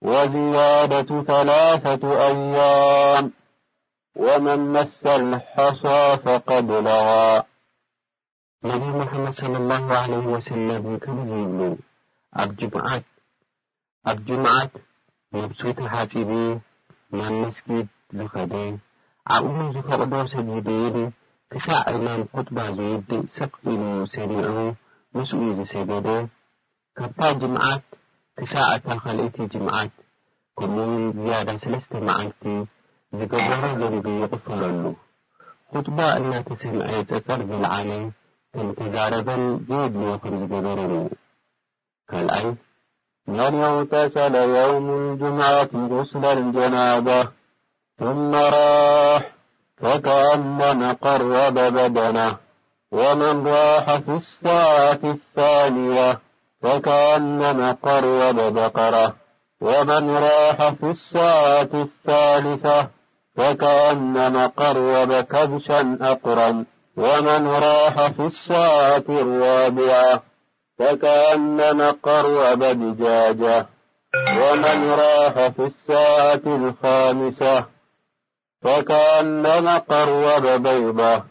وزيادة 0.02 1.22
ثلاثة 1.22 2.26
أيام 2.28 3.32
ወመን 4.24 4.60
መስ 4.74 4.92
ልሓሶ 5.30 5.82
ፈቀድለዋ 6.22 7.02
ነቢ 8.68 8.82
ሙሐመድ 8.98 9.34
صለ 9.40 9.52
ላሁ 9.70 9.84
ዓለህ 9.98 10.24
ወሰለም 10.34 10.86
ከምዙ 11.02 11.30
ይብሉ 11.42 11.60
ኣብ 12.42 12.50
ጅምዓት 12.60 13.04
ኣብ 14.10 14.18
ጅምዓት 14.28 14.72
መብሱቲ 15.36 15.78
ሓፂቡ 15.92 16.30
መን 17.18 17.34
መስጊድ 17.42 17.86
ዝኸደ 18.20 18.54
ዓቕሉ 19.34 19.58
ዝፈቕዶ 19.76 20.14
ሰጊድን 20.34 20.96
ክሳዕ 21.52 21.80
ዐይናን 21.90 22.22
ኩጥባ 22.32 22.58
ዝውድእ 22.78 23.24
ሰብቂሉ 23.36 23.82
ሰኒዑ 24.14 24.48
ንስኡ 25.18 25.40
ዝሰገደ 25.58 26.08
ካብታ 26.98 27.20
ጅምዓት 27.42 27.84
ክሳዕ 28.40 28.68
ዕታ 28.80 28.88
ኸልእይቲ 29.04 29.38
ጅምዓት 29.54 29.92
ከምኡው 30.58 30.92
ዝያዳ 31.18 31.48
ሰለስተ 31.66 31.92
መዓልቲ 32.08 32.42
زجبرج 33.12 34.04
يقفلل 34.06 34.94
خطبة 35.74 36.18
لا 36.18 36.40
تسم 36.46 36.76
ي 36.94 36.98
ر 37.28 37.42
بالعمم 37.48 38.04
تمتزربل 38.52 39.42
زي 39.68 39.84
ل 39.88 40.18
خ 40.18 40.28
زجبري 40.40 40.98
كلأي 42.10 42.46
من 43.28 43.40
اغتسل 43.72 44.34
يوم 44.60 44.86
الجمعة 45.00 45.70
غسل 45.94 46.24
الجنابة 46.24 47.20
ثم 47.98 48.30
راح 48.58 49.22
فكأنم 49.80 50.82
قروب 51.04 51.54
بدنة 51.78 52.30
ومن 52.92 53.36
راح 53.56 53.86
في 54.04 54.12
الساعة 54.22 55.00
الثانية 55.16 56.08
فكأنم 56.62 57.60
قروب 57.86 58.36
بقر 58.40 58.94
ومن 59.60 60.04
راح 60.26 60.58
في 60.78 60.88
الساعة 60.96 61.70
الثالثة 61.86 62.88
فكأنم 63.38 64.36
قروب 64.46 65.12
كبشا 65.20 65.98
أقرم 66.02 66.66
ومن 66.96 67.46
راح 67.46 68.06
في 68.10 68.26
الساعة 68.26 69.04
الرابعة 69.08 70.22
فكأنم 70.78 71.82
قروب 72.02 72.62
دجاجة 72.64 73.66
ومن 74.28 74.90
راح 74.90 75.48
في 75.48 75.62
الساعة 75.66 76.42
الخامسة 76.46 77.64
فكأنم 78.62 79.68
قروب 79.78 80.46
بيضه 80.46 81.22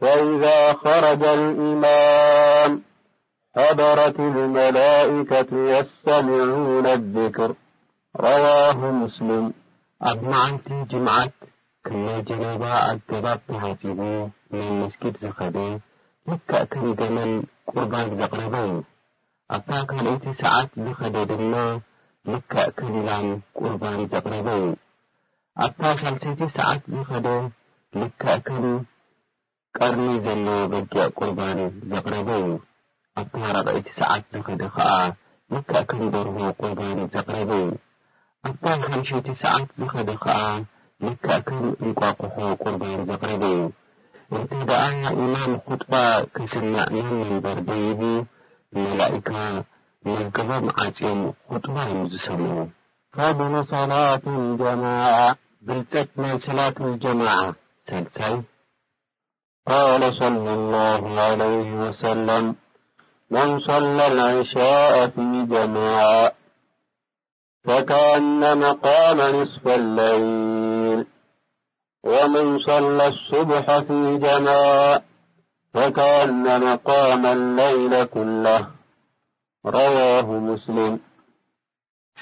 فإذا 0.00 0.72
خرج 0.72 1.24
الإمام 1.24 2.82
حبرت 3.56 4.20
الملائكة 4.20 5.48
يستمعون 5.52 6.86
الذكر 6.86 7.54
رواه 8.20 8.90
مسلم 8.90 9.52
أبمعنجمع 10.02 11.28
ከመይ 11.86 12.18
ጀኖባ 12.28 12.62
ኣገባብ 12.86 13.38
ተሃፂቡ 13.50 13.92
መብ 14.54 14.66
መስጊድ 14.80 15.14
ዝኸደ 15.22 15.58
ልክዕ 16.30 16.58
ከም 16.72 16.86
ገመን 16.98 17.30
ቁርባን 17.70 18.08
ዘቕረበ 18.18 18.54
እዩ 18.64 18.74
ኣብታ 19.54 19.70
ካልአቲ 19.90 20.24
ሰዓት 20.40 20.70
ዝኸደ 20.86 21.16
ድማ 21.30 21.54
ልክዕ 22.32 22.64
ከም 22.78 22.90
ኢላም 23.02 23.28
ቁርባን 23.60 24.00
ዘቕረበ 24.14 24.48
እዩ 24.58 24.66
ኣብታ 25.66 25.82
ሳልሰይቲ 26.00 26.40
ሰዓት 26.58 26.82
ዝኸደ 26.94 27.26
ልክዕ 28.02 28.34
ከም 28.48 28.66
ቀርኒ 29.78 30.06
ዘሎ 30.26 30.46
በጊ 30.74 30.94
ቁርባን 31.20 31.58
ዘቕረበ 31.92 32.28
እዩ 32.40 32.50
ኣብታ 33.22 33.38
ረብዒይቲ 33.58 33.88
ሰዓት 34.00 34.24
ዝኸደ 34.34 34.62
ኸዓ 34.76 34.90
ልክዕ 35.54 35.82
ከም 35.92 36.02
ደርሆ 36.16 36.36
ቁርባን 36.60 37.00
ዘቕረበ 37.16 37.50
እዩ 37.62 37.72
ኣብታ 38.48 38.64
ሓምሸይቲ 38.84 39.28
ሰዓት 39.44 39.68
ዝኸደ 39.80 40.08
ኸዓ 40.26 40.38
ንክእከን 41.04 41.64
እንቋቁሑ 41.84 42.34
ቁርን 42.62 42.94
ዘቕሪበእዩ 43.08 43.60
እንተ 44.36 44.50
ደኣ 44.68 44.82
ኢማን 45.24 45.52
ክጥባ 45.66 45.92
ክስናዕነ 46.34 46.96
ምንበር 47.20 47.58
ደይቡ 47.68 48.00
ብመላእካ 48.74 49.30
መዝገቦም 50.06 50.66
ዓጺኦም 50.84 51.22
ክጥባዮም 51.52 52.02
ዝሰምሙ 52.12 52.52
ፈضሉ 53.16 53.54
ሰላት 53.72 54.24
ጀማዐ 54.60 55.16
ብልፀት 55.68 56.10
ናይ 56.22 56.34
ሰላት 56.46 56.78
ጀማዐ 57.04 57.40
ሰልሳይ 57.90 58.36
ቃለ 59.70 60.02
صለ 60.20 60.46
ላሁ 60.74 61.00
ለይሁ 61.40 61.68
ወሰለም 61.82 62.46
መን 63.34 63.50
ሰለ 63.66 63.98
ዕሻء 64.40 64.88
ፊ 65.12 65.44
ጀማዐ 65.52 65.98
ፈከኣነመቃመ 67.66 69.20
ንስፋ 69.34 69.64
ለይል 69.98 70.30
ወመን 72.12 72.48
ሰላى 72.66 72.90
لصብሐ 72.98 73.66
ፊ 73.86 73.88
ጀማዕ 74.22 74.62
ፈከአነ 75.74 76.44
መقመ 76.62 77.24
ለይለ 77.56 77.92
ኩለህ 78.12 78.62
ረዋሁ 79.74 80.28
ሙስልም 80.46 80.94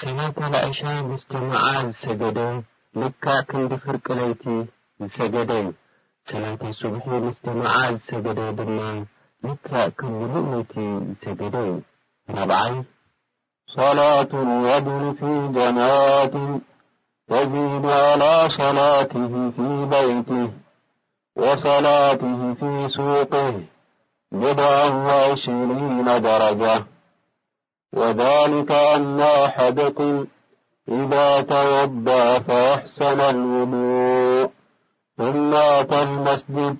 ሰላተ 0.00 0.38
ለእሻይ 0.52 0.98
ሙዝተማዓ 1.10 1.66
ዝሰገደ 1.88 2.38
ልክዕ 3.02 3.36
ክንዲፍርቅ 3.50 4.06
ለይቲ 4.20 4.44
ዝሰገደ 5.02 5.50
እዩ 5.60 5.68
ሰላተ 6.30 6.62
ስብሒ 6.80 7.06
ሙዝተማዓ 7.26 7.76
ዝሰገደ 7.96 8.40
ድማ 8.60 8.78
ልክዕ 9.48 9.76
ክንዲሉእለይቲ 10.00 10.74
ዝሰገደ 11.18 11.56
እዩ 11.68 11.74
ናብዓይ 12.36 12.74
ሰላትወድን 13.76 15.04
ፊ 15.20 15.20
ጀማት 15.58 16.32
تزيد 17.30 17.86
على 17.86 18.48
صلاته 18.50 19.50
في 19.56 19.86
بيته 19.92 20.50
وصلاته 21.36 22.54
في 22.60 22.88
سوقه 22.88 23.60
جدعا 24.34 24.88
وعشرين 24.88 26.04
درجة 26.22 26.84
وذلك 27.94 28.72
أن 28.72 29.20
أحدكم 29.20 30.26
إذا 30.88 31.40
توضأ 31.40 32.38
فأحسن 32.38 33.20
الوضوء 33.20 34.50
ثم 35.18 35.54
أتى 35.54 36.02
المسجد 36.02 36.76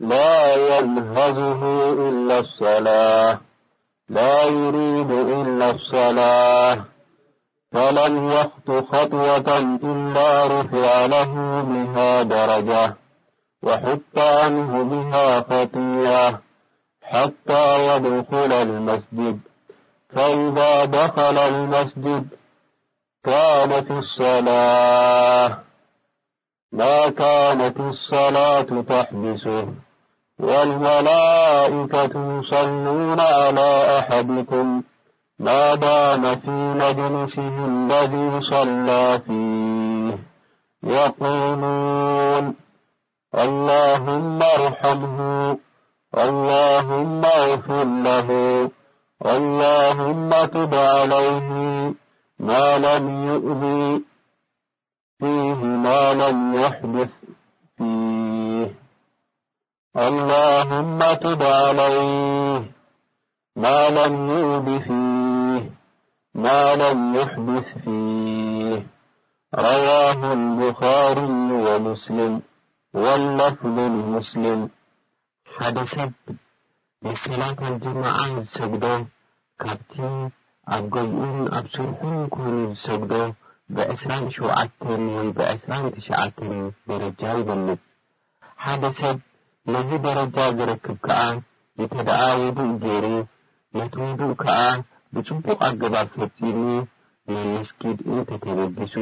لا 0.00 0.54
ينهزه 0.54 1.92
إلا 1.92 2.38
الصلاة 2.40 3.38
لا 4.10 4.42
يريد 4.44 5.10
إلا 5.10 5.70
الصلاة 5.70 6.95
فلم 7.76 8.30
يخطو 8.30 8.82
خطوة 8.92 9.58
إلا 9.84 10.44
رفع 10.46 11.06
له 11.06 11.32
بها 11.72 12.22
درجة 12.22 12.94
وحط 13.62 14.16
عنه 14.18 14.84
بها 14.84 15.40
خطيعة 15.40 16.40
حتى 17.02 17.86
يدخل 17.86 18.52
المسجد 18.52 19.40
فإذا 20.08 20.84
دخل 20.84 21.38
المسجد 21.38 22.28
كانتي 23.24 23.98
الصلاة 23.98 25.58
ما 26.72 27.10
كانت 27.10 27.80
الصلاة 27.80 28.82
تحدسه 28.88 29.68
والملائكة 30.40 32.38
يصلون 32.38 33.20
على 33.20 33.98
أحدكم 33.98 34.82
ما 35.38 35.74
دام 35.74 36.40
في 36.40 36.50
مجلسه 36.50 37.64
الذي 37.64 38.40
صلى 38.50 39.20
فيه 39.26 40.18
يقولون 40.92 42.54
اللهم 43.34 44.42
ارحمه 44.42 45.58
اللهم 46.16 47.24
اغفرله 47.24 48.28
اللهم 49.26 50.44
تب 50.46 50.74
عليه 50.74 51.48
ما 52.38 52.78
لم 52.78 53.24
يؤذي 53.26 54.04
فيه 55.18 55.64
ما 55.64 56.14
لم 56.14 56.54
يحدث 56.54 57.10
فيه 57.78 58.72
اللهم 59.96 60.98
تب 61.14 61.42
عليه 61.42 62.75
ማ 63.64 63.68
ለም 63.96 64.16
ዩሕድስ 67.16 67.68
ፊህ 67.82 68.80
ረዋሁ 69.64 70.20
ብኻሪ 70.58 71.18
ወሙስልም 71.66 72.34
ወነፍሉንሙስልም 73.02 74.60
ሓደ 75.54 75.76
ሰብ 75.92 76.12
ምስላት 77.06 77.58
ልጀማዓ 77.68 78.18
ዝሰግዶ 78.34 78.84
ካብቲ 79.62 79.94
ኣብ 80.76 80.84
ገይኡን 80.96 81.36
ኣብ 81.60 81.64
ስርሑን 81.76 82.18
ኮሩ 82.34 82.52
ዝሰግዶ 82.76 83.12
ብ2ስራን 83.78 84.26
ሸዓተሪ 84.36 85.00
ወይ 85.16 85.28
ብ2ስራን 85.38 85.86
ተሸዐተኒ 85.94 86.52
ደረጃ 86.92 87.22
ይበልጽ 87.40 87.80
ሓደ 88.64 88.82
ሰብ 89.00 89.16
እዚ 89.80 89.88
ደረጃ 90.08 90.36
ዝረክብ 90.58 90.96
ከዓ 91.06 91.20
ዝተደኣወዱኡ 91.80 92.68
ገይሩ 92.84 93.06
ነቲ 93.78 93.94
ውዱእ 94.08 94.34
ከዓ 94.40 94.58
ብጽቡቕ 95.14 95.58
ኣገባብ 95.68 96.06
ፈጺሙ 96.18 96.58
ናይ 97.32 97.44
መስጊድ 97.54 97.98
እንተ 98.12 98.28
ተበጊሱ 98.44 98.94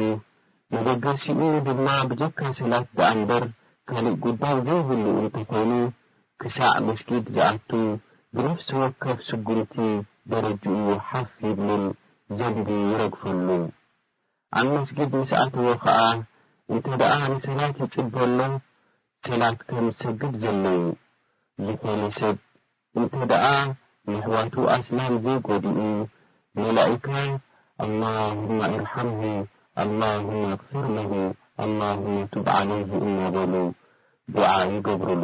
መደገሲኡ 0.73 1.39
ድማ 1.67 1.85
ብጀካ 2.09 2.39
ሰላት 2.57 2.87
ደኣ 2.97 3.09
እንበር 3.15 3.43
ካልእ 3.89 4.17
ጕዳይ 4.23 4.57
ዘይብሉ 4.67 5.03
እንተ 5.21 5.35
ኾይኑ 5.51 5.71
ክሳዕ 6.41 6.73
መስጊድ 6.89 7.25
ዝኣቱ 7.37 7.69
ብነፍሲ 8.35 8.69
ወከፍ 8.81 9.17
ስጉምቲ 9.27 9.75
ደረጅኡ 10.33 10.75
ሓፊድሙን 11.09 11.85
ዘግቢ 12.39 12.69
ይረግፈሉ 12.91 13.47
ኣብ 14.59 14.67
መስጊድ 14.75 15.09
ንስኣትዎ 15.19 15.67
ኸዓ 15.83 16.01
እንተ 16.73 16.85
ደኣ 17.03 17.13
ንሰላት 17.35 17.77
ይጽበሎ 17.85 18.39
ሰላት 19.27 19.59
ከም 19.69 19.85
ዝሰግብ 19.93 20.33
ዘሎዩ 20.43 20.83
ዝኾነ 21.67 22.01
ሰብ 22.19 22.35
እንተ 22.99 23.13
ደኣ 23.33 23.45
ንሕዋቱ 24.13 24.53
ኣስላን 24.73 25.13
ዘይ 25.23 25.37
ጐዲኡ 25.47 25.77
መላእካ 26.59 27.09
አላሁማ 27.83 28.59
እርሓምሁ 28.77 29.21
አላሁማ 29.83 30.41
ኣክፍርለሁ 30.55 31.11
አላሁመ 31.63 32.15
ቱብ 32.33 32.45
ዓለይሁ 32.57 32.89
እነበሉ 33.07 33.53
ብዓ 34.33 34.49
ይገብርሉ 34.73 35.23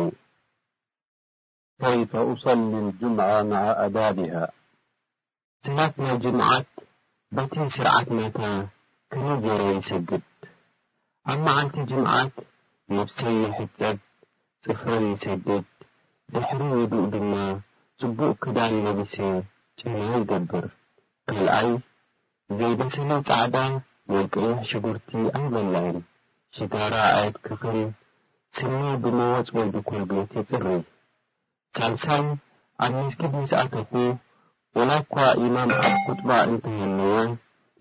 ከይፈ 1.81 2.11
ኡሰሊ 2.31 2.67
ልጅምዐ 2.87 3.29
መዐ 3.51 3.65
ኣዳብሃ 3.85 4.33
ሰላትናይ 5.65 6.15
ጅምዓት 6.25 6.69
በቲ 7.37 7.53
ስርዓትናተ 7.77 8.37
ክሪ 9.13 9.25
ጌረ 9.45 9.61
ይሰግድ 9.77 10.27
ኣብ 11.31 11.39
መዓልቲ 11.47 11.77
ጅምዓት 11.91 12.33
መብስይይ 12.97 13.43
ሕጸት 13.57 13.99
ጽፍረን 14.65 15.05
ይሰግድ 15.13 15.67
ድሕሪ 16.33 16.59
ወዱኡ 16.79 17.05
ድማ 17.13 17.33
ጽቡእ 18.03 18.31
ክዳን 18.43 18.71
ነቢሴ 18.83 19.15
ጨና 19.79 19.97
ይገብር 20.19 20.63
ካልኣይ 21.29 21.67
ዘይበሰነ 22.59 23.11
ጻዕዳ 23.27 23.55
ወይቀይሕ 24.13 24.55
ሽጉርቲ 24.69 25.09
ኣይበልዐን 25.37 25.97
ሽዳራ 26.57 26.93
ኣየት 27.17 27.35
ክኽል 27.47 27.77
ስሜ 28.59 28.79
ብኖወፅ 29.03 29.49
ወዱኰልቤዮት 29.57 30.31
የጽሪ 30.37 30.65
ሳልሳል 31.79 32.25
ኣብ 32.85 32.93
ምስጊድ 33.03 33.35
ይስኣተኹ 33.43 33.91
ወላ 34.79 34.89
እኳ 35.03 35.15
ኢማም 35.45 35.71
ኣ 35.83 35.91
ኩጥባ 36.07 36.29
እንተህለወ 36.49 37.15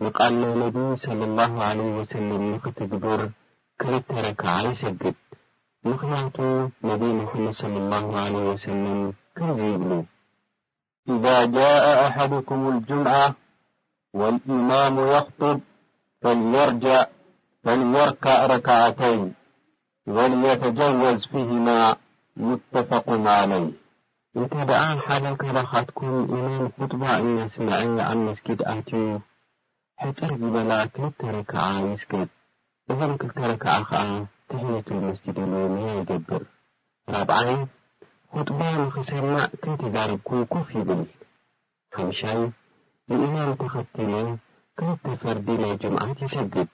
ንቓለ 0.05 0.41
ነቢዪ 0.65 0.91
ለ 1.23 1.31
ላሁ 1.39 1.55
ለህ 1.81 1.91
ወሰለም 2.01 2.45
ንኽትግብር 2.53 3.23
ክልተረከዓ 3.81 4.55
ይሰግድ 4.69 5.17
ምኽንያቱ 5.89 6.37
ነቢ 6.91 7.03
ሙሐመድ 7.23 7.59
ለ 7.75 7.89
ላሁ 7.95 8.07
ለ 8.37 8.47
ወሰለም 8.51 9.01
ከምዙ 9.39 9.61
ይብሉ 9.73 9.93
ኢዳ 11.15 11.25
ጃء 11.55 11.85
ኣሕድኩም 12.05 12.63
ልጅምዓ 12.75 13.15
ወልኢማሙ 14.21 14.97
የኽጡብ 15.13 15.59
ርዕ 16.71 16.87
ፈልየርከዕ 17.63 18.41
ረክዓተይ 18.53 19.17
ወንየተጀወዝ 20.17 21.21
ፊህመ 21.33 21.67
ሙተፈኩም 22.47 23.27
ለይ 23.51 23.65
እንተ 24.39 24.53
ደኣ 24.71 24.83
ሓደ 25.05 25.25
ካባኻትኩም 25.43 26.15
ኢማም 26.35 26.67
ክጥባ 26.77 27.03
እነስምዐኛ 27.23 27.97
ኣመስጊድ 28.15 28.61
ኣትዩ 28.75 29.07
ሕጸር 30.03 30.33
ዝበላ 30.41 30.73
ክልተ 30.95 31.21
ረክዓ 31.37 31.63
ይስክጥ 31.89 32.29
እበን 32.91 33.13
ክልተ 33.21 33.39
ረክዓ 33.53 33.71
ኸዓ 33.91 34.03
ትሕኒቱ 34.49 34.89
መስጅድ 35.07 35.39
ሉ 35.51 35.55
ንያ 35.75 35.89
ይገብር 36.01 36.43
ራብይ 37.15 37.51
ኽጡባ 38.39 38.61
ንኽሰናዕ 38.75 39.45
ክንትዛረብኩ 39.61 40.29
ኮፍ 40.51 40.67
ይብል 40.77 41.01
ሓንሻይ 41.95 42.43
ኢማን 43.23 43.49
ተኸቲሉ 43.61 44.13
ክልተ 44.79 45.05
ፈርዲ 45.23 45.47
ናይ 45.63 45.73
ጅምዓት 45.83 46.19
ይሰግድ 46.25 46.69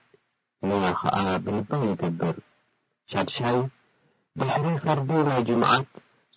ንና 0.69 0.83
ኸዓ 1.01 1.15
ብልባይ 1.45 1.85
ይገብር 1.91 2.35
ሻድሻይ 3.13 3.57
ድሕሪ 4.41 4.67
ፈርዲ 4.85 5.11
ናይ 5.29 5.41
ጅምዓት 5.51 5.89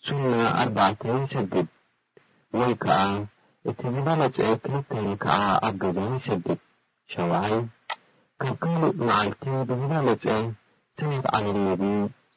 ሱና 0.06 0.32
ኣርባዕተ 0.62 1.04
ይሰግድ 1.24 1.68
ወይ 2.60 2.72
ከዓ 2.86 3.00
እቲ 3.72 3.80
ዝዳመጽአ 3.96 4.48
ክልተን 4.66 5.10
ከዓ 5.26 5.42
ኣብ 5.70 5.76
ገዛ 5.82 5.98
ይሰግድ 6.16 6.60
ሸውይ 7.14 7.56
ካብ 8.42 8.56
ካልእ 8.64 8.96
መዓልቲ 9.08 9.44
ብዝዳመጽአ 9.72 10.32
ሰነት 11.02 11.26
ዓን 11.36 11.48
ነቢ 11.68 11.84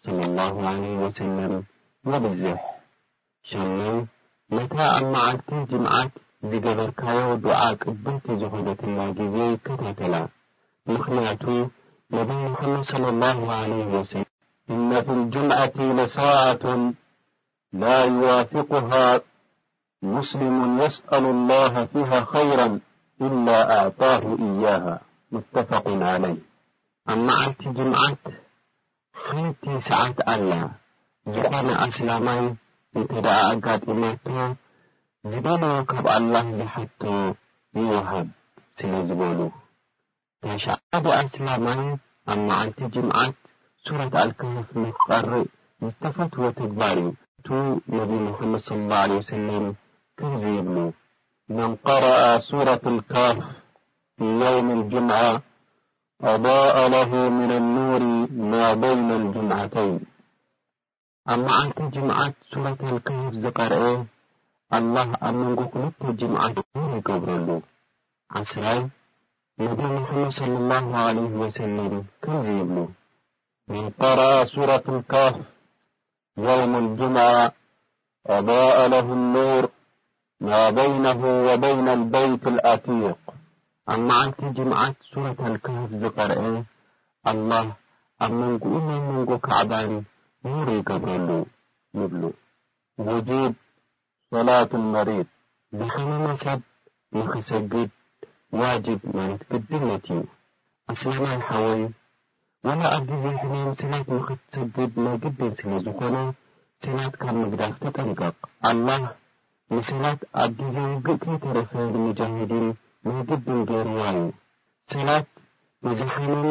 صለ 0.02 0.18
ላሁ 0.36 0.52
ለህ 0.66 0.80
ወሰለም 1.04 1.54
መብዝሕ 2.10 2.54
ሸናይ 3.50 3.92
ነታ 4.54 4.76
ኣብ 4.96 5.00
መዓልቲ 5.12 5.46
ጅምዓት 5.70 6.10
ዝገበርካዮ 6.50 7.22
ድዓ 7.44 7.60
ቅብልቲ 7.82 8.26
ዝኾነትና 8.40 8.98
ግዜ 9.18 9.36
ከታተላ 9.64 10.14
ምኽንያቱ 10.90 11.44
ነቢ 12.16 12.28
ሙሐመድ 12.52 12.82
صለ 12.90 13.04
ላه 13.20 13.38
ለ 13.70 13.74
ወሰላ 13.94 14.24
እነ 14.74 14.90
ፍ 15.06 15.08
ልጅምዓት 15.20 15.74
ለሳዓቱ 15.98 16.62
ላ 17.82 17.84
ይዋፍقሃ 18.12 18.88
ሙስልሙ 20.14 20.58
የስأሉ 20.82 21.24
الላህ 21.36 21.72
ፊሃ 21.92 22.10
ኸይራ 22.32 22.60
إላ 23.26 23.46
ኣዕጣሁ 23.80 24.22
እያሃ 24.48 24.84
ሙተፈቅ 25.34 25.84
ዓለይ 26.12 26.36
ኣብ 27.10 27.20
መዓልቲ 27.28 27.62
ጅምዓት 27.78 28.22
ሓይቲ 29.26 29.62
ሰዓት 29.90 30.18
ኣላ 30.32 30.52
ዝኾነ 31.34 31.68
ኣስላማይ 31.84 32.42
እንተ 32.98 33.12
ደኣ 33.24 33.36
ኣጋጢሜቶ 33.50 34.24
ዝበኖ 35.32 35.62
ካብ 35.90 36.06
ኣላህ 36.14 36.46
ዝሐቶ 36.56 37.02
ይወሃብ 37.78 38.28
ስለ 38.78 38.92
ዝበሉ 39.08 39.38
ታሸዓደኣስላማን 40.44 41.80
ኣብ 42.32 42.38
መዓልቲ 42.48 42.78
ጅምዓት 42.94 43.34
ሱረት 43.84 44.14
ኣልካፍ 44.22 44.68
ንክቐርእ 44.82 45.36
ዝተፈትወ 45.86 46.44
ትግባር 46.58 46.96
እዩ 47.04 47.08
እቱ 47.38 47.48
ነቢ 47.96 48.10
ሙሐመድ 48.26 48.62
صለ 48.68 48.80
ላሁ 48.92 49.06
ለ 49.14 49.20
ወሰላም 49.22 49.64
ከምዙ 50.18 50.44
ይብሉ 50.58 50.76
መን 51.56 51.72
ቀረአ 51.84 52.20
ሱረት 52.50 52.84
ኣልካፍ 52.94 53.38
ፊ 54.16 54.36
የውም 54.40 54.68
ጅምዓ 54.92 55.22
አባእ 56.32 56.76
ለሁ 56.94 57.12
ምን 57.38 57.50
ኣኑሪ 57.60 58.02
ማ 58.50 58.64
በይነ 58.80 59.08
ጅምዓተይን 59.34 59.98
ኣብ 61.30 61.38
መዓልቲ 61.46 61.78
ጅምዓት 61.94 62.32
ሱረት 62.52 62.78
ኣልካህፍ 62.86 63.32
ዝቐርአ 63.42 63.82
ኣላህ 64.76 65.08
ኣብ 65.26 65.36
መንጎ 65.42 65.60
ክልተ 65.72 66.00
ጅምዓት 66.20 66.56
ን 66.78 66.82
ይገብረሉ 66.96 67.48
ዓስራይ 68.38 68.80
ነቢ 69.64 69.78
ሙሐመድ 69.92 70.30
صለ 70.38 70.52
ላሁ 70.70 70.86
ለህ 71.18 71.30
ወሰለም 71.42 71.94
ከምዙይ 72.22 72.56
ይብሉ 72.62 72.76
ምን 73.72 73.86
ቀረአ 74.00 74.32
ሱራት 74.52 74.86
ኣልካፍ 74.94 75.34
የውም 76.44 76.72
ልጅሙዐ 76.86 77.28
አባء 78.36 78.76
ለሁ 78.94 79.08
ኑር 79.34 79.64
ማ 80.48 80.62
በይነሁ 80.78 81.20
ወበይነ 81.48 81.86
ልበይቲ 82.00 82.44
ልኣቲቅ 82.56 83.16
ኣብ 83.92 84.00
መዓልቲ 84.08 84.40
ጅምዓት 84.56 84.96
ሱረት 85.12 85.38
ኣልካህፍ 85.50 85.90
ዝቐርአ 86.04 86.42
ኣላህ 87.32 87.68
ኣብ 88.26 88.32
መንጉኡ 88.40 88.72
ና 88.88 88.90
መንጎ 89.10 89.30
ካዕባን 89.46 89.92
ኑሩ 90.50 90.68
ይገብረሉ 90.76 91.28
ንብሉ 91.96 92.22
ውጁድ 93.08 93.54
ሰላትንመሪጥ 94.32 95.26
ዝሓመኖ 95.80 96.24
ሰብ 96.44 96.60
ንኽሰግድ 97.16 97.90
ዋጅብ 98.60 99.00
ማለት 99.16 99.42
ግድነት 99.50 100.04
እዩ 100.14 100.22
ኣስለማይ 100.92 101.38
ሓወይ 101.48 101.82
ወላ 102.66 102.80
ኣብ 102.96 103.04
ግዜ 103.10 103.24
ሕማም 103.40 103.70
ሰናት 103.80 104.06
ንኽትሰግድ 104.14 104.92
ናይ 105.04 105.16
ግብን 105.24 105.52
ስለ 105.60 105.70
ዝኾነ 105.84 106.16
ሰናት 106.86 107.14
ካብ 107.24 107.34
ምግዳፍ 107.40 107.74
ተጠንቀቕ 107.82 108.34
ኣላህ 108.70 109.02
ንሰናት 109.74 110.20
ኣብ 110.44 110.50
ግዜ 110.62 110.76
ውግእ 110.92 111.20
ከይተረኽኒሙጃሂድን 111.24 112.66
መይግድን 113.10 113.60
ጌይርዋዩ 113.68 114.18
ሰናት 114.94 115.28
ንዝሓመኖ 115.86 116.50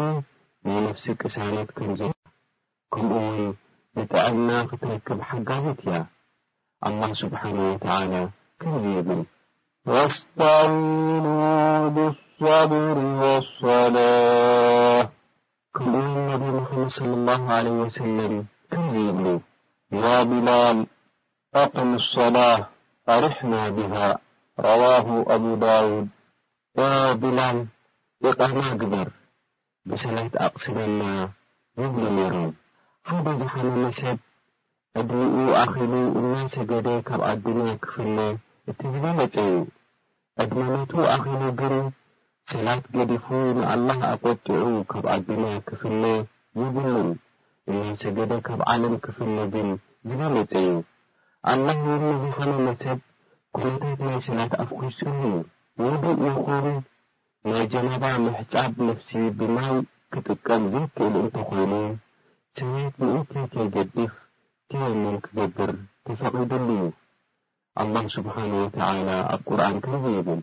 ናይ 0.68 0.80
ነፍሲ 0.88 1.06
ቅሳሎት 1.22 1.70
ከም 1.78 1.92
ዘ 2.00 2.08
ከምኡውን 2.96 3.52
ንጥዐና 4.00 4.50
ክትረክብ 4.68 5.20
ሓጋዊት 5.30 5.80
ያ 5.94 5.96
ኣلله 6.88 7.10
ስብሓነه 7.22 7.64
ወተላ 7.72 8.14
ክምዙ 8.62 8.84
ይብል 8.98 9.22
ወስተዕሚኑ 9.94 11.26
ብصብሪ 11.96 12.98
ወاصላة 13.22 14.98
ከምኡ 15.76 16.14
ነቢ 16.30 16.44
ሙሐመድ 16.58 16.88
صለى 16.98 17.16
لላه 17.26 17.60
ለه 17.66 17.76
ወሰለም 17.92 18.34
ክምዙ 18.74 18.94
ይብሉ 19.08 19.26
ያ 20.00 20.04
ቢላል 20.30 20.78
ኣቅም 21.64 21.90
الصላة 22.02 22.56
ኣርሕና 23.16 23.54
ብሃ 23.76 23.94
ረዋሁ 24.66 25.08
ኣቡ 25.36 25.44
ዳውድ 25.66 26.08
ያቢላል 26.80 27.58
ኢቃማ 28.30 28.62
ግበር 28.82 29.08
ብሰለት 29.90 30.34
ኣቕስነና 30.46 31.02
ይብሉ 31.82 32.04
ሜሮም 32.20 32.52
ሓደ 33.10 33.28
ዝፈነመሰብ 33.40 34.18
ዕድንኡ 35.00 35.36
ኣኺሉ 35.62 35.94
እና 36.20 36.34
ሰገደ 36.54 36.88
ካብ 37.08 37.22
ኣድና 37.30 37.62
ክፍኔ 37.84 38.18
እቲ 38.72 38.80
ዝበመጸዩ 38.96 39.54
ዕድመነትኡ 40.44 40.98
ኣኺሉ 41.14 41.42
ግን 41.60 41.76
ሰላት 42.52 42.84
ገዲፉ 42.96 43.26
ንኣላህ 43.58 44.00
ኣቈጥዑ 44.12 44.62
ካብ 44.92 45.06
ኣድና 45.16 45.44
ክፍኔ 45.70 46.04
የብሉን 46.60 47.10
እናሰገደ 47.70 48.32
ካብ 48.50 48.60
ዓለም 48.74 48.94
ክፍነ 49.06 49.38
ግን 49.56 49.68
ዝበመጸዩ 50.12 50.70
ኣላህ 51.54 51.80
ዩኒዝፈነመሰብ 51.92 53.00
ኵነታት 53.62 54.00
ናይ 54.08 54.18
ሰላት 54.28 54.54
ኣፍኪጹሉ 54.66 55.24
ዩ 55.86 55.90
ወዱ 55.94 56.04
ዮኹን 56.28 56.68
ናይ 57.52 57.66
ጀናባ 57.74 58.04
ምሕጻብ 58.28 58.76
ነፍሲ 58.90 59.10
ብናይ 59.40 59.74
ክጥቀም 60.14 60.64
ዘይክእል 60.76 61.14
እንተኾይኑ 61.24 61.74
يت 62.60 62.98
جف 63.02 63.30
كمكجدر 64.70 65.72
تف 66.06 66.22
الله 67.82 68.08
سبحانهوتعالى 68.08 69.18
القرآن 69.34 69.76
زيب 70.04 70.42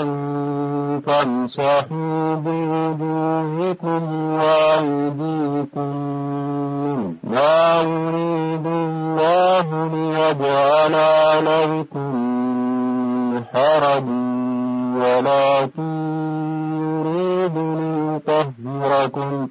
فامسحوا 1.06 2.36
بوجوهكم 2.36 4.04
وعيديكممن 4.34 7.16
لا 7.24 7.82
يريد 7.82 8.66
الله 8.68 9.88
ليجال 9.94 10.96
عليكم 10.96 12.34
حر 13.42 14.04
ولكن 14.94 15.94
يريديطهركمولكن 16.84 19.50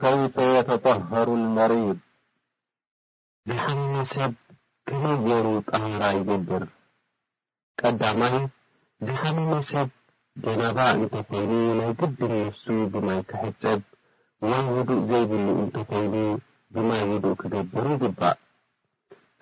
كيف 0.00 0.36
يتطهر 0.38 1.28
المريض 1.34 1.96
لحنس 3.46 4.12
ك 4.86 4.88
يرو 5.24 5.62
أرايجدر 5.74 6.62
ቀዳማይ 7.82 8.32
ዝሓሚኖሰብ 9.06 9.88
ጀናባ 10.44 10.78
እንተ 10.96 11.14
ኾይኑ 11.28 11.50
ናይ 11.78 11.90
ግድን 11.98 12.32
ንፍሱ 12.44 12.64
ብማይ 12.92 13.20
ክሕጸብ 13.28 13.80
ወይ 14.46 14.62
ውዱእ 14.76 15.02
ዘይብሉ 15.10 15.46
እንተ 15.64 15.76
ኾይኑ 15.90 16.14
ብማይ 16.76 17.02
ውዱእ 17.10 17.36
ክገብር 17.40 17.86
ይግባእ 17.92 18.34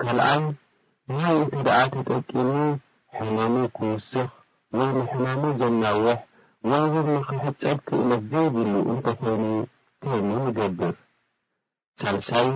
ካልኣይ 0.02 0.40
ናይ 1.16 1.32
እንተ 1.42 1.54
ደኣ 1.68 1.78
ተጠቂኒ 1.94 2.50
ሕማሙ 3.14 3.54
ክውስኽ 3.78 4.28
ወይ 4.80 4.88
ንሕማሙ 4.98 5.42
ዘናዊሕ 5.62 6.18
ወይ 6.72 6.84
ውኒኽሕጸብ 6.96 7.78
ክእነት 7.88 8.22
ዘይብሉ 8.34 8.72
እንተ 8.94 9.06
ኾይኑ 9.22 9.44
ከየሚን 10.02 10.42
ይገብር 10.50 10.94
ሳልሳይ 12.02 12.48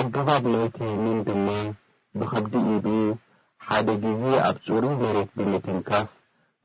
ኣገባብ 0.00 0.42
ናይ 0.54 0.66
ትየሚን 0.76 1.18
ድማ 1.28 1.48
ብኸብዲ 2.20 2.54
ኢሉ 2.76 2.86
ሓደ 3.72 3.88
ግዜ 4.02 4.22
ኣብ 4.46 4.56
ጹሩ 4.68 4.84
መሬት 5.00 5.28
ብምትንካፍ 5.36 6.08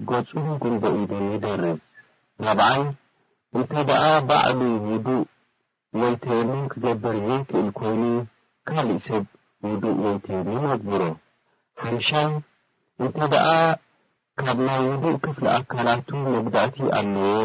ጎጹ 0.09 0.29
ጉንበኢደን 0.61 1.23
ደርዝ 1.43 1.79
ናብዓይ 2.43 2.81
እንተ 3.59 3.71
ደኣ 3.89 4.03
ባዕሉ 4.29 4.59
ውዱእ 4.87 5.23
ወይቴየኑን 6.01 6.63
ክገብር 6.71 7.15
ዮ 7.27 7.37
ክእል 7.49 7.69
ኮይኑ 7.79 8.01
ካልእ 8.69 8.99
ሰብ 9.07 9.23
ውዱእ 9.69 9.97
ወይቴየኑ 10.05 10.51
ኣግብሮ 10.75 11.03
ሓንሻይ 11.81 12.27
እንተ 13.03 13.17
ደኣ 13.33 13.47
ካብ 14.41 14.57
ናይ 14.67 14.81
ውዱእ 14.91 15.17
ክፍሊ 15.25 15.45
ኣካላቱ 15.57 16.07
መግዳእቲ 16.37 16.77
ኣለዎ 16.99 17.39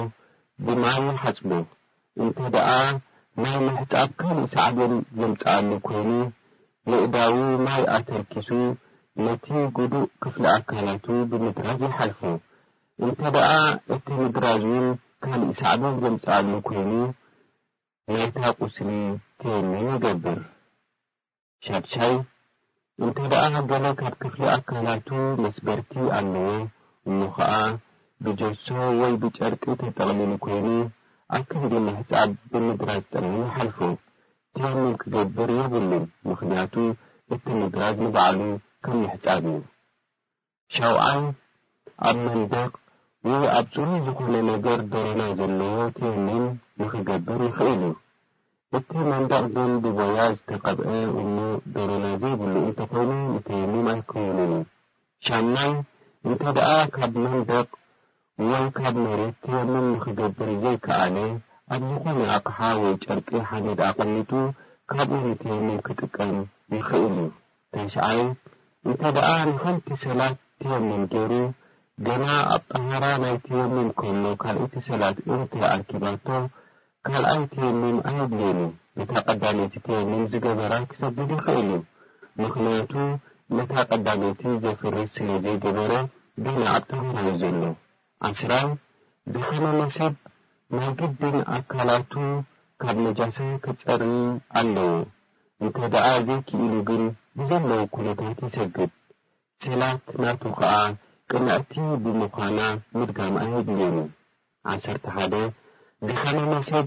ብማይ 0.66 1.02
ሓጽቦ 1.24 1.50
እንተ 2.22 2.38
ደኣ 2.54 2.68
ናይ 3.42 3.56
መሕጻብ 3.66 4.08
ካልእ 4.22 4.46
ሰዕገን 4.54 4.94
ዘምጻኣሉ 5.18 5.70
ኮይኑ 5.88 6.10
ለእዳዉ 6.92 7.36
ማይ 7.66 7.82
ኣተርኪሱ 7.98 8.50
ነቲ 9.26 9.46
ጉዱእ 9.76 10.06
ክፍሊ 10.22 10.44
ኣካላቱ 10.58 11.06
ብምድራዝ 11.30 11.80
ይሓልፎ 11.86 12.20
እንተ 13.04 13.18
ደኣ 13.34 13.48
እቲ 13.94 14.06
ምድራዝእን 14.20 14.86
ካልእ 15.24 15.50
ሳዕቦ 15.58 15.82
ዘምጽኣሉ 16.02 16.48
ኮይኑ 16.66 16.90
ናይታ 18.14 18.38
ቝስሊ 18.58 18.88
ቴየኒን 19.40 19.84
ይገብር 19.90 20.40
ሻብሻይ 21.68 22.14
እንተ 23.02 23.16
ደኣ 23.32 23.44
ገለ 23.72 23.84
ካብ 24.00 24.14
ክፍሊ 24.22 24.40
ኣካናቱ 24.54 25.08
መስበርቲ 25.42 25.94
ኣለዎ 26.20 26.48
እሞ 27.08 27.18
ኸዓ 27.36 27.52
ብጆሶ 28.24 28.66
ወይ 29.02 29.14
ብጨርቂ 29.24 29.62
ተጠቕሊሉ 29.82 30.32
ኮይኑ 30.46 30.66
ኣከህዲ 31.38 31.72
መኣሕጻ 31.86 32.12
ብምድራዝ 32.52 33.04
ጠ 33.12 33.24
ይሓልፎ 33.42 33.78
ቴየሚን 34.56 34.96
ክገብር 35.02 35.50
የብሉን 35.60 36.04
ምኽንያቱ 36.30 36.74
እቲ 37.34 37.44
ምድራዝ 37.62 37.96
ንባዕሉ 38.08 38.40
ከም 38.84 38.94
ይሕጻእዩሸውዓይ 39.02 41.18
ኣብ 42.06 42.16
መንደቕ 42.28 42.72
ወይ 43.26 43.44
ኣብ 43.58 43.66
ፅሩዕ 43.74 43.94
ዝኾነ 44.06 44.32
ነገር 44.50 44.78
ደረና 44.92 45.20
ዘለዎ 45.38 45.74
ተየኒም 45.98 46.44
ንኽገብር 46.80 47.40
ይኽእል 47.48 47.80
እዩ 47.88 47.94
እቲ 48.78 48.90
መንደቅ 49.10 49.42
ግን 49.56 49.70
ብቦያ 49.82 50.18
ዝተቐብአ 50.36 50.88
እሙ 51.22 51.34
ደረና 51.74 52.04
ዘይብሉ 52.22 52.54
እንተ 52.68 52.78
ኾይኑ 52.94 53.10
ንተየኒም 53.34 53.86
ኣይክውንዩ 53.92 54.52
ሻናይ 55.28 55.70
እንተ 56.28 56.42
ደኣ 56.56 56.70
ካብ 56.96 57.12
መንደቕ 57.26 57.68
ወይ 58.50 58.66
ካብ 58.78 58.94
መሬት 59.04 59.36
ተየሚም 59.44 59.86
ንኽገብር 59.94 60.50
ዘይከኣለ 60.64 61.16
ኣብ 61.74 61.82
ዝኾነ 61.92 62.18
ኣቕሓ 62.38 62.58
ወይ 62.82 62.94
ጨርቂ 63.04 63.28
ሓመድ 63.50 63.80
ኣቐሚጡ 63.90 64.30
ካብኡ 64.92 65.12
ንተየሚም 65.30 65.78
ክጥቀም 65.86 66.34
ይኽእል 66.76 67.14
እዩ 67.20 67.26
ተሽይ 67.74 68.22
እንተ 68.90 69.02
ደኣ 69.16 69.28
ንፈንቲ 69.48 69.86
ሰላት 70.04 70.36
እትየሚም 70.46 71.02
ገይሩ 71.10 71.32
ገና 72.06 72.24
ኣብ 72.54 72.62
ጣሃራ 72.76 73.04
ናይ 73.22 73.34
ትየሚም 73.44 73.88
ከሎ 74.00 74.24
ካልእቲ 74.42 74.72
ሰላት 74.86 75.16
እንተ 75.34 75.52
ኣርኪባቶ 75.72 76.26
ካልኣይ 77.06 77.42
ትየሚም 77.52 77.98
ኣየድልየንዩ 78.08 78.66
እታ 79.02 79.12
ቐዳሜይቲ 79.26 79.74
እትየሚም 79.80 80.22
ዝገበራ 80.32 80.72
ክሰግድ 80.92 81.30
ይኽእል 81.36 81.68
እዩ 81.76 81.80
ምኽንያቱ 82.40 82.92
ነታ 83.56 83.72
ቐዳሜይቲ 83.90 84.42
ዘፍርስ 84.64 85.08
ስለ 85.18 85.28
ዘይገበረ 85.46 85.92
ገና 86.46 86.60
ኣብ 86.76 86.84
ጣሃራዩ 86.92 87.30
ዘሎ 87.42 87.62
ዓስራይ 88.30 88.66
ዝሓነመሰብ 89.34 90.12
ናይ 90.76 90.90
ግድን 90.98 91.38
ኣካላቱ 91.58 92.12
ካብ 92.82 92.96
መጃሳ 93.06 93.38
ክትጸርኢ 93.64 94.14
ኣለዎ 94.60 94.90
እንተ 95.66 95.78
ደኣ 95.94 96.06
ዘይ 96.26 96.38
ክኢሉ 96.46 96.72
ግን 96.88 97.02
ብዘሎዉ 97.38 97.82
ኵነታት 97.96 98.38
ይሰግድ 98.44 98.90
ሰላት 99.64 100.06
ናቱ 100.22 100.42
ኸዓ 100.58 100.72
ቅንዕቲ 101.30 101.72
ብምዃና 102.04 102.58
ምድጋማይድልዮን 102.98 103.96
ዓሠርተ 104.72 105.04
ሓደ 105.16 105.34
ዝሓመመሰብ 106.08 106.86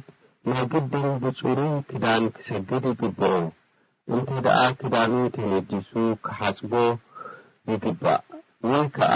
ናይ 0.50 0.66
ግደን 0.74 1.08
ብጹሩይ 1.22 1.72
ክዳን 1.90 2.24
ክሰግድ 2.36 2.84
ይግብኦ 2.92 3.32
እንተ 4.14 4.30
ደኣ 4.48 4.60
ክዳኑ 4.82 5.14
ተነዲሱ 5.36 5.92
ክሓጽቦ 6.26 6.74
ይግባእ 7.72 8.22
ወይ 8.70 8.84
ከዓ 8.98 9.14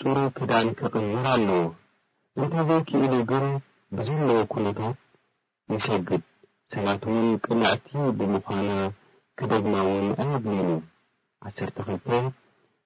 ጹሩይ 0.00 0.28
ክዳን 0.38 0.68
ክቕይር 0.78 1.26
ኣለዎ 1.34 1.60
እንተ 2.40 2.54
ዘይ 2.70 2.80
ክኢሉ 2.90 3.12
ግን 3.32 3.44
ብዘለዎ 3.96 4.38
ኵነታት 4.54 4.96
ይሰግድ 5.74 6.24
ሰናት 6.72 7.02
እውን 7.08 7.26
ቅናዕቲ 7.46 7.88
ብምዃና 8.18 8.70
ክደግማውን 9.38 10.06
ኣየድሊሉ 10.22 10.70
1ሠርተ 11.50 11.76
ክል 12.04 12.08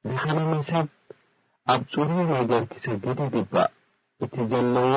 ዝሓናመ 0.08 0.50
ሰብ 0.70 0.88
ኣብ 1.72 1.82
ጹሩ 1.92 2.10
ነገር 2.34 2.62
ክሰግድ 2.72 3.18
ይግባእ 3.38 3.70
እቲ 4.24 4.34
ዘለዎ 4.50 4.92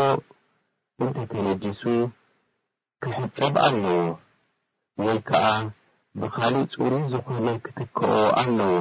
እንተተነጅሱ 1.04 1.84
ክሕጸብ 3.04 3.56
ኣለዎ 3.68 3.96
ወይ 5.06 5.18
ከዓ 5.30 5.46
ብኻሊእ 6.22 6.70
ጹሩ 6.76 6.92
ዝኾነ 7.16 7.46
ክትከኦ 7.66 8.12
ኣለዎ 8.44 8.74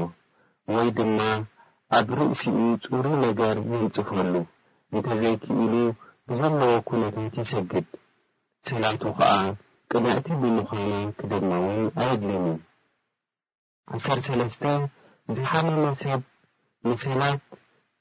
ወይ 0.74 0.88
ድማ 1.00 1.18
ኣብ 1.98 2.08
ርእሲኡ 2.18 2.56
ጹሩ 2.86 3.04
ነገር 3.26 3.56
የንጽፈሉ 3.74 4.34
እንተዘይክእሉ 4.94 5.72
ብዘሎዎ 6.28 6.72
ኵነታት 6.88 7.36
ይሰግድ 7.42 7.86
ሰላቱ 8.70 9.02
ኸዓ 9.18 9.30
ቅናዕቲ 9.94 10.28
ብምዃኖ 10.42 10.92
ክደማዊን 11.16 11.88
ኣይእድልን 12.02 12.44
ዓሠር 13.96 14.18
ሰለስተ 14.26 14.62
ዝሓነመሰብ 15.38 16.20
ንሰናት 16.86 17.42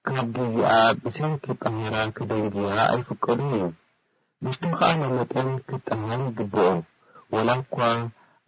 ካብ 0.10 0.28
ግዜኣ 0.38 0.70
ብሰን 1.02 1.34
ክትጠሃራ 1.44 1.96
ክደንግያ 2.20 2.70
ኣይፍቀዱ 2.94 3.40
እዩ 3.58 3.64
ንስቲ 4.44 4.64
ኸዓ 4.78 4.90
ንመጠን 5.02 5.50
ክትጠሃር 5.68 6.22
ግብኦ 6.38 6.64
ወላ 7.36 7.50
እኳ 7.64 7.78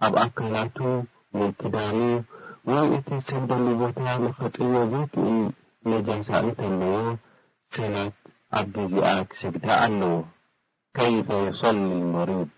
ኣብ 0.05 0.13
ኣካላቱ 0.23 0.77
ምንክዳሚ 1.39 1.99
ወይ 2.71 2.87
እቲ 2.97 3.09
ሰግደሉ 3.27 3.65
ቦታ 3.83 4.01
ንኸጽዮ 4.23 4.73
ዘይክእል 4.93 5.37
መጃሳ 5.91 6.29
እንተለዎ 6.47 6.95
ሰናት 7.75 8.17
ኣብ 8.59 8.65
ግዜኣ 8.77 9.11
ክሰግዳ 9.31 9.65
ኣለዎ 9.85 10.15
ከይፈይ 10.97 11.47
ሰሊል 11.61 12.03
መሪድ 12.15 12.49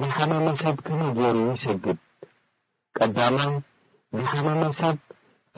ዝሓነመ 0.00 0.46
ሰብ 0.60 0.76
ከመይ 0.86 1.10
ገይሩ 1.16 1.38
ይሰግድ 1.54 1.98
ቀዳማ 2.96 3.36
ዝሓነመሰብ 4.18 4.96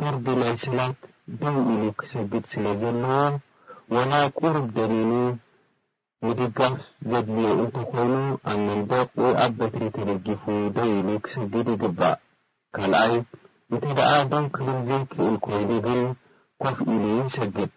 ፈርዲ 0.00 0.26
ናይ 0.40 0.50
ስላት 0.62 0.98
ደው 1.40 1.54
ኢሉ 1.72 1.84
ክሰግድ 2.00 2.44
ስለ 2.52 2.64
ዘለዎ 2.80 3.12
ወላ 3.94 4.10
ቅሩብ 4.38 4.66
ደኒኒ 4.76 5.12
ምድጋፍ 6.24 6.74
ዘድልዮ 7.10 7.48
እንተ 7.62 7.76
ኮይኑ 7.92 8.12
ኣብ 8.52 8.58
መንዶቕ 8.68 9.08
ወኣብ 9.24 9.52
በትሪ 9.60 9.82
ተደጊፉ 9.96 10.44
ደው 10.78 10.90
ኢሉ 10.98 11.08
ክሰግድ 11.28 11.68
ይግባእ 11.74 12.18
ካልኣይ 12.78 13.14
እንተ 13.72 13.82
ደኣ 13.98 14.12
ዶው 14.32 14.44
ክብል 14.56 14.76
ዘይክእል 14.90 15.30
ኮይኑ 15.46 15.70
እግል 15.78 16.02
ኮፍ 16.64 16.76
ኢሉ 16.96 17.04
ይሰግድ 17.28 17.72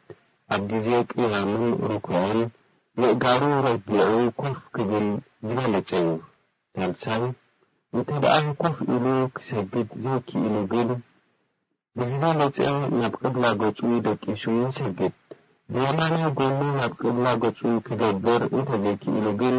ኣብ 0.55 0.61
ግዜ 0.73 0.87
ቅያምን 1.13 1.63
ሩኩዐን 1.93 2.39
ንእጋሩ 3.03 3.41
ረጊዑ 3.67 4.11
ኮፍ 4.41 4.57
ክብል 4.75 5.07
ዝበለጸዩ 5.47 6.05
ታልሳል 6.77 7.23
እንተ 7.95 8.09
ደኣ 8.23 8.35
ኮፍ 8.59 8.75
ኢሉ 8.95 9.05
ክሰግድ 9.35 9.87
ዘይ 10.03 10.19
ክኢሉ 10.27 10.53
ግን 10.73 10.89
ብዝቤመጽ 11.97 12.57
ናብ 12.99 13.13
ቅድላ 13.21 13.45
ገጹ 13.61 13.79
ደቂሱንሰግድ 14.05 15.15
ቤማናይ 15.73 16.23
ጎኑ 16.37 16.59
ናብ 16.77 16.93
ቅድላ 17.01 17.27
ገጹ 17.43 17.59
ክገብር 17.87 18.41
እንተ 18.57 18.69
ዘይ 18.83 18.95
ክኢሉ 19.01 19.25
ግን 19.41 19.57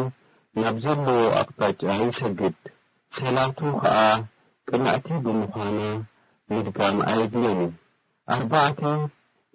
ናብ 0.61 0.75
ዘሎዎ 0.85 1.19
ኣብ 1.41 1.49
ባጫይ 1.59 2.01
ሰግድ 2.19 2.55
ሰላቱ 3.19 3.59
ኸዓ 3.81 3.97
ቅማዕቲ 4.69 5.07
ብምዃና 5.27 5.79
ምድጋምኣየድዮኒ 6.53 7.61
ኣርባዕተ 8.35 8.81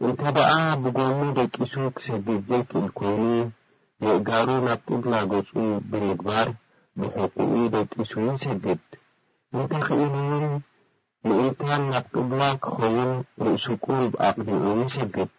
እንተ 0.06 0.20
በኣ 0.38 0.52
ብጎኑ 0.84 1.18
ደቂሱ 1.40 1.74
ክሰግድ 1.96 2.40
ዘይ 2.52 2.62
ክእል 2.70 2.86
ኮይኑ 3.00 3.26
የእጋሩ 4.06 4.48
ናብ 4.68 4.80
ቅብላ 4.90 5.12
ገጹ 5.32 5.50
ብምግባር 5.90 6.48
ብሕቁኡ 7.00 7.52
ደጢሱ 7.72 8.12
ይሰግድ 8.28 8.80
እንተ 9.56 9.70
ኽእሉ 9.86 10.14
እውን 10.30 10.54
ምእርታን 11.26 11.82
ናብ 11.90 12.06
ቅድላ 12.14 12.40
ክኸውን 12.64 13.10
ርእሱ 13.46 13.66
ቅሩብ 13.84 14.12
ኣቕኒዑ 14.28 14.64
ይሰግድ 14.84 15.30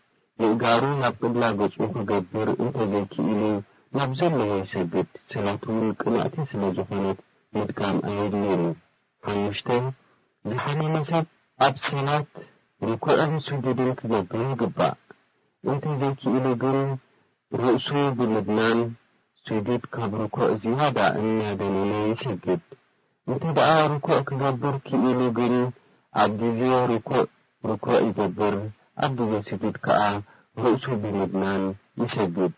ምእጋሩ 0.42 0.84
ናብ 1.02 1.14
ቅድላ 1.22 1.44
ገጹ 1.62 1.76
ክገብር 1.96 2.50
እንተ 2.64 2.78
ዘይክእሉ 2.92 3.42
ናብ 3.98 4.12
ዘለዎ 4.20 4.52
ይሰግድ 4.62 5.08
ስላት 5.32 5.64
እውን 5.74 5.90
ቅናእቲ 6.02 6.36
ስለ 6.52 6.62
ዝኾነት 6.78 7.20
ምድጋም 7.58 7.98
ኣይድኒሩ 8.12 8.62
ሓሙሽተ 9.28 9.70
ዝሓኒመሰብ 10.52 11.26
ኣብ 11.68 11.76
ሰናት 11.88 12.30
ርኩዖም 12.90 13.36
ስጅድን 13.50 13.92
ክገብር 14.02 14.44
ይግባእ 14.54 14.96
እንተ 15.74 15.84
ዘይክኢሉ 16.04 16.46
ግን 16.64 16.80
ርእሱ 17.62 17.88
ብምድናን 18.18 18.80
ስጁድ 19.50 19.84
ካብ 19.94 20.12
ርኮዕ 20.22 20.48
ዝያዳ 20.64 20.98
እንያደኔኔ 21.20 21.92
ይሸግድ 22.10 22.62
እንተ 23.30 23.44
ደኣ 23.58 23.70
ርኮዕ 23.92 24.20
ክገብር 24.30 24.76
ክእኑ 24.88 25.04
ግን 25.38 25.56
ኣብ 26.24 26.32
ግዜ 26.42 26.60
ርኮዕ 26.92 27.24
ርኮዕ 27.70 27.98
ይገብር 28.08 28.56
ኣብ 29.06 29.12
ግዜ 29.20 29.32
ስጁድ 29.48 29.76
ከዓ 29.86 30.00
ርእሱ 30.64 30.86
ብምድናን 31.02 31.64
ይሰግድ 32.02 32.54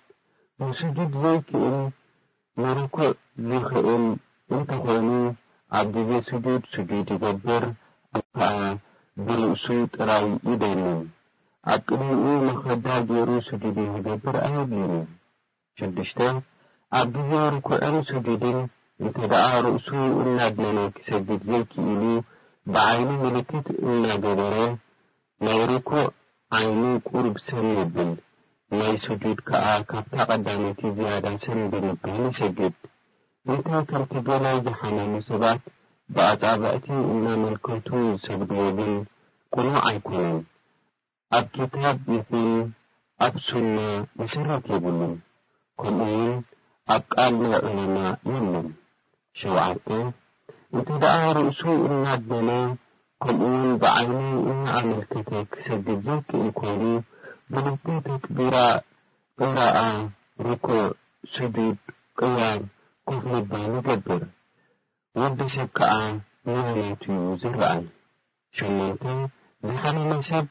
ንስጁድ 0.66 1.12
ዘይ 1.24 1.40
ክእል 1.48 1.76
ንርኮዕ 2.64 3.12
ዘኽእል 3.48 3.90
እንተኾይኑ 4.56 5.10
ኣብ 5.80 5.86
ግዜ 5.96 6.12
ስጁድ 6.30 6.62
ስጁድ 6.76 7.08
ይገብር 7.16 7.66
ከዓ 8.38 8.50
ብልእሱ 9.26 9.66
ጥራይ 9.96 10.28
ኢበንን 10.52 11.00
ኣብ 11.74 11.82
ቅድኡ 11.88 12.30
መኸዳር 12.48 13.02
ገይሩ 13.10 13.30
ስጁድ 13.50 13.78
ንገብር 13.96 14.36
ኣየኣሊኑሽ 14.46 16.12
ኣብ 17.00 17.06
ግዜ 17.16 17.32
ርኩዖን 17.54 17.96
ስጁድን 18.08 18.58
እንተ 19.02 19.18
ደኣ 19.32 19.46
ርእሱ 19.66 19.90
እናድነናኪሰግድ 20.24 21.42
ዘይኪኢሉ 21.52 22.02
ብዓይኒ 22.74 23.10
ምልክት 23.22 23.68
እናገበረ 23.88 24.56
ናይ 25.46 25.60
ርኩዕ 25.70 26.04
ዓይኒ 26.58 26.82
ቅርብሰን 27.10 27.68
የብል 27.78 28.12
ናይ 28.80 28.94
ስጁድ 29.06 29.38
ከዓ 29.52 29.66
ካብታ 29.92 30.18
ቐዳመቲ 30.32 30.82
ዝያዳ 31.00 31.26
ሰን 31.46 31.60
ብምባህሊ 31.72 32.26
ይሰግድ 32.32 32.76
እንታይ 33.52 33.82
ከምቲ 33.90 34.12
ገላይ 34.28 34.58
ዝሓመሙ 34.68 35.14
ሰባት 35.30 35.62
ብኣጻብዕቲ 36.16 36.88
እናመልከቱ 37.16 37.88
ዝሰግድዎግን 38.12 38.94
ኩኖ 39.56 39.70
ዓይኮነን 39.90 40.40
ኣብ 41.38 41.46
ክታብ 41.56 41.98
ይኹን 42.18 42.50
ኣብ 43.26 43.34
ሱና 43.48 43.76
መሰረት 44.22 44.66
የብሉን 44.76 45.14
ከምኡውን 45.82 46.36
ኣብ 46.92 47.04
ቃልሎ 47.14 47.44
ዑሎማ 47.66 47.98
የሎን 48.30 48.66
ሸውዓተ 49.40 49.86
እንተ 50.76 50.88
ደኣ 51.04 51.22
ርእሱ 51.38 51.62
እናደኔ 51.90 52.50
ከምኡውን 53.24 53.64
ብዓይኒ 53.82 54.14
እናኣመልክተ 54.52 55.36
ክሰግድ 55.54 55.88
ዘይክእል 56.08 56.48
ኮይኑ 56.60 56.84
ብልቢ 57.54 57.86
ተክቢራ 58.08 58.56
ቅራኣ 59.40 59.80
ርኩዕ 60.48 60.84
ስዱድ 61.34 61.78
ቅያር 62.20 62.62
ኮፍምባን 63.10 63.68
ይገብር 63.78 64.24
ወዲ 65.22 65.40
ሰብ 65.56 65.70
ከዓ 65.80 65.94
ንዋያት 66.54 67.02
እዩ 67.18 67.20
ዘረአል 67.44 67.84
ሸመንተ 68.58 69.04
ዝሓመመ 69.70 70.12
ሰብ 70.32 70.48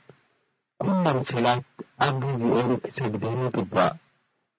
ኲለ 0.86 1.04
ምስላት 1.18 1.66
ኣብ 2.06 2.14
ግዜኦን 2.30 2.70
ክሰግደን 2.86 3.40
ይግባእ 3.48 3.92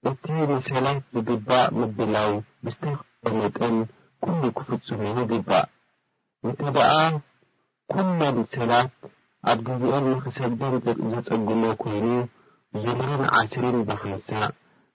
እቲ 0.10 0.24
ንሰላት 0.49 0.99
ዝግባእ 1.16 1.68
ምብላው 1.78 2.32
ብዝተኸመጥን 2.64 3.76
ኵሉ 4.26 4.41
ክፍጹሙ 4.58 5.02
ይግባእ 5.22 5.66
ንተበኣ 6.45 6.93
ኵመን 7.93 8.38
ሰላት 8.56 8.89
ኣብ 9.52 9.58
ግዜአን 9.68 10.06
ንኽሰግደን 10.12 10.74
ዘጸግሞ 11.12 11.64
ኮይኑ 11.82 12.08
ዙምሩን 12.84 13.22
ዓስሪን 13.39 13.78
ባሓንሳእ 13.89 14.49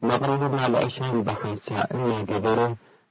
መቕሉን 0.08 0.54
ኣልእሻን 0.64 1.16
ባሓንሳእ 1.28 1.86
እናገበሮ 1.96 2.58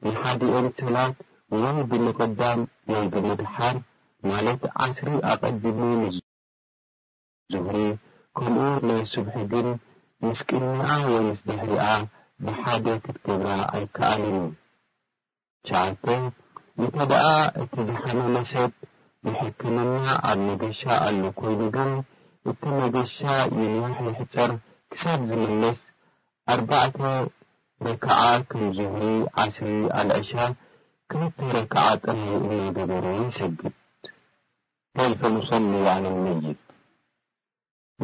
ንሓዲኦን 0.09 0.67
ሰላት 0.79 1.15
ወይ 1.61 1.79
ብምቐዳም 1.91 2.59
ለይ 2.91 3.05
ብምድሓር 3.13 3.75
ማለት 4.29 4.61
ዓስሪ 4.85 5.09
ኣቐዲሙ 5.31 5.77
ንዙሁሪ 6.01 7.79
ከምኡ 8.37 8.63
ናይ 8.87 9.01
ስቡሒ 9.13 9.35
ግን 9.53 9.67
ምስ 10.23 10.39
ቅድሚኣ 10.47 10.89
ወይምስ 11.13 11.39
ደሕሪኣ 11.47 11.85
ብሓደ 12.45 12.85
ክትገብራ 13.05 13.47
ኣይከኣልን 13.77 14.45
9 15.69 16.13
እንተ 16.81 16.95
ደኣ 17.11 17.27
እቲ 17.61 17.73
ዝሓመኖሰብ 17.89 18.71
ብሕክምና 19.27 19.97
ኣብ 20.29 20.39
ነገሻ 20.49 20.81
ኣሎ 21.05 21.21
ኮይኑ 21.39 21.61
ግን 21.75 21.91
እቲ 22.49 22.61
ነገሻ 22.81 23.17
ይንዋሕ 23.59 23.97
ይሕጸር 24.09 24.51
ክሳብ 24.91 25.19
ዝምለስ 25.29 25.81
ኣርባዕተ 26.53 26.99
ረክዓ 27.87 28.17
ክምዙህይ 28.49 29.17
ዓ0ሪ 29.43 29.73
ኣልዕሻ 30.01 30.31
ክልተ 31.11 31.37
ረክዓ 31.57 31.81
ጠሚይ 32.03 32.33
እኖገበረ 32.43 33.05
ይሰግድ 33.21 33.63
ቴይፈኑሶ 34.95 35.49
ሚያለን 35.71 36.17
መይት 36.27 36.61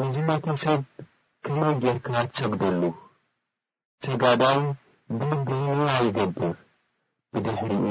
ንዚመተሰብ 0.05 0.81
ከምይ 1.45 1.73
ጌርካ 1.83 2.09
ትሰግደሉ 2.31 2.81
ሰጋዳይ 4.05 4.59
ግብህና 5.21 5.83
ይገብር 6.05 6.53
ብድሕሪኡ 7.33 7.85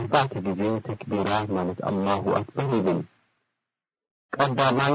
ኣባእተ 0.00 0.32
ግዜ 0.46 0.60
ተክቢራ 0.86 1.30
ማለት 1.56 1.78
ኣማ 1.90 2.04
ሁ 2.22 2.32
ኣትበን 2.38 2.68
ይብል 2.76 3.00
ቀዳማይ 4.36 4.94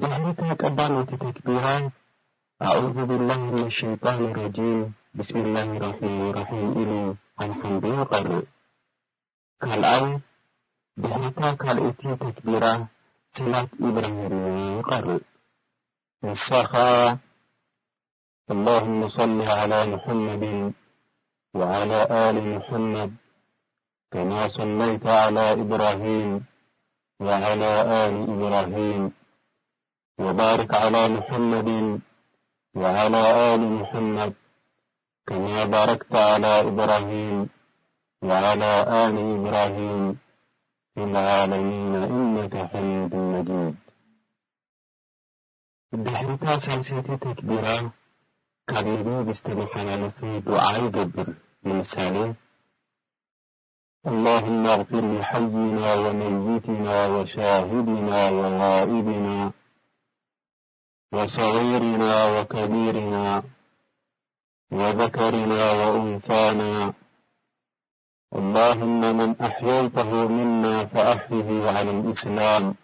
ድሕሪታ 0.00 0.40
ቀዳመቲ 0.62 1.10
ተክቢራ 1.24 1.64
ኣእብላህ 2.70 3.40
ንሸይጣን 3.64 4.20
ራጂም 4.38 4.80
ብስም 5.16 5.44
ላህ 5.56 5.68
ራሒም 5.84 6.16
ራሒም 6.38 6.64
ኢሉ 6.84 6.92
ኣልሓምቢ 7.42 7.84
ይቐርእ 7.98 8.42
ካልኣይ 9.64 10.06
ድሕታ 11.02 11.40
ካልኦቲ 11.62 12.00
ተክቢራ 12.24 12.64
ሰናት 13.36 13.70
ኢብራሂምና 13.88 14.58
ይቐርእ 14.78 15.22
والساخة 16.24 17.18
اللهم 18.50 19.00
صل 19.08 19.38
على 19.42 19.80
محمد 19.94 20.44
وعلى 21.58 21.98
آل 22.28 22.36
محمد 22.56 23.10
كما 24.12 24.42
صليت 24.56 25.06
على 25.06 25.44
إبراهيم 25.62 26.30
وعلى 27.24 27.72
آل 28.06 28.14
إبراهيم 28.34 29.02
وبارك 30.24 30.70
على 30.82 31.02
محمد 31.16 31.68
وعلى 32.80 33.22
آل 33.54 33.60
محمد 33.78 34.32
كما 35.28 35.58
باركت 35.64 36.14
على 36.28 36.52
إبراهيم 36.70 37.38
وعلى 38.28 38.70
آل 39.04 39.14
إبراهيم 39.38 40.02
لي 40.96 41.04
العالمين 41.04 41.94
إنك 41.94 42.54
حمد 42.70 43.12
المجيد 43.14 43.74
دحرتا 46.02 46.58
سلسيت 46.58 47.10
تكبيرة 47.10 47.90
كبيبي 48.68 49.16
بستمحلفي 49.24 50.40
دعاي 50.40 50.88
جبر 50.96 51.26
يلسال 51.66 52.34
اللهم 54.06 54.62
اغفر 54.66 55.04
لحينا 55.18 55.94
وميتنا 56.04 56.98
وشاهدنا 57.14 58.20
وغائبنا 58.38 59.52
وصغيرنا 61.14 62.16
وكبيرنا 62.40 63.42
وذكرنا 64.78 65.64
وأنثانا 65.78 66.92
اللهم 68.38 69.00
من 69.20 69.30
أحييته 69.48 70.10
منا 70.28 70.74
فأحيه 70.92 71.50
على 71.76 71.90
الإسلام 71.98 72.74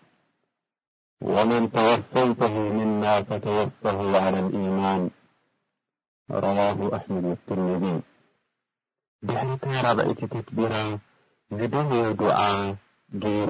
ومن 1.24 1.72
توفيته 1.72 2.72
منا 2.72 3.22
فتوفه 3.22 4.20
على 4.20 4.38
الإيمان 4.47 5.10
رواه 6.30 6.78
أحمድ 6.97 7.24
الترمذ 7.36 7.84
ድሕرت 9.28 9.62
4بእቲ 9.84 10.20
ተكቢر 10.34 10.72
ዝደه 11.59 11.88
ዱع 12.20 12.38
جሩ 13.22 13.48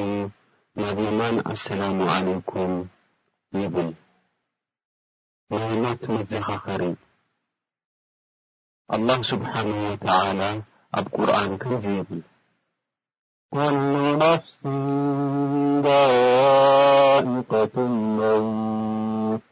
نبማ 0.83 1.21
السلام 1.55 1.99
عليكم 2.15 2.71
ይبل 3.61 3.89
ነت 5.83 6.03
مزኻ 6.15 6.43
ኸሪب 6.67 6.97
الله 8.97 9.19
سبحنه 9.33 9.79
وتعالى 9.91 10.49
ኣብ 10.99 11.05
قርآن 11.17 11.51
ከمز 11.63 11.85
يብل 11.99 12.21
كل 13.55 14.19
نفس 14.19 14.63
داائقة 15.85 17.81
موت 17.89 19.43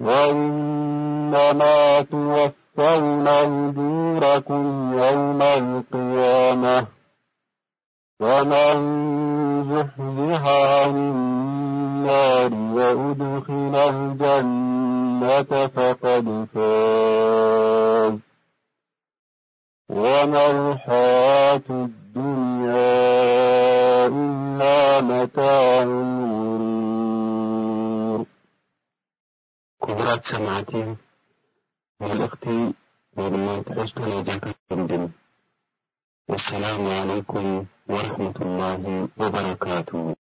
وإنما 0.00 2.02
توفون 2.02 3.28
أجوركم 3.28 4.92
يوم 4.98 5.42
القيامة 5.42 6.86
ومن 8.20 8.74
زحلح 9.70 10.44
عن 10.46 10.96
النار 10.96 12.52
وأدخن 12.74 13.74
الجنة 13.74 15.66
فقد 15.68 16.48
فاز 16.54 18.29
ومرحاة 19.90 21.62
الدنيا 21.70 23.06
إلا 24.06 25.00
متاع 25.00 25.82
المرور 25.82 28.26
قبرة 29.82 30.20
سمعتي 30.30 30.96
ملأخت 32.00 32.46
ومنتحستجاك 33.16 34.56
ندم 34.72 35.08
السلام 36.30 36.80
عليكم 36.88 37.64
ورحمة 37.90 38.36
الله 38.42 39.08
وبركاته 39.18 40.19